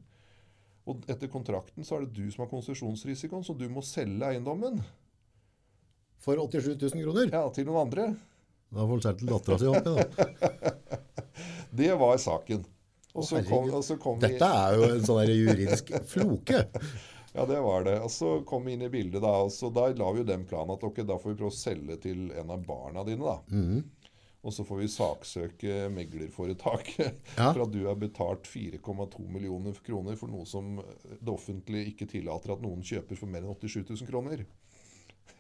Og 0.85 1.07
etter 1.09 1.31
kontrakten 1.33 1.89
så 1.89 1.97
er 1.97 2.05
det 2.05 2.19
du 2.19 2.27
som 2.29 2.45
har 2.45 2.51
konsesjonsrisikoen, 2.51 3.47
så 3.49 3.57
du 3.57 3.65
må 3.73 3.81
selge 3.81 4.29
eiendommen 4.29 4.83
For 6.23 6.39
87 6.39 6.77
000 6.79 7.03
kroner? 7.03 7.31
ja, 7.35 7.43
til 7.55 7.67
noen 7.67 7.81
andre. 7.89 8.05
Da 8.73 8.85
får 8.89 9.01
han 9.09 9.17
til 9.21 9.33
dattera 9.33 9.59
si 9.59 9.67
oppi, 9.69 9.97
da. 9.97 10.93
Det 11.83 11.89
var 11.99 12.19
saken. 12.21 12.63
Og 13.13 13.25
så 13.29 13.43
kom, 13.45 13.67
og 13.77 13.83
så 13.85 13.97
kom 14.01 14.21
Dette 14.23 14.47
er 14.49 14.77
jo 14.79 14.87
en 14.95 15.03
sånn 15.05 15.27
juridisk 15.33 15.91
floke. 16.13 16.67
Ja, 17.33 17.47
det 17.49 17.63
var 17.65 17.81
det. 17.87 17.95
Og 18.05 18.11
så 18.13 18.43
kom 18.45 18.67
vi 18.69 18.75
inn 18.77 18.83
i 18.85 18.91
bildet, 18.93 19.23
da. 19.25 19.31
Og 19.47 19.49
så 19.55 19.71
da 19.73 19.87
la 19.97 20.11
vi 20.13 20.21
jo 20.21 20.25
den 20.29 20.43
planen 20.45 20.75
at 20.75 20.83
ok, 20.85 20.99
da 21.09 21.15
får 21.17 21.31
vi 21.33 21.37
prøve 21.39 21.49
å 21.49 21.57
selge 21.57 21.95
til 22.03 22.27
en 22.37 22.51
av 22.53 22.61
barna 22.67 23.01
dine, 23.09 23.25
da. 23.25 23.39
Og 24.45 24.53
så 24.53 24.67
får 24.69 24.83
vi 24.83 24.89
saksøke 24.93 25.79
meglerforetaket 25.95 27.23
Ja. 27.41 27.47
for 27.55 27.63
at 27.65 27.73
du 27.73 27.87
har 27.87 27.97
betalt 27.97 28.45
4,2 28.53 29.25
millioner 29.33 29.73
kroner 29.87 30.19
for 30.21 30.29
noe 30.29 30.45
som 30.45 30.75
det 30.83 31.33
offentlige 31.33 31.95
ikke 31.95 32.11
tillater 32.13 32.53
at 32.53 32.61
noen 32.67 32.85
kjøper 32.85 33.17
for 33.17 33.33
mer 33.33 33.47
enn 33.47 33.57
87 33.57 33.81
000 34.03 34.11
kroner. 34.13 34.45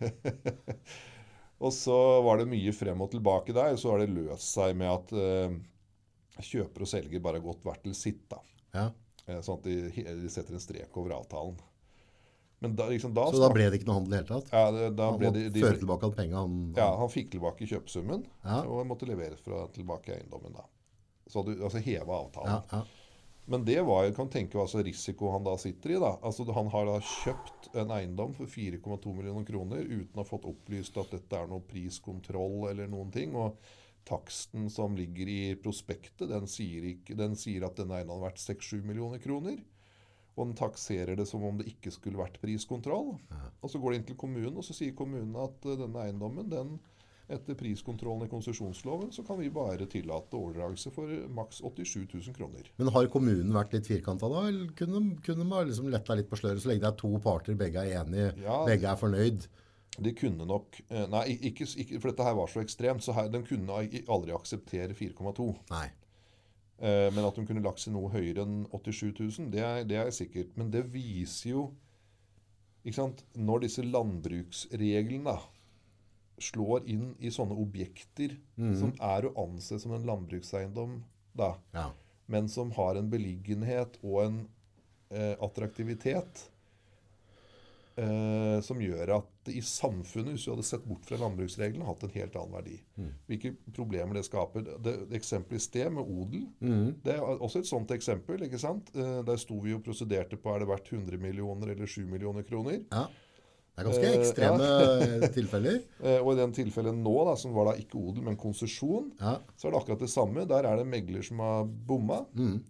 og 1.62 1.72
så 1.74 1.96
var 2.26 2.40
det 2.40 2.48
mye 2.50 2.72
frem 2.74 3.02
og 3.04 3.10
tilbake 3.12 3.54
der. 3.56 3.76
Så 3.78 3.92
har 3.92 4.02
det 4.02 4.10
løst 4.14 4.48
seg 4.54 4.76
med 4.78 4.90
at 4.90 5.12
eh, 5.14 5.58
kjøper 6.42 6.86
og 6.86 6.90
selger 6.90 7.22
bare 7.22 7.38
har 7.40 7.46
gått 7.46 7.62
hvert 7.66 7.82
til 7.84 7.94
sitt. 7.98 8.24
da. 8.32 8.40
Ja. 8.74 8.86
Eh, 9.28 9.38
sånn 9.44 9.60
at 9.60 9.68
de, 9.68 9.76
de 10.24 10.32
setter 10.32 10.56
en 10.56 10.62
strek 10.64 10.96
over 10.98 11.14
avtalen. 11.20 11.60
Men 12.62 12.76
da, 12.78 12.84
liksom, 12.92 13.10
da, 13.14 13.24
Så 13.34 13.40
da 13.42 13.48
ble 13.50 13.64
det 13.70 13.80
ikke 13.80 13.88
noe 13.88 13.96
handel 13.98 14.12
i 14.12 14.16
det 14.16 14.20
hele 14.22 14.36
tatt? 14.40 14.50
ja, 14.54 14.66
det- 14.70 14.90
da 14.94 15.08
Han 15.10 15.16
ble 15.18 15.30
måtte 15.32 15.48
de, 15.50 15.62
føre 15.64 15.78
tilbake 15.80 16.06
alle 16.06 16.14
penga 16.14 16.42
han, 16.44 16.52
ja, 16.76 16.84
han 17.00 17.08
fikk 17.10 17.32
tilbake 17.32 17.66
kjøpesummen, 17.66 18.20
Ja. 18.44 18.60
og 18.70 18.86
måtte 18.86 19.08
levere 19.08 19.34
fra 19.36 19.64
tilbake 19.74 20.14
eiendommen. 20.14 20.52
da. 20.54 20.62
Så 21.26 21.42
du 21.44 21.56
altså 21.58 21.82
heva 21.82 22.20
avtalen. 22.22 22.52
ja, 22.52 22.62
ja. 22.78 22.84
Men 23.50 23.64
det 23.66 23.81
var, 23.83 24.05
jo- 24.07 24.14
kan 24.14 24.28
tenke 24.31 24.55
hva 24.59 24.68
slags 24.70 24.87
risiko 24.87 25.33
han 25.35 25.42
da 25.44 25.57
sitter 25.59 25.90
i. 25.96 26.00
da. 26.00 26.12
Altså 26.22 26.44
Han 26.55 26.68
har 26.70 26.87
da 26.87 26.98
kjøpt 27.00 27.72
en 27.74 27.90
eiendom 27.90 28.35
for 28.37 28.46
4,2 28.46 29.14
millioner 29.16 29.44
kroner 29.48 29.83
uten 29.83 30.14
å 30.14 30.22
ha 30.22 30.28
fått 30.28 30.46
opplyst 30.46 30.96
at 31.02 31.11
dette 31.11 31.37
er 31.40 31.48
noe 31.50 31.61
priskontroll 31.66 32.68
eller 32.70 32.87
noen 32.88 33.11
ting. 33.12 33.35
og 33.35 33.57
Taksten 34.05 34.68
som 34.70 34.96
ligger 34.98 35.28
i 35.31 35.55
prospektet, 35.62 36.28
den 36.28 36.46
sier, 36.50 36.83
ikke, 36.83 37.14
den 37.18 37.37
sier 37.38 37.62
at 37.66 37.76
denne 37.78 38.00
eiendommen 38.00 38.22
har 38.24 38.33
vært 38.33 38.42
6-7 38.42 38.83
millioner 38.87 39.18
kroner. 39.22 39.61
Og 40.37 40.46
den 40.48 40.57
takserer 40.59 41.14
det 41.18 41.26
som 41.28 41.42
om 41.44 41.59
det 41.61 41.68
ikke 41.70 41.92
skulle 41.92 42.18
vært 42.18 42.40
priskontroll. 42.42 43.12
Og 43.62 43.70
så 43.70 43.78
går 43.78 43.92
det 43.92 43.98
inn 44.00 44.07
til 44.11 44.16
kommunen, 44.18 44.57
og 44.59 44.64
så 44.64 44.74
sier 44.74 44.94
kommunen 44.98 45.37
at 45.38 45.66
eh, 45.66 45.76
denne 45.78 46.02
eiendommen, 46.07 46.48
den, 46.50 46.78
etter 47.34 47.56
priskontrollen 47.58 48.26
i 48.26 48.30
konsesjonsloven, 48.30 49.10
så 49.14 49.24
kan 49.26 49.38
vi 49.40 49.48
bare 49.52 49.86
tillate 49.90 50.36
overdragelse 50.38 50.92
for 50.94 51.10
maks 51.32 51.62
87 51.64 52.06
000 52.14 52.36
kroner. 52.36 52.68
Men 52.78 52.92
har 52.94 53.08
kommunen 53.12 53.52
vært 53.56 53.72
litt 53.76 53.88
firkanta 53.90 54.28
da, 54.30 54.44
eller 54.50 54.70
kunne, 54.78 55.02
kunne 55.24 55.46
man 55.48 55.66
liksom 55.70 55.90
letta 55.92 56.16
litt 56.18 56.30
på 56.30 56.38
sløret 56.40 56.62
så 56.64 56.70
lenge 56.72 56.84
det 56.84 56.90
er 56.92 57.00
to 57.02 57.10
parter, 57.24 57.58
begge 57.58 57.82
er 57.86 58.02
enige, 58.04 58.32
Ja. 58.44 58.62
begge 58.68 58.88
er 58.92 59.00
fornøyd? 59.00 59.48
De 60.00 60.12
kunne 60.16 60.46
nok 60.48 60.78
eh, 60.88 61.04
Nei, 61.12 61.26
ikke, 61.50 61.66
ikke, 61.82 61.98
for 62.00 62.08
dette 62.12 62.24
her 62.24 62.36
var 62.38 62.48
så 62.48 62.62
ekstremt, 62.64 63.02
så 63.04 63.12
her, 63.12 63.26
de 63.28 63.42
kunne 63.44 63.82
aldri 64.08 64.32
akseptere 64.32 64.94
4,2. 64.96 65.50
Nei. 65.70 65.86
Eh, 66.80 67.10
Men 67.12 67.26
at 67.28 67.36
de 67.36 67.44
kunne 67.46 67.62
lagt 67.62 67.82
seg 67.84 67.92
noe 67.92 68.08
høyere 68.10 68.46
enn 68.46 68.62
87 68.72 69.20
000, 69.20 69.50
det 69.52 69.60
er, 69.60 69.84
det 69.84 69.98
er 70.00 70.10
sikkert. 70.10 70.54
Men 70.56 70.70
det 70.72 70.86
viser 70.94 71.50
jo 71.52 71.66
ikke 72.82 72.96
sant, 72.96 73.20
Når 73.38 73.60
disse 73.62 73.84
landbruksreglene 73.86 75.36
slår 76.38 76.86
inn 76.88 77.14
i 77.20 77.30
sånne 77.30 77.54
objekter 77.58 78.36
som 78.78 78.92
er 79.00 79.26
å 79.28 79.34
anse 79.44 79.78
som 79.78 79.92
en 79.92 80.06
landbrukseiendom, 80.06 81.02
da, 81.34 81.54
Ja. 81.74 81.90
men 82.26 82.48
som 82.48 82.70
har 82.72 82.96
en 82.96 83.10
beliggenhet 83.10 83.98
og 84.02 84.24
en 84.24 84.48
eh, 85.10 85.36
attraktivitet 85.40 86.48
eh, 87.96 88.60
som 88.64 88.80
gjør 88.80 89.16
at 89.18 89.50
i 89.52 89.60
samfunnet, 89.60 90.36
hvis 90.36 90.44
du 90.46 90.52
hadde 90.52 90.64
sett 90.66 90.84
bort 90.86 91.04
fra 91.08 91.18
landbruksreglene, 91.18 91.84
hatt 91.88 92.04
en 92.06 92.12
helt 92.14 92.36
annen 92.38 92.54
verdi. 92.54 92.76
Hvilke 93.28 93.50
problemer 93.74 94.14
det 94.14 94.24
skaper. 94.28 94.62
Det, 94.84 94.94
eksempelet 95.18 95.58
i 95.60 95.64
sted 95.66 95.90
med 95.92 96.06
odel, 96.06 96.46
det 97.02 97.16
er 97.16 97.20
også 97.42 97.58
et 97.62 97.66
sånt 97.70 97.90
eksempel. 97.90 98.42
ikke 98.46 98.60
sant? 98.62 98.92
Eh, 98.94 99.22
der 99.26 99.36
sto 99.42 99.58
vi 99.60 99.74
og 99.74 99.82
prosederte 99.84 100.38
på 100.38 100.54
er 100.54 100.60
det 100.62 100.68
verdt 100.70 100.92
100 100.92 101.18
millioner 101.18 101.74
eller 101.74 101.86
7 101.86 102.06
millioner 102.06 102.42
kroner. 102.48 102.84
ja. 102.92 103.06
Det 103.72 103.80
er 103.80 103.87
ganske 103.88 104.08
Eh, 104.08 104.16
ekstreme 104.20 105.28
tilfeller. 105.32 105.78
Eh, 106.04 106.18
og 106.20 106.32
i 106.35 106.40
den 106.42 106.52
tilfellet 106.52 106.94
nå, 106.98 107.14
da, 107.24 107.32
som 107.40 107.54
var 107.56 107.70
da 107.70 107.74
ikke 107.80 107.96
odel, 107.96 108.22
men 108.26 108.37
konsesjon, 108.37 109.12
Ja. 109.20 109.38
så 109.56 109.68
er 109.68 109.72
det 109.72 109.80
akkurat 109.80 110.02
det 110.04 110.11
samme. 110.12 110.44
Der 110.50 110.66
er 110.68 110.76
det 110.76 110.87
megler 110.90 111.22
som 111.24 111.38
har 111.40 111.64
bomma. 111.64 112.18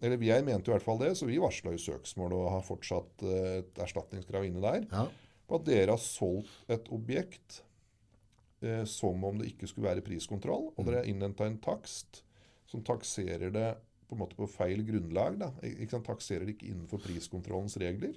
Eller 0.00 0.16
jeg 0.22 0.44
mente 0.46 0.68
jo 0.70 0.74
i 0.74 0.76
hvert 0.78 0.86
fall 0.86 0.98
det, 1.02 1.10
så 1.18 1.26
vi 1.26 1.40
varsla 1.42 1.72
jo 1.74 1.82
søksmål 1.82 2.32
og 2.38 2.50
har 2.54 2.62
fortsatt 2.68 3.22
eh, 3.26 3.58
et 3.64 3.82
erstatningskrav 3.82 4.46
inne 4.46 4.62
der. 4.62 4.86
Ja. 4.92 5.06
På 5.48 5.58
at 5.58 5.66
dere 5.66 5.90
har 5.96 5.98
solgt 6.00 6.70
et 6.70 6.86
objekt 6.94 7.62
eh, 8.62 8.84
som 8.86 9.24
om 9.26 9.38
det 9.42 9.50
ikke 9.52 9.66
skulle 9.72 9.90
være 9.90 10.04
priskontroll, 10.06 10.70
og 10.76 10.86
dere 10.86 11.02
har 11.02 11.10
innhenta 11.10 11.48
en 11.50 11.58
takst 11.58 12.22
som 12.70 12.80
takserer 12.86 13.50
det 13.52 13.72
på 14.08 14.14
en 14.14 14.20
måte 14.22 14.36
på 14.38 14.46
feil 14.48 14.84
grunnlag. 14.86 15.38
da, 15.40 15.50
ikke 15.66 15.90
sant, 15.96 16.06
Takserer 16.06 16.46
det 16.46 16.54
ikke 16.54 16.70
innenfor 16.70 17.00
priskontrollens 17.02 17.74
regler. 17.82 18.14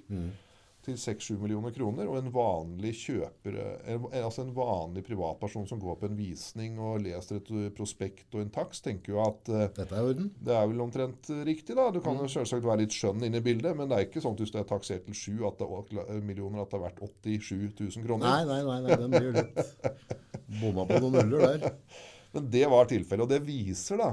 Til 0.86 0.94
6-7 0.94 1.32
millioner 1.42 1.72
kroner. 1.74 2.06
Og 2.06 2.20
en 2.20 2.28
vanlig 2.30 2.92
kjøper, 3.00 3.56
eh, 3.90 4.04
altså 4.22 4.44
en 4.44 4.52
vanlig 4.54 5.02
privatperson 5.08 5.64
som 5.66 5.80
går 5.82 5.96
på 5.98 6.06
en 6.06 6.14
visning 6.18 6.76
og 6.78 7.00
leser 7.02 7.40
et 7.40 7.50
eh, 7.50 7.64
prospekt 7.74 8.36
og 8.38 8.44
en 8.44 8.52
takst, 8.54 8.84
tenker 8.86 9.16
jo 9.16 9.22
at 9.24 9.50
eh, 9.50 9.64
Dette 9.74 9.96
er 9.98 10.06
orden. 10.12 10.28
det 10.46 10.54
er 10.54 10.68
vel 10.70 10.84
omtrent 10.84 11.30
eh, 11.34 11.40
riktig, 11.48 11.74
da. 11.74 11.88
Du 11.90 11.98
kan 12.04 12.20
jo 12.22 12.28
selvsagt 12.30 12.62
være 12.68 12.84
litt 12.84 12.94
skjønn 12.94 13.26
inne 13.26 13.42
i 13.42 13.46
bildet, 13.48 13.74
men 13.78 13.90
det 13.90 13.98
er 13.98 14.06
ikke 14.06 14.22
sånn 14.22 14.38
at 14.38 14.44
hvis 14.44 14.54
det 14.54 14.62
er 14.62 14.70
taksert 14.70 15.08
til 15.10 15.18
7 15.18 15.42
at 15.50 15.58
det, 15.58 15.68
er- 16.06 16.22
millioner 16.30 16.62
at 16.62 16.70
det 16.70 16.78
har 16.78 16.86
vært 16.86 17.02
87 17.26 17.74
000 17.82 18.06
kroner. 18.06 18.30
Nei, 18.30 18.46
nei, 18.46 18.62
nei, 18.62 18.78
nei 18.86 19.00
den 19.02 19.10
blir 19.18 19.34
litt 19.42 20.62
bomma 20.62 20.86
på 20.86 21.02
noen 21.02 21.18
nuller 21.18 21.58
der. 21.58 21.74
Men 22.36 22.46
det 22.54 22.66
var 22.70 22.86
tilfellet, 22.90 23.26
og 23.26 23.34
det 23.34 23.42
viser 23.48 23.98
da 23.98 24.12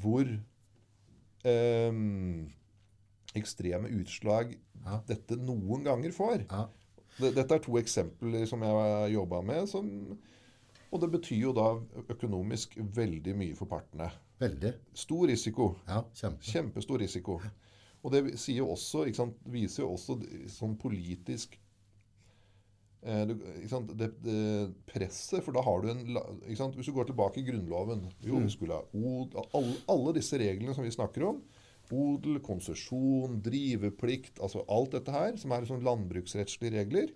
hvor 0.00 0.24
eh, 1.44 1.96
ekstreme 3.34 3.90
utslag 3.98 4.54
Ja. 4.84 5.00
dette 5.08 5.36
noen 5.40 5.84
ganger 5.86 6.12
får. 6.14 6.46
Ja. 6.50 6.66
Dette 7.22 7.46
er 7.56 7.62
to 7.62 7.76
eksempler 7.78 8.46
som 8.50 8.62
jeg 8.66 8.74
har 8.74 9.08
jobba 9.12 9.40
med, 9.46 9.68
som, 9.70 9.88
og 10.90 11.02
det 11.02 11.10
betyr 11.14 11.40
jo 11.48 11.52
da 11.56 11.68
økonomisk 12.10 12.76
veldig 12.96 13.36
mye 13.38 13.58
for 13.58 13.70
partene. 13.70 14.10
Veldig. 14.42 14.72
Stor 14.98 15.28
risiko. 15.30 15.68
Ja, 15.88 16.02
kjempe. 16.14 16.48
Kjempestor 16.48 17.02
risiko. 17.02 17.38
Og 18.04 18.12
det 18.12 18.24
jo 18.52 18.66
også, 18.74 19.06
sant, 19.16 19.38
viser 19.48 19.84
jo 19.84 19.94
også 19.94 20.18
sånn 20.52 20.74
politisk 20.76 21.54
eh, 23.00 23.30
sant, 23.70 23.94
det, 23.96 24.10
det 24.26 24.40
presset, 24.90 25.40
for 25.44 25.56
da 25.56 25.62
har 25.64 25.80
du 25.80 25.88
en 25.94 26.02
sant, 26.58 26.76
Hvis 26.76 26.90
du 26.90 26.96
går 26.98 27.08
tilbake 27.08 27.40
i 27.40 27.46
Grunnloven 27.46 28.04
Jo, 28.26 28.42
vi 28.44 28.52
skulle 28.52 28.76
ha 28.76 28.84
od, 28.92 29.38
alle, 29.56 29.78
alle 29.94 30.14
disse 30.18 30.36
reglene 30.40 30.76
som 30.76 30.84
vi 30.84 30.92
snakker 30.92 31.24
om 31.30 31.40
Odel, 31.92 32.38
konsesjon, 32.40 33.40
driveplikt 33.44 34.40
Altså 34.40 34.64
alt 34.72 34.92
dette 34.96 35.12
her, 35.12 35.36
som 35.36 35.52
er 35.52 35.66
sånn 35.68 35.84
landbruksrettslige 35.84 36.72
regler 36.78 37.10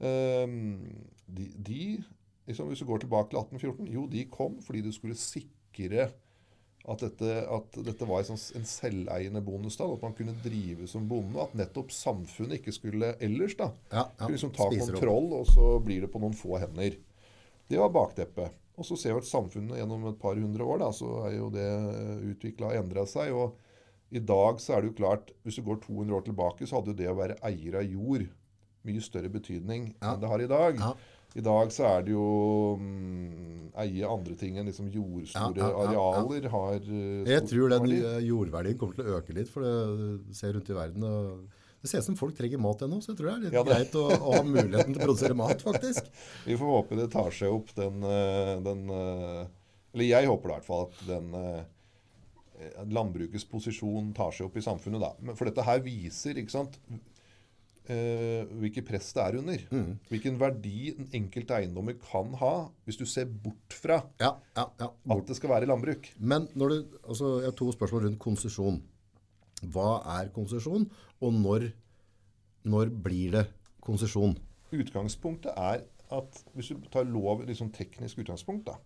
eh, 0.00 0.46
de, 1.26 1.48
de 1.56 1.82
liksom, 2.46 2.68
Hvis 2.70 2.78
du 2.84 2.86
går 2.86 3.02
tilbake 3.04 3.32
til 3.32 3.40
1814 3.42 3.90
Jo, 3.94 4.06
de 4.12 4.24
kom 4.30 4.58
fordi 4.64 4.82
du 4.86 4.92
skulle 4.94 5.18
sikre 5.18 6.10
at 6.88 7.02
dette, 7.04 7.32
at 7.52 7.74
dette 7.84 8.06
var 8.08 8.22
en, 8.22 8.28
sånn, 8.30 8.60
en 8.62 8.64
selveiende 8.64 9.42
bondestad. 9.44 9.90
at 9.92 10.00
man 10.06 10.14
kunne 10.16 10.32
drive 10.40 10.86
som 10.88 11.04
bonde. 11.10 11.36
At 11.42 11.52
nettopp 11.58 11.90
samfunnet 11.92 12.62
ikke 12.62 12.72
skulle 12.72 13.10
ellers 13.20 13.58
da, 13.58 13.66
Ja, 13.92 14.06
ja. 14.06 14.06
skulle 14.16 14.38
liksom 14.38 14.54
ta 14.56 14.70
Spiser 14.70 14.94
opp. 14.94 15.02
kontroll, 15.02 15.26
og 15.40 15.50
så 15.50 15.66
blir 15.84 16.00
det 16.06 16.08
på 16.14 16.22
noen 16.22 16.32
få 16.38 16.56
hender. 16.62 16.96
Det 17.68 17.76
var 17.82 17.92
bakteppet. 17.92 18.54
Og 18.78 18.86
så 18.86 18.96
ser 18.98 19.16
vi 19.16 19.24
at 19.24 19.28
samfunnet 19.28 19.80
gjennom 19.80 20.04
et 20.12 20.18
par 20.22 20.38
hundre 20.38 20.66
år 20.70 20.78
da, 20.84 20.92
så 20.94 21.08
er 21.26 21.32
jo 21.36 21.48
det 21.50 21.66
utvikla 22.30 22.70
og 22.70 22.78
endra 22.78 23.02
seg. 23.10 23.34
Og 23.34 23.56
i 24.14 24.22
dag 24.24 24.60
så 24.62 24.76
er 24.76 24.84
det 24.84 24.92
jo 24.92 24.98
klart, 25.02 25.32
hvis 25.44 25.58
du 25.58 25.64
går 25.66 25.80
200 25.84 26.14
år 26.16 26.26
tilbake, 26.28 26.66
så 26.68 26.78
hadde 26.78 26.94
jo 26.94 27.00
det 27.02 27.08
å 27.10 27.18
være 27.18 27.38
eier 27.50 27.80
av 27.82 27.88
jord 27.90 28.28
mye 28.86 29.02
større 29.04 29.28
betydning 29.34 29.90
Ja. 29.98 30.14
enn 30.14 30.20
det 30.22 30.30
har 30.30 30.40
i 30.44 30.50
dag. 30.50 30.78
Ja. 30.78 30.92
I 31.36 31.42
dag 31.44 31.72
så 31.74 31.84
er 31.84 32.06
det 32.06 32.14
jo 32.14 32.78
um, 32.80 33.68
eie 33.82 34.06
andre 34.08 34.34
ting 34.38 34.56
enn 34.56 34.70
liksom 34.70 34.88
jordstore 34.94 35.60
Ja, 35.60 35.68
arealer 35.84 36.48
har 36.54 36.78
uh, 36.80 37.28
Jeg 37.28 37.44
tror 37.50 37.74
den 37.74 37.84
eh, 37.98 38.22
jordverdien 38.24 38.78
kommer 38.80 38.96
til 38.96 39.10
å 39.10 39.18
øke 39.18 39.36
litt, 39.36 39.50
for 39.52 39.66
det 39.66 40.36
ser 40.38 40.56
rundt 40.56 40.70
i 40.72 40.78
verden. 40.78 41.04
Og 41.04 41.66
det 41.82 41.88
ser 41.90 42.02
ut 42.02 42.08
som 42.08 42.16
folk 42.18 42.34
trenger 42.36 42.58
mat 42.58 42.80
ennå, 42.82 42.98
så 43.04 43.12
jeg 43.12 43.18
tror 43.20 43.28
det 43.28 43.34
er 43.36 43.42
litt 43.46 43.52
Ja, 43.54 43.62
det- 43.62 43.74
greit 43.76 43.92
å, 44.00 44.04
å 44.18 44.32
ha 44.34 44.42
muligheten 44.42 44.94
til 44.96 45.02
å 45.02 45.06
produsere 45.06 45.36
mat, 45.38 45.60
faktisk. 45.62 46.08
Vi 46.48 46.56
får 46.58 46.72
håpe 46.74 46.96
det 46.98 47.10
tar 47.12 47.30
seg 47.30 47.52
opp 47.54 47.70
den, 47.78 48.00
eh, 48.02 48.54
den 48.66 48.82
eh, 48.90 49.44
Eller 49.94 50.08
jeg 50.10 50.26
håper 50.28 50.50
i 50.50 50.54
hvert 50.56 50.66
fall 50.66 50.88
at 50.88 51.04
den 51.06 51.28
eh, 51.38 52.80
landbrukets 52.90 53.46
posisjon 53.48 54.10
tar 54.16 54.32
seg 54.34 54.48
opp 54.48 54.56
i 54.58 54.64
samfunnet. 54.66 55.00
da. 55.00 55.34
For 55.38 55.46
dette 55.46 55.62
her 55.62 55.78
viser 55.84 56.40
ikke 56.42 56.50
sant, 56.56 56.80
hvilket 57.88 58.84
press 58.84 59.06
det 59.16 59.22
er 59.24 59.36
under. 59.38 59.62
Mm. 59.72 59.92
Hvilken 60.10 60.34
verdi 60.36 60.90
den 60.98 61.06
enkelte 61.16 61.56
eiendommer 61.56 61.94
kan 62.02 62.34
ha, 62.36 62.50
hvis 62.84 62.98
du 63.00 63.06
ser 63.08 63.24
bort 63.30 63.72
fra 63.80 64.02
Ja, 64.20 64.34
ja, 64.58 64.66
ja. 64.82 64.90
at 65.14 65.30
det 65.30 65.36
skal 65.38 65.54
være 65.54 65.70
landbruk. 65.70 66.10
Men 66.20 66.48
når 66.58 66.68
du, 66.74 66.98
altså, 67.08 67.30
jeg 67.40 67.48
har 67.48 67.56
to 67.56 67.70
spørsmål 67.72 68.04
rundt 68.04 68.18
konsesjon. 68.20 68.82
Hva 69.62 70.02
er 70.20 70.28
konsesjon, 70.34 70.88
og 71.20 71.32
når, 71.34 71.70
når 72.64 72.92
blir 73.04 73.32
det 73.38 73.46
konsesjon? 73.84 74.36
Utgangspunktet 74.72 75.52
er 75.56 75.82
at 76.12 76.44
hvis 76.54 76.68
du 76.72 76.86
tar 76.92 77.04
lov, 77.08 77.42
liksom 77.48 77.72
teknisk 77.74 78.18
utgangspunkt 78.24 78.66
da, 78.68 78.78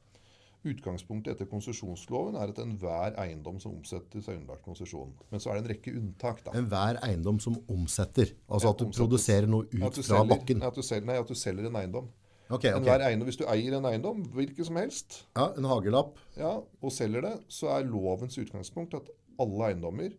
Utgangspunktet 0.63 1.33
etter 1.35 1.49
konsesjonsloven 1.51 2.37
er 2.39 2.53
at 2.53 2.59
enhver 2.63 3.17
eiendom 3.19 3.57
som 3.59 3.73
omsettes 3.75 4.29
er 4.31 4.37
underlagt 4.37 4.63
konsesjon. 4.63 5.09
Men 5.33 5.43
så 5.43 5.51
er 5.51 5.57
det 5.59 5.63
en 5.65 5.71
rekke 5.73 5.95
unntak. 5.99 6.45
da. 6.47 6.53
Enhver 6.55 7.01
eiendom 7.03 7.41
som 7.43 7.57
omsetter, 7.67 8.31
altså 8.47 8.71
at 8.71 8.79
du 8.79 8.85
omsettes. 8.87 9.01
produserer 9.01 9.49
noe 9.51 9.67
ut 9.67 9.99
selger, 9.99 10.07
fra 10.07 10.21
bakken. 10.31 10.63
At 10.63 10.79
du 10.79 10.85
selger, 10.87 11.09
nei, 11.11 11.17
at 11.19 11.27
du 11.27 11.35
selger 11.35 11.67
en 11.67 11.79
eiendom. 11.81 12.07
Okay, 12.47 12.71
okay. 12.71 12.77
Enhver 12.79 13.03
eiendom, 13.09 13.27
Hvis 13.27 13.41
du 13.41 13.45
eier 13.51 13.75
en 13.81 13.89
eiendom, 13.91 14.23
hvilken 14.37 14.65
som 14.69 14.77
helst, 14.79 15.25
Ja, 15.35 15.49
en 15.57 15.65
hagelapp. 15.67 16.19
ja, 16.37 16.61
og 16.63 16.93
selger 16.95 17.27
det, 17.27 17.35
så 17.49 17.73
er 17.75 17.89
lovens 17.91 18.39
utgangspunkt 18.39 18.95
at 18.95 19.11
alle 19.41 19.73
eiendommer 19.73 20.15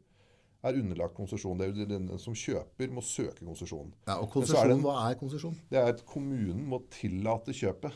er 0.64 0.80
underlagt 0.80 1.16
konsesjon. 1.18 1.58
Det 1.60 1.68
er 1.68 1.74
jo 1.76 1.90
den 1.90 2.08
som 2.22 2.36
kjøper, 2.38 2.92
må 2.94 3.04
søke 3.06 3.44
konsesjon. 3.44 3.92
Ja, 4.08 4.18
og 4.20 4.30
konsesjon, 4.34 4.82
hva 4.84 4.96
er 5.10 5.20
konsesjon? 5.20 5.58
Det 5.70 5.80
er 5.82 5.92
at 5.94 6.06
kommunen 6.10 6.64
må 6.70 6.82
tillate 6.94 7.56
kjøpet. 7.56 7.94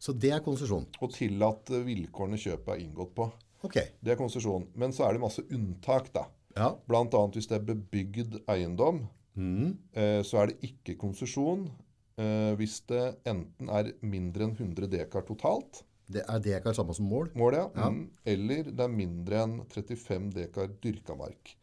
Så 0.00 0.14
det 0.16 0.32
er 0.32 0.40
konsesjon. 0.44 0.86
Og 1.04 1.12
tillate 1.12 1.82
vilkårene 1.84 2.40
kjøpet 2.40 2.72
er 2.74 2.84
inngått 2.86 3.14
på. 3.18 3.28
Ok. 3.66 3.76
Det 4.00 4.14
er 4.14 4.18
konsesjon. 4.20 4.66
Men 4.80 4.94
så 4.96 5.06
er 5.06 5.16
det 5.16 5.24
masse 5.24 5.44
unntak, 5.52 6.08
da. 6.14 6.24
Ja. 6.56 6.72
Annet 6.90 7.36
hvis 7.36 7.48
det 7.50 7.58
er 7.60 7.68
bebygd 7.68 8.40
eiendom, 8.50 9.04
eh, 9.36 10.22
så 10.26 10.42
er 10.42 10.50
det 10.50 10.72
ikke 10.72 10.96
konsesjon. 11.00 11.68
Eh, 12.20 12.52
hvis 12.58 12.80
det 12.90 13.04
enten 13.28 13.70
er 13.72 13.92
mindre 14.02 14.48
enn 14.48 14.56
100 14.56 14.88
dekar 14.90 15.24
totalt, 15.28 15.84
Det 16.10 16.24
er 16.26 16.40
dekar 16.42 16.74
samme 16.74 16.92
som 16.92 17.06
mål. 17.06 17.30
målet, 17.38 17.70
ja. 17.76 17.88
Mm. 17.88 18.10
eller 18.26 18.64
det 18.64 18.80
er 18.80 18.88
mindre 18.88 19.42
enn 19.44 19.60
35 19.68 20.32
dekar 20.34 20.66
dyrka 20.82 21.14
mark. 21.16 21.56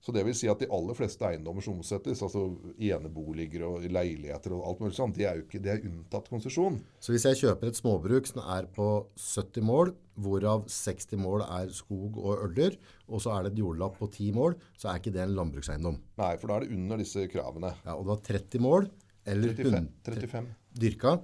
Så 0.00 0.14
det 0.16 0.22
vil 0.24 0.32
si 0.32 0.48
at 0.48 0.62
de 0.62 0.68
aller 0.72 0.96
fleste 0.96 1.26
eiendommer 1.28 1.60
som 1.60 1.74
omsettes, 1.76 2.22
altså 2.24 2.46
eneboliger 2.80 3.66
og 3.66 3.82
leiligheter 3.84 4.54
og 4.56 4.62
alt 4.70 4.78
mulig 4.80 4.96
sånt, 4.96 5.16
det 5.18 5.26
er 5.28 5.36
jo 5.36 5.44
ikke, 5.44 5.60
det 5.60 5.72
er 5.74 5.82
unntatt 5.90 6.30
konsesjon. 6.32 6.78
Så 7.04 7.12
hvis 7.12 7.26
jeg 7.28 7.36
kjøper 7.42 7.68
et 7.68 7.76
småbruk 7.80 8.30
som 8.30 8.40
er 8.56 8.68
på 8.72 8.86
70 9.20 9.66
mål, 9.68 9.92
hvorav 10.20 10.64
60 10.72 11.20
mål 11.20 11.44
er 11.44 11.68
skog 11.76 12.16
og 12.16 12.46
øller, 12.48 12.78
og 13.12 13.20
så 13.24 13.34
er 13.36 13.44
det 13.44 13.52
et 13.54 13.60
jordlapp 13.60 14.00
på 14.00 14.08
10 14.08 14.32
mål, 14.36 14.56
så 14.80 14.88
er 14.88 15.02
ikke 15.02 15.12
det 15.18 15.22
en 15.26 15.36
landbrukseiendom. 15.36 16.00
Nei, 16.20 16.32
for 16.40 16.48
da 16.48 16.56
er 16.56 16.66
det 16.66 16.80
under 16.80 17.04
disse 17.04 17.28
kravene. 17.32 17.74
Ja, 17.84 17.98
og 17.98 18.08
du 18.08 18.14
har 18.14 18.24
30 18.32 18.64
mål, 18.64 18.88
eller 19.28 19.52
35. 19.52 19.86
100 20.08 20.16
35. 20.24 20.50
dyrka. 20.80 21.16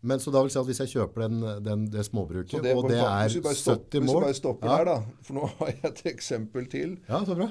Men 0.00 0.20
så 0.24 0.32
da 0.32 0.40
vil 0.40 0.52
si 0.52 0.56
at 0.56 0.68
hvis 0.70 0.78
jeg 0.80 0.92
kjøper 0.94 1.26
den, 1.28 1.40
den, 1.64 1.82
det 1.92 2.06
småbruket, 2.08 2.62
det, 2.64 2.72
og 2.72 2.86
det 2.88 2.96
er 3.04 3.26
hvis 3.26 3.36
vi 3.36 3.42
bare 3.44 3.58
stopp- 3.58 3.90
70 3.92 4.00
Hvis 4.00 4.14
vi 4.14 4.22
bare 4.24 4.38
stopper 4.38 4.70
ja. 4.70 4.76
her, 4.78 4.88
da. 4.88 5.24
For 5.26 5.36
nå 5.36 5.50
har 5.58 5.74
jeg 5.74 5.90
et 5.90 6.06
eksempel 6.14 6.70
til. 6.72 6.94
ja, 7.08 7.20
så 7.28 7.36
bra. 7.36 7.50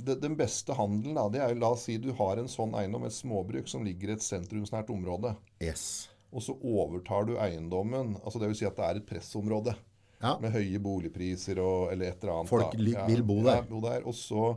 Den 0.00 0.36
beste 0.38 0.72
handelen, 0.78 1.14
da, 1.18 1.26
det 1.28 1.40
er 1.44 1.54
La 1.60 1.72
oss 1.74 1.82
si 1.88 1.98
du 2.00 2.10
har 2.16 2.38
en 2.40 2.48
sånn 2.48 2.72
eiendom, 2.78 3.04
et 3.04 3.12
småbruk, 3.12 3.66
som 3.68 3.82
ligger 3.84 4.08
i 4.08 4.16
et 4.16 4.24
sentrumsnært 4.24 4.88
område. 4.94 5.34
Yes. 5.60 6.08
Og 6.32 6.40
så 6.46 6.54
overtar 6.62 7.26
du 7.28 7.34
eiendommen. 7.42 8.14
altså 8.24 8.38
det 8.40 8.48
vil 8.48 8.56
Si 8.56 8.64
at 8.68 8.76
det 8.78 8.86
er 8.86 9.00
et 9.02 9.06
pressområde. 9.08 9.74
Ja. 10.22 10.34
Med 10.40 10.52
høye 10.52 10.78
boligpriser 10.84 11.58
og, 11.60 11.90
eller 11.92 12.10
et 12.12 12.22
eller 12.22 12.34
annet. 12.38 12.48
Folk 12.52 12.74
li- 12.76 12.96
vil 13.08 13.22
bo 13.24 13.38
der. 13.42 13.60
Ja, 13.62 13.66
bo 13.68 13.80
der. 13.84 14.04
Og 14.06 14.14
så 14.14 14.56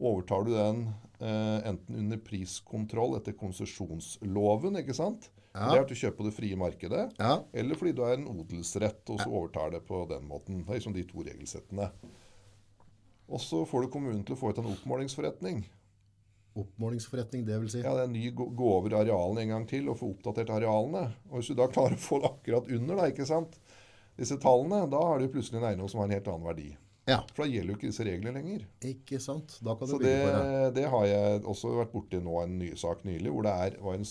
overtar 0.00 0.44
du 0.44 0.52
den 0.54 0.82
eh, 1.20 1.68
enten 1.68 1.96
under 2.04 2.20
priskontroll 2.24 3.16
etter 3.18 3.32
konsesjonsloven, 3.40 4.76
ikke 4.80 4.96
sant? 4.96 5.30
Ja. 5.54 5.66
Det 5.72 5.76
er 5.78 5.82
at 5.82 5.90
du 5.90 5.96
kjøper 5.98 6.16
på 6.20 6.28
det 6.28 6.34
frie 6.36 6.56
markedet. 6.56 7.04
Ja. 7.18 7.40
Eller 7.52 7.74
fordi 7.80 7.92
du 7.96 8.04
er 8.06 8.16
en 8.20 8.28
odelsrett, 8.30 9.02
og 9.10 9.18
så 9.20 9.28
overtar 9.32 9.72
det 9.74 9.82
på 9.88 10.04
den 10.12 10.28
måten. 10.30 10.62
Det 10.64 10.70
er 10.76 10.78
liksom 10.80 10.94
de 10.94 11.04
to 11.08 11.24
regelsettene. 11.26 11.90
Og 13.30 13.40
så 13.42 13.62
får 13.68 13.86
du 13.86 13.92
kommunen 13.94 14.24
til 14.26 14.34
å 14.34 14.40
få 14.40 14.50
ut 14.50 14.58
en 14.58 14.72
oppmålingsforretning. 14.72 15.62
Oppmålingsforretning, 16.58 17.44
det 17.46 17.60
vil 17.62 17.70
si. 17.70 17.82
Ja, 17.84 17.92
det 17.94 18.08
er 18.08 18.10
ny 18.10 18.24
gå, 18.34 18.48
gå 18.58 18.70
over 18.80 18.96
arealene 18.98 19.44
en 19.44 19.52
gang 19.54 19.66
til 19.70 19.86
og 19.92 20.00
få 20.00 20.08
oppdatert 20.16 20.50
arealene. 20.50 21.04
Og 21.30 21.38
hvis 21.38 21.52
du 21.52 21.58
da 21.60 21.68
klarer 21.70 21.94
å 21.94 22.02
få 22.02 22.18
det 22.24 22.30
akkurat 22.32 22.70
under, 22.74 22.98
da, 22.98 23.10
ikke 23.12 23.28
sant? 23.28 23.58
disse 24.20 24.36
tallene, 24.42 24.82
da 24.90 24.98
har 25.00 25.20
du 25.22 25.30
plutselig 25.32 25.60
en 25.62 25.68
eiendom 25.70 25.88
som 25.88 26.02
har 26.02 26.10
en 26.10 26.12
helt 26.12 26.26
annen 26.28 26.48
verdi. 26.50 26.66
Ja, 27.08 27.22
For 27.32 27.44
da 27.44 27.48
gjelder 27.48 27.72
jo 27.72 27.78
ikke 27.78 27.88
disse 27.88 28.04
reglene 28.04 28.34
lenger. 28.36 28.66
ikke 28.84 29.20
sant? 29.22 29.54
Da 29.64 29.72
kan 29.78 29.88
du 29.88 29.94
Så 29.94 30.00
det, 30.02 30.10
på 30.20 30.32
det. 30.34 30.66
det 30.76 30.84
har 30.92 31.06
jeg 31.08 31.38
også 31.48 31.70
vært 31.78 31.94
borti 31.94 32.20
nå 32.20 32.34
en 32.42 32.58
ny 32.60 32.68
sak 32.78 33.06
nylig, 33.08 33.30
hvor 33.32 33.46
det 33.46 33.54
er, 33.64 33.78
var 33.80 33.96
en, 33.96 34.04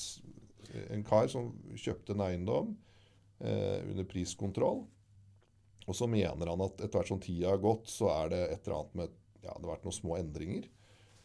en 0.95 1.03
kar 1.05 1.30
som 1.30 1.51
kjøpte 1.78 2.15
en 2.15 2.24
eiendom 2.26 2.72
eh, 3.43 3.84
under 3.91 4.07
priskontroll. 4.09 4.82
Og 5.90 5.98
så 5.98 6.06
mener 6.10 6.52
han 6.52 6.62
at 6.62 6.78
etter 6.78 7.00
hvert 7.00 7.10
som 7.10 7.22
tida 7.24 7.50
har 7.50 7.64
gått, 7.64 7.90
så 7.90 8.12
er 8.14 8.34
det 8.34 8.44
et 8.46 8.68
eller 8.68 8.82
annet 8.82 9.00
med 9.00 9.16
ja, 9.42 9.56
det 9.56 9.64
har 9.64 9.72
vært 9.72 9.88
noen 9.88 9.96
små 9.96 10.18
endringer. 10.20 10.68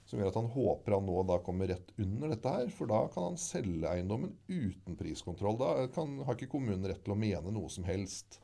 Som 0.09 0.21
gjør 0.21 0.31
at 0.31 0.39
han 0.39 0.51
håper 0.53 0.97
han 0.99 1.07
nå 1.09 1.23
da 1.29 1.39
kommer 1.45 1.69
rett 1.73 1.93
under 2.01 2.33
dette 2.33 2.55
her. 2.57 2.71
For 2.73 2.89
da 2.89 3.03
kan 3.13 3.31
han 3.31 3.41
selge 3.41 3.91
eiendommen 3.91 4.35
uten 4.49 4.97
priskontroll. 5.01 5.59
Da 5.61 5.89
kan, 5.93 6.19
har 6.25 6.37
ikke 6.37 6.53
kommunen 6.55 6.87
rett 6.89 7.03
til 7.05 7.17
å 7.17 7.19
mene 7.19 7.53
noe 7.53 7.73
som 7.73 7.87
helst 7.89 8.39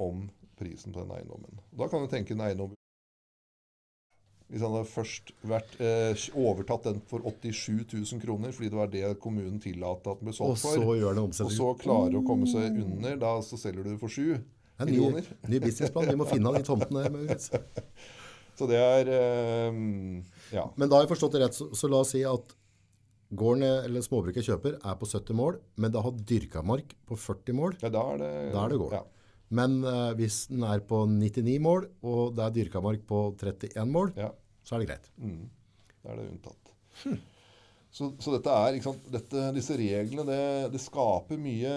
om 0.00 0.28
prisen 0.60 0.92
på 0.96 1.04
den 1.04 1.12
eiendommen. 1.16 1.60
Da 1.76 1.88
kan 1.92 2.04
du 2.04 2.12
tenke 2.12 2.36
en 2.36 2.44
eiendom 2.44 2.76
Hvis 4.50 4.64
han 4.64 4.72
hadde 4.74 4.90
først 4.90 5.28
vært, 5.46 5.76
eh, 5.78 6.24
overtatt 6.34 6.88
den 6.88 6.96
for 7.06 7.22
87 7.22 7.84
000 7.92 8.22
kroner, 8.24 8.50
fordi 8.50 8.72
det 8.72 8.78
var 8.80 8.88
det 8.90 9.20
kommunen 9.22 9.60
tillot 9.62 10.08
at 10.10 10.18
den 10.18 10.26
ble 10.26 10.34
Og 10.34 10.38
solgt 10.40 10.64
så 10.64 10.72
for, 10.74 10.96
gjør 10.98 11.20
den 11.20 11.28
og 11.30 11.52
så 11.54 11.68
klarer 11.78 12.16
å 12.18 12.24
komme 12.26 12.48
seg 12.50 12.80
under, 12.82 13.14
da 13.20 13.36
så 13.46 13.60
selger 13.60 13.86
du 13.86 13.94
for 14.00 14.10
7 14.10 14.40
Det 14.80 14.96
er 14.96 14.96
en 14.96 15.18
ny, 15.20 15.36
ny 15.52 15.60
businessplan. 15.62 16.08
Vi 16.08 16.18
må 16.18 16.26
finne 16.28 16.52
de 16.56 16.62
tomtene. 16.64 17.36
Så 18.60 18.66
det 18.68 18.80
er 18.80 19.10
um, 19.72 20.20
Ja. 20.52 20.66
Men 20.76 20.90
da 20.90 20.98
har 20.98 21.06
jeg 21.06 21.14
forstått 21.14 21.36
det 21.36 21.44
rett, 21.44 21.56
så, 21.56 21.70
så 21.76 21.88
la 21.88 22.02
oss 22.04 22.10
si 22.12 22.20
at 22.28 22.56
gården 23.30 23.64
eller 23.64 24.04
småbruket 24.04 24.44
kjøper 24.44 24.76
er 24.76 24.98
på 25.00 25.08
70 25.08 25.38
mål, 25.38 25.60
men 25.80 25.94
det 25.94 26.02
har 26.04 26.18
dyrka 26.32 26.64
mark 26.66 26.92
på 27.08 27.16
40 27.16 27.56
mål. 27.56 27.76
ja 27.80 27.92
da 27.94 28.02
er 28.14 28.20
det 28.20 28.32
Da 28.52 28.64
er 28.64 28.74
det 28.74 28.80
gård. 28.82 28.98
Ja. 28.98 29.04
Men 29.60 29.80
uh, 29.86 30.10
hvis 30.18 30.42
den 30.50 30.66
er 30.66 30.82
på 30.86 31.02
99 31.08 31.56
mål, 31.62 31.88
og 32.06 32.36
det 32.36 32.44
er 32.46 32.56
dyrka 32.58 32.84
mark 32.84 33.06
på 33.08 33.22
31 33.38 33.88
mål, 33.94 34.12
ja. 34.18 34.28
så 34.66 34.76
er 34.76 34.84
det 34.84 34.90
greit. 34.92 35.10
Mm. 35.22 35.44
Da 36.02 36.12
er 36.12 36.20
det 36.20 36.28
unntatt. 36.28 36.74
Så, 37.90 38.12
så 38.22 38.36
dette 38.36 38.54
er, 38.54 38.76
ikke 38.78 38.92
dette, 39.10 39.48
disse 39.56 39.74
reglene 39.74 40.22
det, 40.28 40.42
det 40.70 40.78
skaper 40.78 41.40
mye 41.42 41.70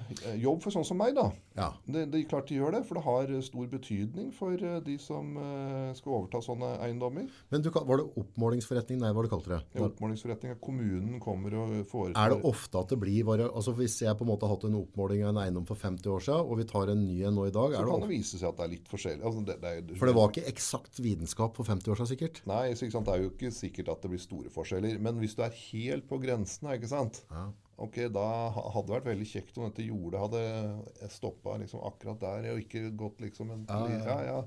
eh, 0.00 0.38
jobb 0.40 0.62
for 0.64 0.72
sånn 0.72 0.86
som 0.88 0.96
meg. 0.96 1.12
da. 1.18 1.26
Ja. 1.58 1.68
Det, 1.84 2.06
det 2.12 2.22
er 2.22 2.28
klart 2.30 2.48
de 2.48 2.56
gjør 2.56 2.72
det, 2.78 2.80
for 2.88 2.96
det 2.96 3.02
har 3.04 3.32
stor 3.44 3.66
betydning 3.68 4.30
for 4.32 4.56
eh, 4.56 4.78
de 4.86 4.94
som 5.02 5.36
eh, 5.36 5.90
skal 5.98 6.14
overta 6.22 6.40
sånne 6.44 6.70
eiendommer. 6.86 7.26
Men 7.52 7.64
du, 7.64 7.68
var 7.74 8.00
det 8.00 8.06
oppmålingsforretning? 8.22 9.02
Nei, 9.02 9.10
hva 9.12 9.26
du 9.26 9.30
kalte 9.32 9.52
det? 9.52 9.60
Ja, 9.76 9.84
oppmålingsforretning. 9.90 10.56
kommunen 10.64 11.20
kommer 11.20 11.58
og 11.60 11.74
foretar 11.90 12.16
Er 12.22 12.32
det 12.32 12.48
ofte 12.48 12.80
at 12.80 12.94
det 12.94 13.00
blir 13.02 13.26
bare, 13.28 13.50
altså 13.52 13.74
Hvis 13.76 13.98
jeg 14.02 14.16
på 14.16 14.24
en 14.24 14.30
måte 14.32 14.48
har 14.48 14.56
hatt 14.56 14.64
en 14.70 14.78
oppmåling 14.80 15.26
av 15.26 15.34
en 15.34 15.42
eiendom 15.44 15.68
for 15.68 15.76
50 15.76 16.14
år 16.14 16.24
siden, 16.24 16.48
og 16.48 16.62
vi 16.62 16.68
tar 16.72 16.94
en 16.94 17.04
ny 17.04 17.18
en 17.28 17.36
nå 17.36 17.44
i 17.50 17.52
dag, 17.52 17.76
Så 17.76 17.82
er 17.82 17.90
det 17.90 17.92
kan 17.98 18.06
det 18.06 18.12
vise 18.14 18.40
seg 18.40 18.48
at 18.48 18.62
det 18.62 18.64
er 18.64 18.74
litt 18.78 18.88
forskjellig. 18.88 19.24
Altså, 19.28 19.44
det, 19.44 19.58
er, 19.60 19.94
For 20.00 20.08
det 20.08 20.16
var 20.16 20.32
ikke 20.32 20.48
eksakt 20.48 21.04
vitenskap 21.04 21.60
for 21.60 21.68
50 21.68 21.92
år 21.92 22.00
siden, 22.00 22.12
sikkert? 22.14 22.42
Nei, 22.48 22.64
så 22.72 22.88
det 22.88 23.14
er 23.14 23.26
jo 23.26 23.32
ikke 23.34 23.52
sikkert 23.52 23.92
at 23.92 24.04
det 24.04 24.14
blir 24.14 24.22
store 24.22 24.52
forskjeller. 24.54 24.96
Men 25.04 25.20
hvis 25.20 25.36
du 25.36 25.44
er 25.44 25.57
helt 25.68 26.08
på 26.10 26.20
grensen, 26.22 26.70
ikke 26.74 26.90
sant? 26.90 27.22
Ja. 27.32 27.48
Ok, 27.78 28.00
da 28.10 28.24
hadde 28.50 28.88
det 28.88 28.96
vært 28.96 29.06
veldig 29.12 29.28
kjekt 29.30 29.58
om 29.58 29.68
dette 29.68 29.86
jordet 29.86 30.22
hadde 30.24 31.10
stoppa 31.14 31.54
liksom 31.60 31.84
akkurat 31.86 32.18
der, 32.24 32.48
og 32.52 32.64
ikke 32.64 32.88
gått 32.98 33.22
liksom 33.22 33.52
en 33.54 33.68
Ja, 33.68 33.84
ja, 33.94 34.18
ja. 34.26 34.40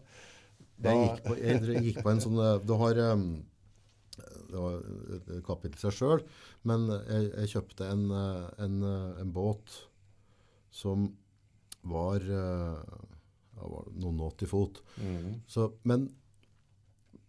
Jeg 0.81 0.97
gikk, 0.97 1.23
på, 1.27 1.37
jeg 1.37 1.85
gikk 1.85 2.01
på 2.01 2.09
en 2.11 2.21
sånn 2.23 2.39
eh, 2.41 2.55
Du 2.65 2.73
har 2.81 2.97
um, 3.13 3.25
Det 4.49 4.57
var 4.57 4.79
et 5.15 5.29
kapittel 5.45 5.77
i 5.77 5.83
seg 5.83 5.93
sjøl, 5.95 6.23
men 6.67 6.87
jeg, 6.89 7.29
jeg 7.29 7.51
kjøpte 7.53 7.87
en, 7.87 8.03
eh, 8.17 8.47
en, 8.65 8.79
eh, 8.89 9.21
en 9.23 9.31
båt 9.35 9.77
som 10.75 11.05
var, 11.87 12.25
eh, 12.25 12.97
ja, 13.55 13.63
var 13.63 13.87
noen 13.95 14.19
80 14.27 14.51
fot. 14.51 14.81
Mm. 14.99 15.39
Så, 15.47 15.69
men 15.87 16.09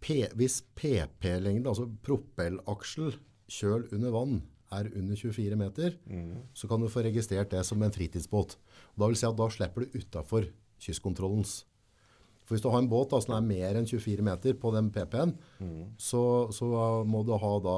P, 0.03 0.25
hvis 0.39 0.61
PP-lengde, 0.75 1.71
altså 1.71 1.87
proppellaksel, 2.03 3.15
kjøl 3.53 3.87
under 3.93 4.15
vann, 4.15 4.39
er 4.73 4.89
under 4.97 5.19
24 5.19 5.59
meter, 5.61 5.99
mm. 6.09 6.55
så 6.57 6.69
kan 6.71 6.81
du 6.81 6.89
få 6.89 7.05
registrert 7.05 7.51
det 7.53 7.61
som 7.69 7.83
en 7.85 7.93
fritidsbåt. 7.93 8.57
Og 8.95 9.03
da 9.03 9.11
vil 9.11 9.19
si 9.21 9.29
at 9.29 9.37
da 9.37 9.49
slipper 9.53 9.85
du 9.85 9.99
utafor 10.01 10.49
kystkontrollens. 10.81 11.59
For 12.43 12.57
hvis 12.57 12.65
du 12.65 12.71
har 12.73 12.81
en 12.83 12.89
båt 12.91 13.13
da, 13.13 13.21
som 13.23 13.37
er 13.37 13.45
mer 13.45 13.77
enn 13.79 13.87
24 13.89 14.25
meter 14.27 14.57
på 14.59 14.73
den 14.75 14.89
PP-en, 14.95 15.35
så, 16.01 16.23
så 16.57 16.71
må 17.09 17.23
du 17.29 17.35
ha 17.39 17.53
da 17.63 17.77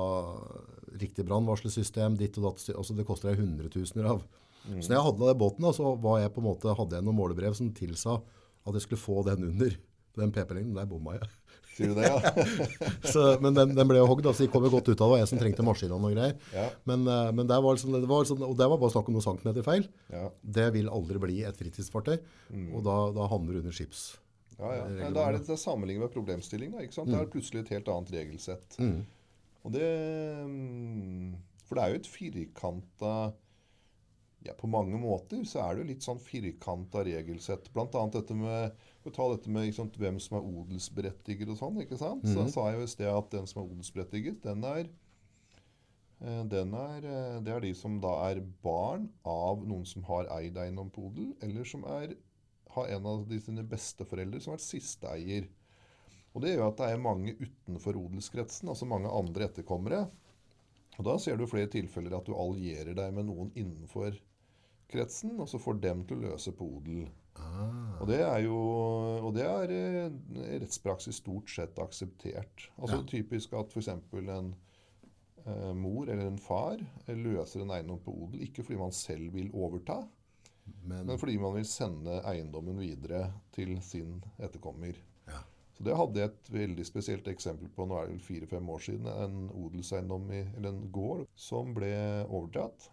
riktig 1.02 1.26
brannvarselsystem, 1.26 2.16
ditt 2.20 2.38
og 2.38 2.48
datt, 2.48 2.64
altså 2.72 2.96
det 2.96 3.06
koster 3.08 3.32
deg 3.32 3.42
hundretusener 3.42 4.08
av. 4.14 4.22
Så 4.64 4.88
når 4.88 4.96
jeg 4.96 5.06
hadde 5.08 5.28
den 5.28 5.40
båten, 5.42 5.66
da, 5.66 5.74
så 5.76 5.92
var 6.00 6.22
jeg 6.22 6.32
måte, 6.40 6.72
hadde 6.78 6.96
jeg 6.96 7.04
noen 7.04 7.18
målebrev 7.18 7.56
som 7.58 7.72
tilsa 7.76 8.16
at 8.64 8.78
jeg 8.78 8.86
skulle 8.86 9.02
få 9.02 9.24
den 9.26 9.44
under 9.50 9.74
den 10.16 10.32
PP-lengden. 10.32 10.76
Der 10.78 10.88
bomma 10.88 11.18
jeg. 11.18 11.28
Sier 11.74 11.90
du 11.90 11.96
det, 11.98 12.06
ja? 12.06 12.18
Så, 13.12 13.22
men 13.42 13.56
den, 13.56 13.72
den 13.74 13.88
ble 13.90 13.98
jo 13.98 14.06
hogd, 14.06 14.28
så 14.30 14.44
de 14.44 14.50
kom 14.52 14.62
jo 14.66 14.70
godt 14.72 14.88
ut 14.88 14.92
av 14.94 14.94
det. 14.94 15.04
Det 15.04 15.10
var 15.12 15.22
jeg 15.22 15.30
som 15.32 15.40
trengte 15.40 15.66
maskinene 15.66 16.10
og 16.10 16.14
greier. 16.14 16.36
Ja. 16.54 16.66
Men, 16.90 17.06
eh, 17.10 17.30
men 17.34 17.48
det 17.50 17.58
var 17.66 17.74
liksom, 17.76 17.96
det 17.98 18.10
var 18.10 18.22
liksom, 18.22 18.44
og 18.46 18.54
det 18.60 18.68
var 18.70 18.80
bare 18.82 18.94
snakk 18.94 19.10
om 19.10 19.16
noen 19.18 19.26
centimeter 19.26 19.66
feil. 19.66 19.88
Ja, 20.12 20.28
Det 20.58 20.68
vil 20.76 20.90
aldri 20.92 21.22
bli 21.22 21.40
et 21.48 21.58
fritidsfartøy, 21.58 22.14
og 22.70 22.84
da, 22.86 22.98
da 23.16 23.26
havner 23.32 23.56
du 23.58 23.64
under 23.64 23.74
skips. 23.74 24.04
ja. 24.60 24.70
ja. 24.78 24.86
Men 25.00 25.16
Da 25.16 25.26
er 25.28 25.38
det, 25.38 25.44
det 25.48 25.58
sammenlignet 25.58 26.06
med 26.06 26.14
problemstilling. 26.14 26.70
Da, 26.76 26.84
ikke 26.86 27.00
sant? 27.00 27.10
Det 27.10 27.18
er 27.18 27.32
plutselig 27.32 27.64
et 27.64 27.74
helt 27.74 27.90
annet 27.90 28.14
regelsett. 28.14 28.78
Og 29.64 29.72
det 29.72 29.88
mm, 30.44 31.34
For 31.64 31.78
det 31.78 31.84
er 31.84 31.94
jo 31.94 32.00
et 32.02 32.10
firkanta 32.12 33.12
ja, 34.44 34.52
På 34.58 34.68
mange 34.68 34.98
måter 35.00 35.40
så 35.48 35.62
er 35.64 35.74
det 35.74 35.80
jo 35.84 35.90
litt 35.94 36.04
sånn 36.04 36.20
firkanta 36.20 37.00
regelsett. 37.06 37.70
Blant 37.72 37.94
annet 37.96 38.18
dette 38.20 38.36
med 38.36 38.74
å 39.10 39.14
ta 39.14 39.28
dette 39.34 39.52
med 39.52 39.68
sant, 39.76 39.96
hvem 40.00 40.20
som 40.22 40.38
er 40.38 40.46
odelsberettiget 40.48 41.50
og 41.52 41.58
sånn. 41.60 41.80
ikke 41.82 41.98
sant? 42.00 42.24
Så 42.24 42.46
sa 42.52 42.70
jeg 42.70 42.80
jo 42.80 42.86
i 42.88 42.92
sted 42.94 43.10
at 43.10 43.32
den 43.34 43.48
som 43.50 43.62
er 43.62 43.66
odelsberettiget, 43.68 44.42
den 44.44 44.64
er 44.64 44.88
Eh, 46.24 46.44
den 46.48 46.72
er, 46.74 47.04
eh, 47.04 47.40
det 47.44 47.52
er 47.52 47.60
de 47.60 47.72
som 47.76 47.98
da 48.00 48.14
er 48.30 48.40
barn 48.64 49.08
av 49.28 49.64
noen 49.66 49.84
som 49.88 50.04
har 50.08 50.30
eid 50.38 50.56
eiendom 50.56 50.92
på 50.92 51.08
odel, 51.10 51.34
eller 51.44 51.68
som 51.68 51.84
er, 51.90 52.14
har 52.76 52.92
en 52.96 53.08
av 53.10 53.26
de 53.28 53.40
sine 53.42 53.64
besteforeldre 53.68 54.40
som 54.40 54.54
har 54.54 54.60
vært 54.60 54.68
sisteeier. 54.68 55.48
Og 56.34 56.42
Det 56.42 56.54
gjør 56.54 56.68
at 56.68 56.78
det 56.78 56.86
er 56.90 57.02
mange 57.02 57.34
utenfor 57.38 57.98
odelskretsen, 57.98 58.68
altså 58.68 58.88
mange 58.90 59.10
andre 59.10 59.46
etterkommere. 59.46 60.00
Og 60.98 61.04
Da 61.04 61.18
ser 61.18 61.36
du 61.36 61.46
flere 61.46 61.70
tilfeller 61.70 62.16
at 62.16 62.26
du 62.26 62.34
allierer 62.34 62.94
deg 62.94 63.12
med 63.14 63.26
noen 63.26 63.52
innenfor 63.54 64.16
kretsen, 64.88 65.38
og 65.38 65.48
så 65.48 65.60
får 65.60 65.80
dem 65.80 66.04
til 66.06 66.16
å 66.16 66.30
løse 66.30 66.52
på 66.52 66.66
odel. 66.78 67.06
Ah. 67.40 68.00
Og 68.00 68.08
det 68.10 68.20
er 68.22 68.42
jo 68.44 68.58
og 69.24 69.32
det 69.36 69.46
er 69.46 69.72
eh, 69.74 70.18
rettspraksis 70.62 71.22
stort 71.22 71.50
sett 71.50 71.78
akseptert. 71.82 72.68
Altså 72.78 73.00
Ja. 73.00 73.06
Typisk 73.10 73.54
at 73.58 73.72
f.eks. 73.72 73.88
en 73.88 74.54
eh, 75.46 75.72
mor 75.74 76.08
eller 76.08 76.26
en 76.26 76.38
far 76.38 76.78
løser 77.08 77.62
en 77.64 77.72
eiendom 77.74 77.98
på 78.04 78.14
odel, 78.26 78.44
ikke 78.46 78.62
fordi 78.62 78.78
man 78.80 78.92
selv 78.92 79.34
vil 79.34 79.50
overta, 79.54 80.02
Men, 80.84 81.06
men 81.06 81.18
fordi 81.20 81.36
man 81.36 81.54
vil 81.58 81.66
sende 81.68 82.22
eiendommen 82.24 82.78
videre 82.80 83.26
til 83.52 83.76
sin 83.82 84.22
etterkommer. 84.38 84.94
ja. 85.28 85.42
Så 85.74 85.84
Det 85.84 85.96
hadde 85.96 86.20
jeg 86.20 86.30
et 86.30 86.50
veldig 86.54 86.84
spesielt 86.86 87.28
eksempel 87.28 87.68
på 87.68 87.84
nå 87.84 87.96
er 87.98 88.06
det 88.06 88.12
vel 88.14 88.20
fire-fem 88.22 88.68
år 88.70 88.78
siden. 88.78 89.06
En 89.10 89.50
odelseiendom, 89.50 90.28
i, 90.32 90.44
eller 90.56 90.70
en 90.70 90.84
gård, 90.92 91.26
som 91.34 91.74
ble 91.74 91.90
overtatt. 92.28 92.90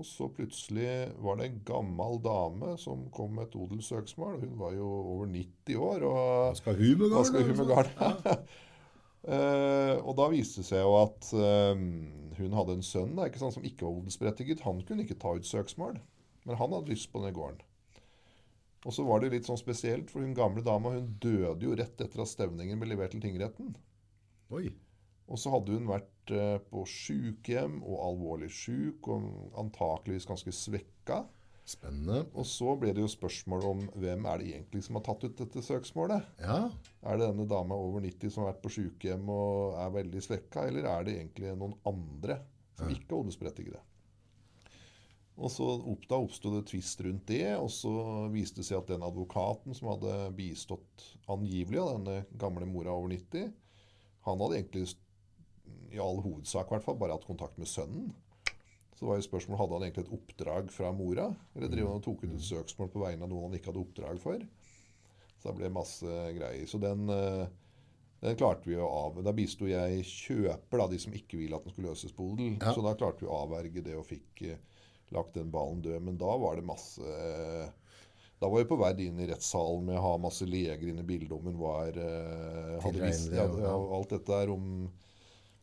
Og 0.00 0.06
så 0.08 0.30
plutselig 0.32 0.88
var 1.20 1.36
det 1.36 1.50
en 1.50 1.60
gammel 1.68 2.16
dame 2.24 2.72
som 2.80 3.02
kom 3.12 3.34
med 3.36 3.50
et 3.50 3.56
odelssøksmål. 3.60 4.38
Hun 4.46 4.56
var 4.60 4.72
jo 4.72 4.88
over 4.88 5.28
90 5.28 5.76
år. 5.76 6.06
og 6.08 6.22
Hva 6.24 6.56
skal 6.58 6.78
hun 6.80 7.02
med 7.02 7.12
garn, 7.12 7.22
altså? 7.22 7.64
garn? 8.24 8.44
Eh, 9.20 9.98
og 10.00 10.14
da 10.16 10.30
viste 10.32 10.62
det 10.62 10.70
seg 10.70 10.80
jo 10.80 10.94
at 10.96 11.26
eh, 11.36 11.80
hun 12.38 12.54
hadde 12.56 12.76
en 12.78 12.86
sønn 12.86 13.10
da, 13.18 13.26
ikke 13.28 13.42
sant, 13.42 13.52
som 13.52 13.66
ikke 13.68 13.84
var 13.84 13.98
odelsberettiget. 13.98 14.62
Han 14.64 14.80
kunne 14.88 15.04
ikke 15.04 15.18
ta 15.20 15.34
ut 15.36 15.44
søksmål, 15.44 15.98
men 16.48 16.56
han 16.56 16.72
hadde 16.72 16.88
lyst 16.88 17.10
på 17.12 17.20
denne 17.20 17.36
gården. 17.36 17.60
Og 18.88 18.96
så 18.96 19.04
var 19.04 19.20
det 19.20 19.34
litt 19.34 19.48
sånn 19.50 19.60
spesielt, 19.60 20.08
for 20.08 20.24
hun 20.24 20.32
gamle 20.32 20.64
dama 20.64 20.94
hun 20.94 21.12
døde 21.20 21.68
jo 21.68 21.76
rett 21.76 22.00
etter 22.00 22.24
at 22.24 22.32
stevningen 22.32 22.80
ble 22.80 22.94
levert 22.94 23.12
til 23.12 23.20
tingretten. 23.20 23.74
Oi. 24.56 24.70
Og 25.30 25.38
så 25.38 25.52
hadde 25.54 25.76
hun 25.76 25.90
vært 25.90 26.32
eh, 26.34 26.56
på 26.72 26.84
sykehjem 26.90 27.80
og 27.84 28.00
alvorlig 28.08 28.50
syk 28.52 29.06
og 29.12 29.28
antakeligvis 29.60 30.26
ganske 30.28 30.54
svekka. 30.54 31.22
Spennende. 31.70 32.24
Og 32.34 32.48
så 32.50 32.72
ble 32.80 32.90
det 32.96 33.04
jo 33.04 33.10
spørsmål 33.12 33.66
om 33.68 33.82
hvem 34.02 34.24
er 34.26 34.40
det 34.40 34.48
egentlig 34.48 34.82
som 34.82 34.96
har 34.98 35.04
tatt 35.06 35.28
ut 35.28 35.36
dette 35.38 35.62
søksmålet. 35.62 36.24
Ja. 36.42 36.64
Er 37.06 37.20
det 37.20 37.28
denne 37.28 37.46
dama 37.50 37.78
over 37.78 38.02
90 38.02 38.32
som 38.32 38.42
har 38.42 38.50
vært 38.54 38.64
på 38.64 38.72
sykehjem 38.74 39.30
og 39.30 39.76
er 39.78 39.92
veldig 40.00 40.24
svekka, 40.24 40.66
eller 40.66 40.88
er 40.90 41.06
det 41.06 41.14
egentlig 41.20 41.54
noen 41.60 41.76
andre 41.86 42.40
som 42.74 42.90
ikke 42.90 43.12
er 43.12 43.20
odelsberettigede? 43.20 43.84
Og 45.40 45.48
så 45.52 45.66
opp, 45.78 46.02
Da 46.10 46.18
oppsto 46.20 46.50
det 46.56 46.66
tvist 46.68 47.00
rundt 47.06 47.28
det, 47.30 47.54
og 47.56 47.70
så 47.72 47.92
viste 48.32 48.60
det 48.60 48.66
seg 48.68 48.82
at 48.82 48.90
den 48.90 49.06
advokaten 49.06 49.76
som 49.76 49.92
hadde 49.94 50.16
bistått 50.36 51.06
angivelig 51.32 51.80
av 51.80 51.94
denne 51.94 52.40
gamle 52.40 52.66
mora 52.68 52.92
over 52.92 53.14
90, 53.14 53.54
han 54.26 54.42
hadde 54.42 54.58
egentlig 54.58 54.90
i 55.90 56.00
all 56.02 56.20
hovedsak 56.22 56.68
i 56.68 56.76
hvert 56.76 56.86
fall 56.86 56.98
bare 57.00 57.16
hatt 57.16 57.28
kontakt 57.28 57.58
med 57.60 57.70
sønnen. 57.70 58.10
Så 59.00 59.08
var 59.08 59.16
jo 59.16 59.24
spørsmålet 59.24 59.62
hadde 59.62 59.76
han 59.76 59.84
egentlig 59.86 60.02
et 60.04 60.12
oppdrag 60.12 60.66
fra 60.74 60.90
mora, 60.92 61.30
eller 61.56 61.70
drev 61.72 61.86
han 61.88 62.02
og 62.02 62.04
tok 62.04 62.26
ut 62.26 62.34
et 62.34 62.44
søksmål 62.44 62.90
på 62.92 63.00
vegne 63.00 63.24
av 63.24 63.32
noen 63.32 63.48
han 63.48 63.56
ikke 63.56 63.70
hadde 63.70 63.80
oppdrag 63.80 64.20
for. 64.20 64.42
Så 65.40 65.48
det 65.48 65.56
ble 65.56 65.70
masse 65.72 66.16
greier. 66.36 66.66
Så 66.68 66.80
den, 66.82 67.08
eh, 67.08 67.46
den 68.20 68.36
klarte 68.36 68.68
vi 68.68 68.76
å 68.76 68.84
av... 68.84 69.22
Da 69.24 69.32
bisto 69.32 69.64
jeg 69.70 70.04
kjøper, 70.04 70.82
da, 70.82 70.88
de 70.92 71.00
som 71.00 71.16
ikke 71.16 71.40
ville 71.40 71.56
at 71.56 71.64
den 71.64 71.72
skulle 71.72 71.94
løses 71.94 72.12
på 72.12 72.28
odel. 72.34 72.58
Ja. 72.60 72.74
Så 72.76 72.84
da 72.84 72.92
klarte 72.92 73.24
vi 73.24 73.30
å 73.30 73.40
avverge 73.46 73.84
det 73.86 73.96
og 73.96 74.04
fikk 74.10 74.44
eh, 74.50 74.60
lagt 75.16 75.38
den 75.38 75.48
ballen 75.54 75.80
død. 75.80 75.96
Men 76.04 76.20
da 76.20 76.36
var 76.44 76.60
det 76.60 76.68
masse 76.68 77.00
eh, 77.00 77.70
Da 78.40 78.48
var 78.48 78.60
vi 78.60 78.68
på 78.68 78.78
vei 78.80 78.92
inn 79.06 79.20
i 79.20 79.30
rettssalen 79.32 79.88
med 79.88 79.96
å 79.96 80.04
ha 80.10 80.14
masse 80.20 80.44
leger 80.48 80.92
inne 80.92 81.04
i 81.04 81.08
bildet 81.08 81.32
om 81.36 81.48
hun 81.48 81.56
var 81.60 81.96
eh, 81.96 82.76
hadde 82.84 83.00
visst, 83.04 83.32
ja, 83.32 83.48
ja, 83.64 83.72
alt 83.96 84.12
dette 84.12 84.42
her 84.42 84.52
om 84.52 84.90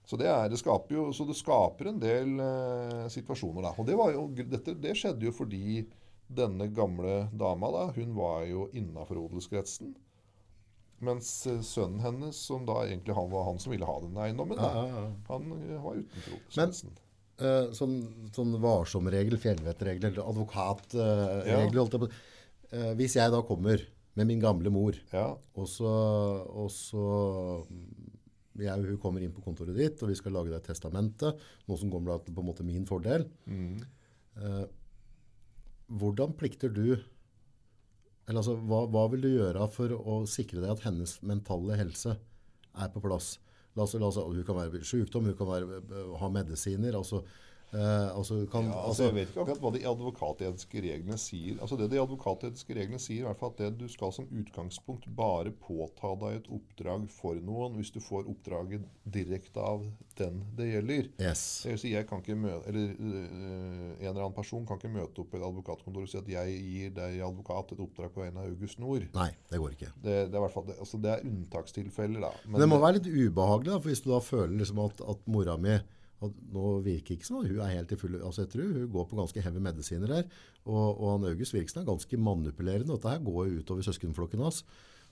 så 0.07 0.15
det, 0.19 0.27
er, 0.31 0.47
det 0.47 0.59
skaper 0.61 0.95
jo 0.95 1.05
så 1.11 1.25
det 1.27 1.35
skaper 1.35 1.89
en 1.91 1.97
del 1.99 2.37
eh, 2.39 3.07
situasjoner, 3.11 3.65
da. 3.65 3.73
Og 3.75 3.87
det, 3.89 3.97
var 3.99 4.13
jo, 4.15 4.27
dette, 4.39 4.77
det 4.79 4.95
skjedde 4.95 5.27
jo 5.27 5.33
fordi 5.35 5.81
denne 6.27 6.69
gamle 6.75 7.25
dama 7.35 7.71
da, 7.73 7.87
hun 7.95 8.13
var 8.15 8.45
jo 8.47 8.69
innafor 8.75 9.19
odelskretsen. 9.25 9.91
Mens 11.03 11.31
eh, 11.51 11.59
sønnen 11.59 11.99
hennes, 12.05 12.39
som 12.39 12.63
da 12.67 12.79
egentlig 12.85 13.17
han 13.19 13.27
var 13.33 13.49
han 13.49 13.59
som 13.59 13.75
ville 13.75 13.89
ha 13.89 13.97
denne 14.05 14.29
eiendommen, 14.29 14.59
da, 14.59 14.71
ja, 14.79 14.87
ja. 14.95 15.03
han 15.33 15.51
eh, 15.59 15.75
var 15.83 15.99
utenfor 15.99 16.39
odelskretsen. 16.39 16.95
Eh, 17.37 17.67
sånn, 17.77 17.99
sånn 18.33 18.55
varsomregel, 18.63 19.37
fjellvettregel 19.43 20.09
eller 20.09 20.23
advokatregel. 20.23 21.75
Ja. 21.77 21.85
jeg. 21.99 22.09
Eh, 22.71 22.91
hvis 22.99 23.19
jeg 23.19 23.35
da 23.35 23.43
kommer 23.45 23.83
med 24.17 24.31
min 24.31 24.41
gamle 24.41 24.71
mor, 24.73 24.97
ja, 25.11 25.29
og 25.35 25.67
så, 25.69 25.91
og 26.47 26.71
så 26.73 27.03
jeg, 28.65 28.87
hun 28.87 28.99
kommer 29.01 29.21
inn 29.21 29.33
på 29.35 29.43
kontoret 29.45 29.77
ditt, 29.77 30.01
og 30.01 30.09
vi 30.09 30.17
skal 30.17 30.33
lage 30.33 30.53
deg 30.53 30.65
testamentet, 30.65 31.37
noe 31.67 31.77
som 31.79 31.91
kommer 31.93 32.17
til 32.25 32.33
på 32.33 32.41
en 32.41 32.49
måte 32.49 32.65
min 32.67 32.87
fordel. 32.89 33.27
mm, 33.45 33.77
Eh, 34.37 34.65
hvordan 35.97 36.35
plikter 36.37 36.69
du 36.69 36.99
eller 38.27 38.41
altså, 38.41 38.57
hva, 38.67 38.83
hva 38.91 39.05
vil 39.09 39.23
du 39.23 39.29
gjøre 39.31 39.65
for 39.71 39.93
å 39.95 40.17
sikre 40.29 40.59
deg 40.61 40.73
at 40.73 40.83
hennes 40.83 41.15
mentale 41.25 41.77
helse 41.79 42.17
er 42.77 42.89
på 42.93 43.01
plass? 43.01 43.37
La 43.77 43.85
oss, 43.85 43.95
la 43.95 44.09
oss, 44.09 44.19
hun 44.19 44.43
kan 44.43 44.57
være 44.57 44.83
sykdom, 44.85 45.29
hun 45.29 45.37
kan 45.39 45.47
være, 45.47 45.81
ha 46.19 46.29
medisiner. 46.33 46.97
altså, 46.97 47.23
eh, 47.73 48.17
altså, 48.17 48.39
kan, 48.51 48.69
ja 48.69 48.75
altså, 48.75 48.87
altså, 48.87 49.03
Jeg 49.07 49.15
vet 49.15 49.31
ikke 49.31 49.43
akkurat 49.43 49.63
hva 49.63 49.71
de 49.75 49.83
advokatetiske 49.91 50.83
reglene 50.85 51.17
sier. 51.21 51.57
Altså 51.61 51.77
Det 51.79 51.89
de 51.91 52.01
advokatetiske 52.01 52.77
reglene 52.77 53.01
sier, 53.01 53.27
er 53.27 53.45
at 53.47 53.61
det 53.61 53.71
du 53.79 53.87
skal 53.91 54.13
som 54.15 54.27
utgangspunkt 54.31 55.07
bare 55.17 55.51
påta 55.51 56.13
deg 56.23 56.41
et 56.41 56.51
oppdrag 56.59 57.07
for 57.13 57.39
noen 57.43 57.77
hvis 57.79 57.91
du 57.95 57.99
får 58.03 58.29
oppdraget 58.31 58.85
direkte 59.03 59.63
av 59.63 59.85
den 60.17 60.41
det 60.57 60.69
gjelder. 60.71 61.09
yes. 61.21 61.43
Det 61.63 61.75
vil 61.75 61.81
si, 61.81 61.93
jeg 61.93 62.07
kan 62.09 62.23
ikke 62.23 62.37
møte, 62.39 62.63
eller 62.71 62.93
øh, 62.97 63.91
En 63.97 64.09
eller 64.09 64.23
annen 64.23 64.35
person 64.35 64.65
kan 64.67 64.79
ikke 64.79 64.93
møte 64.93 65.21
opp 65.21 65.31
på 65.31 65.39
et 65.39 65.45
advokatkontor 65.45 66.05
og 66.05 66.11
si 66.11 66.19
at 66.19 66.31
jeg 66.31 66.55
gir 66.61 66.95
deg 66.95 67.19
advokat 67.25 67.73
et 67.73 67.83
oppdrag 67.83 68.13
på 68.13 68.23
vegne 68.23 68.41
av 68.41 68.49
August 68.51 68.81
Nord. 68.81 69.05
Nei, 69.13 69.29
det 69.51 69.61
går 69.61 69.75
ikke. 69.75 69.91
Det, 70.01 70.15
det, 70.31 70.39
er 70.39 70.47
i 70.47 70.53
fall, 70.53 70.65
det, 70.69 70.77
altså, 70.79 71.01
det 71.03 71.13
er 71.13 71.27
unntakstilfeller, 71.27 72.25
da. 72.27 72.31
Men 72.47 72.63
det 72.63 72.69
må 72.71 72.81
være 72.81 72.99
litt 72.99 73.11
ubehagelig, 73.11 73.71
da, 73.73 73.79
for 73.81 73.91
hvis 73.91 74.03
du 74.05 74.09
da 74.11 74.23
føler 74.23 74.57
liksom 74.61 74.81
at, 74.85 75.05
at 75.13 75.29
mora 75.29 75.57
mi 75.61 75.77
at 76.25 76.37
nå 76.53 76.65
virker 76.81 77.13
ikke 77.13 77.27
som 77.27 77.35
at 77.43 77.49
hun 77.51 77.59
er 77.61 77.75
helt 77.75 77.91
i 77.93 77.97
full 78.01 78.15
altså 78.17 78.41
jeg 78.41 78.49
tror 78.55 78.71
Hun 78.73 78.87
går 78.89 79.03
på 79.11 79.17
ganske 79.19 79.41
heavy 79.45 79.59
medisiner 79.61 80.13
her. 80.15 80.23
Og, 80.65 80.97
og 80.97 81.11
han 81.13 81.27
August 81.29 81.53
Virksen 81.53 81.83
er 81.83 81.85
ganske 81.91 82.17
manipulerende. 82.17 82.89
og 82.95 82.97
Dette 82.97 83.11
her 83.13 83.21
går 83.27 83.51
jo 83.51 83.59
utover 83.61 83.85
søskenflokken 83.85 84.41
hans. 84.41 84.63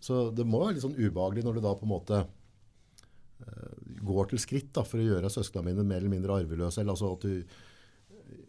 Så 0.01 0.31
det 0.35 0.47
må 0.49 0.63
være 0.63 0.75
litt 0.79 0.85
sånn 0.87 0.97
ubehagelig 0.97 1.45
når 1.45 1.59
du 1.59 1.61
da 1.67 1.75
på 1.77 1.85
en 1.85 1.93
måte 1.93 2.23
uh, 2.25 3.77
går 4.05 4.31
til 4.33 4.41
skritt 4.41 4.73
da, 4.75 4.83
for 4.85 4.97
å 5.01 5.05
gjøre 5.05 5.29
søsknene 5.33 5.69
mine 5.71 5.85
mer 5.87 6.01
eller 6.01 6.13
mindre 6.17 6.39
arveløse. 6.41 6.81
Eller 6.81 6.95
altså 6.97 7.13
at 7.15 7.25
du 7.25 7.37
eh, 7.37 8.43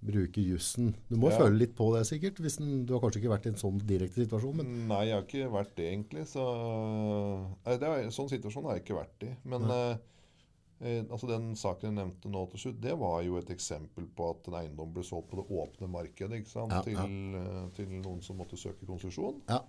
bruker 0.00 0.42
jussen. 0.54 0.94
Du 1.12 1.16
må 1.20 1.30
Ja. 1.30 1.38
føle 1.44 1.60
litt 1.60 1.76
på 1.78 1.90
det 1.94 2.06
sikkert. 2.08 2.40
Hvis 2.40 2.56
den, 2.60 2.86
du 2.88 2.94
har 2.96 3.04
kanskje 3.04 3.20
ikke 3.22 3.34
vært 3.36 3.46
i 3.48 3.52
en 3.52 3.60
sånn 3.60 3.80
direkte 3.86 4.24
situasjon, 4.24 4.56
men 4.62 4.88
Nei, 4.88 5.04
jeg 5.10 5.18
har 5.18 5.26
ikke 5.28 5.52
vært 5.52 5.76
det, 5.76 5.90
egentlig. 5.92 6.26
Så, 6.32 6.44
nei, 7.66 7.76
det 7.76 7.88
er, 7.92 8.08
sånn 8.14 8.32
situasjon 8.32 8.64
har 8.68 8.78
jeg 8.78 8.86
ikke 8.88 9.00
vært 9.04 9.28
i. 9.28 9.34
Men 9.44 9.68
ja. 9.68 9.76
eh, 9.92 10.06
altså 10.80 11.28
den 11.28 11.50
saken 11.60 11.90
jeg 11.90 11.96
nevnte 11.98 12.30
nå 12.32 12.46
til 12.52 12.62
slutt, 12.62 12.78
det 12.80 12.94
var 13.00 13.20
jo 13.26 13.36
et 13.36 13.50
eksempel 13.52 14.06
på 14.16 14.30
at 14.32 14.48
en 14.48 14.56
eiendom 14.62 14.94
ble 14.94 15.04
solgt 15.04 15.28
på 15.28 15.40
det 15.42 15.44
åpne 15.60 15.90
markedet 15.92 16.40
sant? 16.48 16.72
Ja, 16.72 16.80
til, 16.86 16.96
ja. 16.96 17.42
eh, 17.42 17.66
til 17.76 17.92
noen 17.98 18.22
som 18.24 18.40
måtte 18.40 18.60
søke 18.60 18.88
konsesjon. 18.88 19.42
ja. 19.50 19.62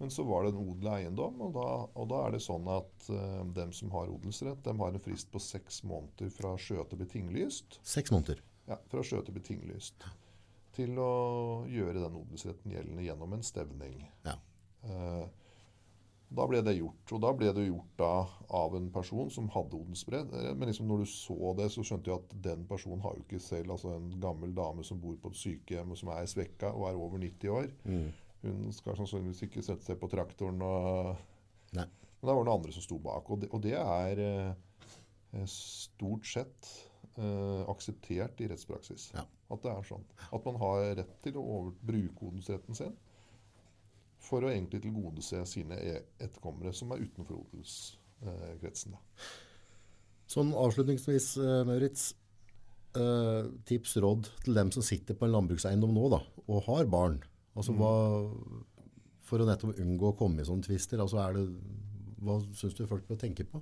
Men 0.00 0.08
så 0.10 0.24
var 0.24 0.46
det 0.46 0.54
en 0.54 0.62
odel 0.62 0.86
eiendom, 0.94 1.42
og 1.44 1.50
da, 1.52 1.64
og 1.92 2.06
da 2.08 2.22
er 2.24 2.32
det 2.32 2.38
sånn 2.40 2.64
at 2.72 3.08
uh, 3.12 3.42
dem 3.52 3.68
som 3.76 3.90
har 3.92 4.08
odelsrett, 4.08 4.62
dem 4.64 4.80
har 4.80 4.94
en 4.94 5.02
frist 5.04 5.28
på 5.28 5.42
seks 5.44 5.82
måneder 5.84 6.30
fra 6.32 6.54
skjøtet 6.56 6.96
blir 6.96 7.10
tinglyst. 7.12 7.76
Seks 7.84 8.08
måneder. 8.14 8.40
Ja, 8.64 8.78
fra 8.88 9.04
skjøtet 9.04 9.36
blir 9.36 9.44
tinglyst. 9.44 10.06
Til 10.72 10.96
å 11.04 11.10
gjøre 11.68 12.00
den 12.00 12.16
odelsretten 12.16 12.72
gjeldende 12.72 13.04
gjennom 13.04 13.36
en 13.36 13.44
stevning. 13.44 14.00
Ja. 14.24 14.38
Eh, 14.88 15.49
da 16.30 16.46
ble 16.46 16.60
det 16.62 16.76
gjort. 16.76 17.12
Og 17.16 17.22
da 17.24 17.30
ble 17.34 17.50
det 17.56 17.66
gjort 17.66 17.94
da 17.98 18.12
av 18.54 18.74
en 18.78 18.86
person 18.94 19.30
som 19.34 19.48
hadde 19.50 19.78
odelsbredd. 19.78 20.34
Eh, 20.38 20.52
Men 20.54 20.70
liksom 20.70 20.86
når 20.90 21.02
du 21.02 21.10
så 21.10 21.54
det, 21.58 21.70
så 21.74 21.82
skjønte 21.86 22.12
jeg 22.12 22.22
at 22.22 22.34
den 22.44 22.66
personen 22.70 23.02
har 23.02 23.16
jo 23.16 23.24
ikke 23.26 23.42
selv 23.42 23.74
Altså 23.74 23.96
en 23.96 24.12
gammel 24.22 24.54
dame 24.54 24.84
som 24.86 25.00
bor 25.02 25.16
på 25.18 25.32
et 25.32 25.40
sykehjem 25.40 25.90
og 25.90 25.98
som 25.98 26.12
er 26.14 26.28
svekka 26.30 26.70
og 26.72 26.88
er 26.88 27.00
over 27.00 27.18
90 27.18 27.54
år. 27.56 27.70
Hun 28.42 28.72
skal 28.72 28.96
sannsynligvis 28.96 29.42
ikke 29.48 29.62
sette 29.62 29.84
seg 29.84 29.98
på 30.00 30.08
traktoren 30.08 30.62
og 30.64 31.16
Nei. 31.76 31.84
Men 32.20 32.28
da 32.28 32.34
var 32.34 32.44
det 32.44 32.48
noen 32.50 32.58
andre 32.58 32.72
som 32.74 32.84
sto 32.84 32.98
bak. 33.00 33.28
Og 33.30 33.42
det, 33.42 33.48
og 33.54 33.62
det 33.64 33.76
er 33.78 34.22
eh, 34.24 35.44
stort 35.48 36.26
sett 36.26 36.70
eh, 37.16 37.62
akseptert 37.70 38.40
i 38.42 38.48
rettspraksis. 38.50 39.10
Ja. 39.16 39.24
At 39.50 39.62
det 39.64 39.70
er 39.72 39.86
sånn. 39.86 40.04
At 40.30 40.44
man 40.46 40.58
har 40.62 40.82
rett 41.00 41.14
til 41.24 41.38
å 41.40 41.44
over, 41.58 41.76
bruke 41.86 42.28
odelsretten 42.28 42.76
sin 42.78 42.96
for 44.20 44.44
å 44.44 44.52
egentlig 44.52 44.82
tilgodese 44.84 45.42
sine 45.48 45.78
e- 45.80 46.02
etterkommere 46.20 46.72
som 46.76 46.92
er 46.92 47.04
utenfor 47.04 47.40
odelskretsen. 47.40 48.96
Sånn 50.30 50.52
avslutningsvis, 50.54 51.32
eh, 51.42 51.62
Maurits. 51.66 52.12
Eh, 52.90 53.46
tips, 53.66 53.96
råd 54.02 54.28
til 54.44 54.54
dem 54.54 54.70
som 54.74 54.82
sitter 54.82 55.14
på 55.14 55.26
en 55.26 55.34
landbrukseiendom 55.36 55.92
nå 55.94 56.08
da, 56.10 56.18
og 56.48 56.64
har 56.66 56.88
barn. 56.90 57.20
Altså 57.54 57.74
hva, 57.78 57.92
For 59.30 59.38
å 59.38 59.46
nettopp 59.46 59.78
unngå 59.78 60.08
å 60.10 60.16
komme 60.18 60.42
i 60.42 60.46
sånne 60.46 60.66
tvister, 60.66 60.98
altså 60.98 61.22
hva 62.20 62.40
syns 62.58 62.74
du 62.74 62.82
folk 62.90 63.06
bør 63.06 63.20
tenke 63.20 63.46
på? 63.46 63.60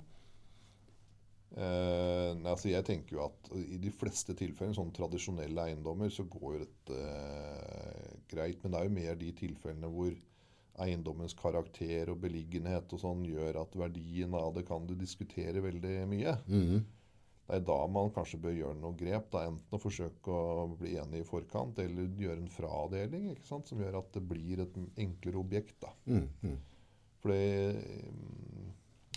Eh, 1.59 2.31
nei, 2.37 2.49
altså 2.51 2.69
jeg 2.69 2.85
tenker 2.85 3.15
jo 3.17 3.23
at 3.25 3.49
I 3.57 3.79
de 3.81 3.91
fleste 3.93 4.35
tilfellene, 4.37 4.77
sånne 4.77 4.95
tradisjonelle 4.95 5.65
eiendommer, 5.69 6.11
så 6.13 6.25
går 6.29 6.55
jo 6.55 6.63
dette 6.63 6.97
eh, 7.05 8.17
greit. 8.29 8.61
Men 8.63 8.73
det 8.73 8.79
er 8.79 8.89
jo 8.89 8.97
mer 8.97 9.19
de 9.19 9.31
tilfellene 9.39 9.93
hvor 9.93 10.13
eiendommens 10.83 11.35
karakter 11.37 12.11
og 12.13 12.21
beliggenhet 12.23 12.93
og 12.95 13.01
sånn 13.01 13.25
gjør 13.27 13.61
at 13.63 13.75
verdien 13.79 14.33
av 14.37 14.53
det 14.55 14.65
kan 14.67 14.87
du 14.87 14.95
diskutere 14.99 15.63
veldig 15.65 15.97
mye. 16.09 16.35
Det 17.49 17.57
er 17.57 17.63
da 17.65 17.77
man 17.89 18.11
kanskje 18.13 18.37
bør 18.43 18.53
gjøre 18.53 18.77
noe 18.77 18.93
grep. 18.97 19.31
Da, 19.33 19.47
enten 19.49 19.73
å 19.73 19.81
forsøke 19.81 20.29
å 20.29 20.67
bli 20.77 20.91
enig 21.01 21.23
i 21.23 21.25
forkant, 21.25 21.79
eller 21.81 22.11
gjøre 22.21 22.43
en 22.43 22.51
fradeling 22.53 23.31
ikke 23.31 23.47
sant? 23.49 23.71
som 23.71 23.81
gjør 23.81 23.97
at 24.03 24.11
det 24.13 24.21
blir 24.29 24.61
et 24.61 24.75
enklere 25.01 25.41
objekt. 25.41 25.79
da. 25.81 25.89
Fordi, 27.23 27.39
mm, 28.13 28.67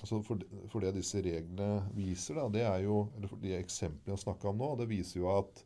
altså 0.00 0.22
for, 0.26 0.46
for 0.72 0.82
det 0.82 0.94
disse 0.96 1.20
reglene 1.22 1.84
viser, 1.94 2.40
da, 2.40 2.48
det 2.56 2.64
er 2.70 2.86
jo, 2.86 3.02
eller 3.18 3.30
for 3.30 3.44
de 3.44 3.52
eksemplene 3.58 4.16
jeg 4.16 4.24
snakka 4.24 4.48
om 4.50 4.58
nå, 4.64 4.70
det 4.80 4.88
viser 4.90 5.20
jo 5.20 5.28
at 5.36 5.62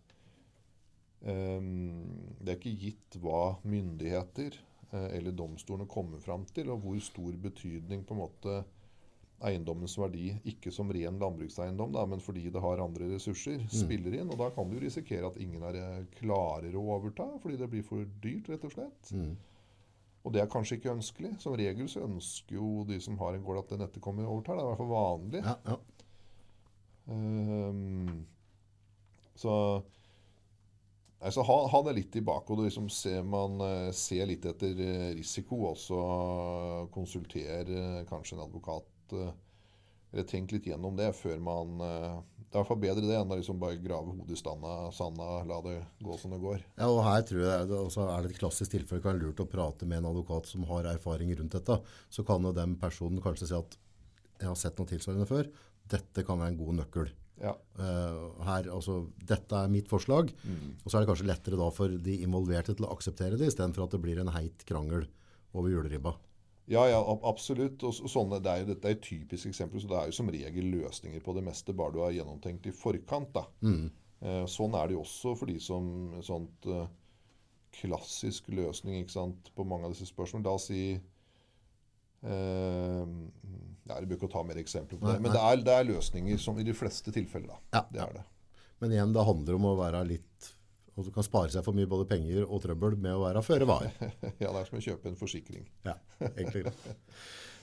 um, 1.22 2.02
det 2.42 2.50
er 2.50 2.58
ikke 2.58 2.74
gitt 2.82 3.20
hva 3.22 3.44
myndigheter 3.62 4.58
eller 4.92 5.34
domstolene 5.34 5.88
kommer 5.90 6.22
fram 6.22 6.44
til, 6.54 6.70
og 6.70 6.84
hvor 6.84 6.98
stor 7.02 7.36
betydning 7.42 8.04
på 8.06 8.14
en 8.14 8.20
måte 8.20 8.56
eiendommens 9.44 9.96
verdi, 10.00 10.30
ikke 10.48 10.70
som 10.72 10.88
ren 10.94 11.18
landbrukseiendom, 11.20 11.92
da, 11.92 12.06
men 12.08 12.22
fordi 12.24 12.46
det 12.52 12.62
har 12.62 12.80
andre 12.80 13.10
ressurser, 13.10 13.66
spiller 13.68 14.16
inn. 14.16 14.30
Og 14.32 14.38
da 14.40 14.48
kan 14.54 14.70
du 14.70 14.78
risikere 14.80 15.28
at 15.28 15.36
ingen 15.42 15.64
er 15.68 15.76
eh, 15.80 16.06
klarer 16.16 16.76
å 16.76 16.86
overta, 16.96 17.28
fordi 17.42 17.58
det 17.60 17.68
blir 17.72 17.84
for 17.84 18.06
dyrt, 18.22 18.48
rett 18.52 18.64
og 18.64 18.72
slett. 18.72 19.12
Og 20.26 20.32
det 20.34 20.40
er 20.42 20.48
kanskje 20.50 20.80
ikke 20.80 20.94
ønskelig. 20.96 21.34
Som 21.42 21.54
regel 21.58 21.90
så 21.90 22.02
ønsker 22.02 22.56
jo 22.56 22.70
de 22.88 22.96
som 23.02 23.18
har 23.20 23.36
en 23.36 23.44
gård 23.46 23.60
at 23.60 23.76
den 23.76 23.84
etterkommer 23.86 24.26
overtar. 24.26 24.56
Det 24.56 24.64
er 24.64 24.66
i 24.66 24.70
hvert 24.72 24.80
fall 24.80 24.94
vanlig. 24.94 25.42
Ja, 25.44 25.58
ja. 25.68 25.76
Um, 27.06 28.24
så 29.38 29.52
altså, 31.20 31.44
ha, 31.46 31.56
ha 31.72 31.82
det 31.86 31.96
litt 31.98 32.16
i 32.16 32.24
bakhodet. 32.24 32.68
Liksom 32.68 32.88
se, 32.92 33.14
man 33.22 33.60
eh, 33.64 33.90
ser 33.96 34.28
litt 34.30 34.46
etter 34.48 34.78
eh, 34.82 35.10
risiko. 35.16 35.62
Også 35.72 36.00
konsulter 36.94 37.70
eh, 37.70 38.04
kanskje 38.08 38.38
en 38.38 38.46
advokat. 38.46 38.92
eller 40.12 40.24
tenk 40.26 40.52
litt 40.52 40.66
gjennom 40.66 40.96
det 40.96 41.12
før 41.14 41.38
man 41.38 41.78
Det 41.78 41.86
er 41.86 42.56
i 42.56 42.56
hvert 42.56 42.68
fall 42.68 42.80
bedre 42.80 43.04
det 43.06 43.16
enn 43.18 43.32
å 43.32 43.36
liksom 43.38 43.58
bare 43.60 43.78
grave 43.82 44.14
hodet 44.16 44.34
i 44.34 44.38
standa, 44.40 44.90
sanda, 44.94 45.42
la 45.46 45.60
det 45.62 45.76
gå 46.02 46.16
som 46.18 46.32
det 46.32 46.40
går. 46.42 46.62
Ja, 46.78 46.88
og 46.88 47.02
her 47.04 47.22
tror 47.26 47.42
jeg 47.42 47.68
det 47.70 47.78
også 47.78 48.06
er 48.06 48.24
det 48.24 48.32
et 48.32 48.40
klassisk 48.40 48.72
tilfelle 48.72 49.02
kan 49.04 49.14
være 49.14 49.26
lurt 49.26 49.42
å 49.44 49.48
prate 49.50 49.86
med 49.86 50.00
en 50.00 50.10
advokat 50.12 50.48
som 50.50 50.64
har 50.70 50.88
erfaring 50.90 51.34
rundt 51.36 51.58
dette. 51.58 51.78
Så 52.08 52.24
kan 52.26 52.42
jo 52.42 52.54
den 52.56 52.78
personen 52.80 53.22
kanskje 53.22 53.50
si 53.50 53.58
at 53.58 53.78
jeg 54.40 54.48
har 54.50 54.58
sett 54.58 54.78
noe 54.78 54.90
tilsvarende 54.90 55.28
før. 55.28 55.50
Dette 55.90 56.24
kan 56.26 56.40
være 56.40 56.54
en 56.54 56.60
god 56.64 56.80
nøkkel. 56.80 57.12
Ja. 57.42 57.52
Uh, 57.78 58.32
her, 58.46 58.68
altså, 58.72 59.10
dette 59.28 59.52
er 59.52 59.68
mitt 59.68 59.88
forslag. 59.88 60.30
Og 60.84 60.86
så 60.90 60.96
er 60.96 61.04
det 61.04 61.10
kanskje 61.10 61.26
lettere 61.28 61.58
da 61.60 61.70
for 61.70 61.88
de 61.88 62.14
involverte 62.24 62.74
til 62.74 62.86
å 62.86 62.92
akseptere 62.94 63.36
det, 63.36 63.50
istedenfor 63.52 63.84
at 63.84 63.90
det 63.96 64.00
blir 64.00 64.20
en 64.22 64.32
heit 64.32 64.64
krangel 64.68 65.06
over 65.52 65.68
juleribba. 65.70 66.14
Ja, 66.68 66.86
ja, 66.90 66.98
absolutt. 67.22 67.82
Og 67.86 67.92
så- 67.94 68.08
sånne, 68.10 68.40
det 68.42 68.50
er, 68.50 68.58
jo- 68.64 68.74
dette 68.74 68.84
er 68.88 68.96
et 68.96 69.02
typisk 69.02 69.46
eksempel, 69.46 69.80
så 69.80 69.86
det 69.88 69.98
er 70.00 70.06
jo 70.06 70.12
som 70.12 70.28
regel 70.28 70.64
løsninger 70.72 71.20
på 71.22 71.34
det 71.34 71.44
meste, 71.44 71.72
bare 71.76 71.92
du 71.92 72.00
har 72.00 72.10
gjennomtenkt 72.16 72.66
i 72.66 72.72
forkant. 72.72 73.32
da. 73.32 73.44
Eh, 74.22 74.44
sånn 74.46 74.74
er 74.74 74.88
det 74.88 74.96
jo 74.96 75.02
også 75.04 75.36
for 75.38 75.46
de 75.46 75.58
som 75.60 76.14
sånt 76.22 76.66
uh, 76.66 76.86
klassisk 77.72 78.48
løsning 78.48 79.02
ikke 79.04 79.12
sant, 79.12 79.50
på 79.54 79.64
mange 79.68 79.84
av 79.84 79.92
disse 79.92 80.08
spørsmålene. 80.10 80.44
La 80.48 80.54
oss 80.56 80.68
si 80.70 80.98
ja, 82.24 83.98
Jeg 84.00 84.08
bruker 84.10 84.28
å 84.28 84.32
ta 84.32 84.42
mer 84.46 84.58
eksempler 84.62 84.98
på 84.98 85.08
det, 85.08 85.20
men 85.22 85.34
det 85.34 85.42
er, 85.42 85.62
det 85.66 85.74
er 85.76 85.88
løsninger 85.92 86.40
som 86.42 86.58
i 86.58 86.66
de 86.66 86.74
fleste 86.76 87.12
tilfeller. 87.14 87.52
da. 87.52 87.60
Ja, 87.78 87.82
det 87.92 88.02
er 88.06 88.18
det. 88.20 88.24
Men 88.82 88.92
igjen, 88.92 89.12
det 89.16 89.24
handler 89.24 89.58
om 89.58 89.68
å 89.70 89.76
være 89.78 90.02
litt 90.08 90.52
og 90.96 91.04
du 91.04 91.10
kan 91.12 91.24
spare 91.26 91.52
seg 91.52 91.64
for 91.64 91.76
mye 91.76 91.88
både 91.88 92.06
penger 92.08 92.46
og 92.46 92.62
trøbbel 92.64 92.94
med 92.96 93.12
å 93.12 93.24
være 93.26 93.42
føre 93.44 93.66
var. 93.68 93.84
Ja, 94.42 94.48
det 94.48 94.62
er 94.62 94.68
som 94.68 94.78
å 94.78 94.84
kjøpe 94.84 95.10
en 95.10 95.18
forsikring. 95.20 95.66
Ja, 95.84 95.98
egentlig 96.30 96.62
greit. 96.64 96.86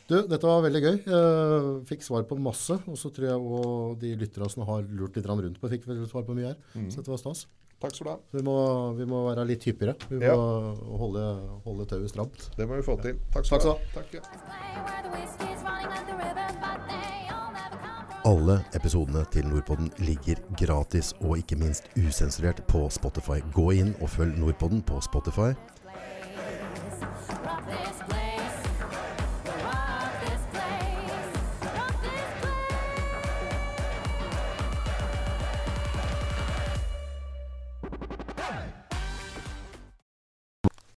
Du, 0.05 0.17
dette 0.29 0.45
var 0.45 0.61
veldig 0.65 0.81
gøy. 0.83 0.97
Jeg 1.07 1.73
fikk 1.89 2.05
svar 2.05 2.25
på 2.29 2.37
masse, 2.37 2.75
og 2.91 2.97
så 2.99 3.09
tror 3.15 3.29
jeg 3.29 3.39
også 3.39 3.97
de 4.03 4.11
lytterne 4.19 4.49
som 4.51 4.65
har 4.67 4.83
lurt 4.85 5.17
litt 5.17 5.29
rundt 5.31 5.57
på, 5.61 5.71
fikk 5.71 5.87
vel 5.89 6.03
svar 6.11 6.27
på 6.27 6.35
mye 6.37 6.51
her. 6.51 6.59
Så 6.91 6.99
dette 7.01 7.13
var 7.13 7.21
stas. 7.21 7.45
Takk 7.83 7.95
skal 7.95 8.05
du 8.05 8.11
ha. 8.13 8.19
Vi 8.31 8.41
må, 8.47 8.55
vi 8.95 9.05
må 9.11 9.17
være 9.25 9.43
litt 9.43 9.65
hyppigere. 9.67 9.97
Vi 10.07 10.15
må 10.21 10.23
ja. 10.23 10.35
holde, 11.01 11.23
holde 11.65 11.85
tauet 11.91 12.13
stramt. 12.13 12.45
Det 12.55 12.63
må 12.69 12.77
vi 12.79 12.85
få 12.87 12.95
til. 13.03 13.17
Takk 13.33 13.49
skal 13.49 13.59
du 13.59 13.67
ha. 13.73 13.75
Takk, 13.91 14.13
ja. 14.15 14.21
Alle 18.23 18.61
episodene 18.79 19.25
til 19.35 19.51
Nordpodden 19.51 19.91
ligger 19.99 20.39
gratis 20.55 21.11
og 21.19 21.43
ikke 21.43 21.59
minst 21.59 21.91
usensurert 21.99 22.63
på 22.71 22.87
Spotify. 22.87 23.43
Gå 23.51 23.71
inn 23.75 23.91
og 23.99 24.15
følg 24.15 24.39
Nordpodden 24.39 24.79
på 24.87 25.03
Spotify. 25.03 25.51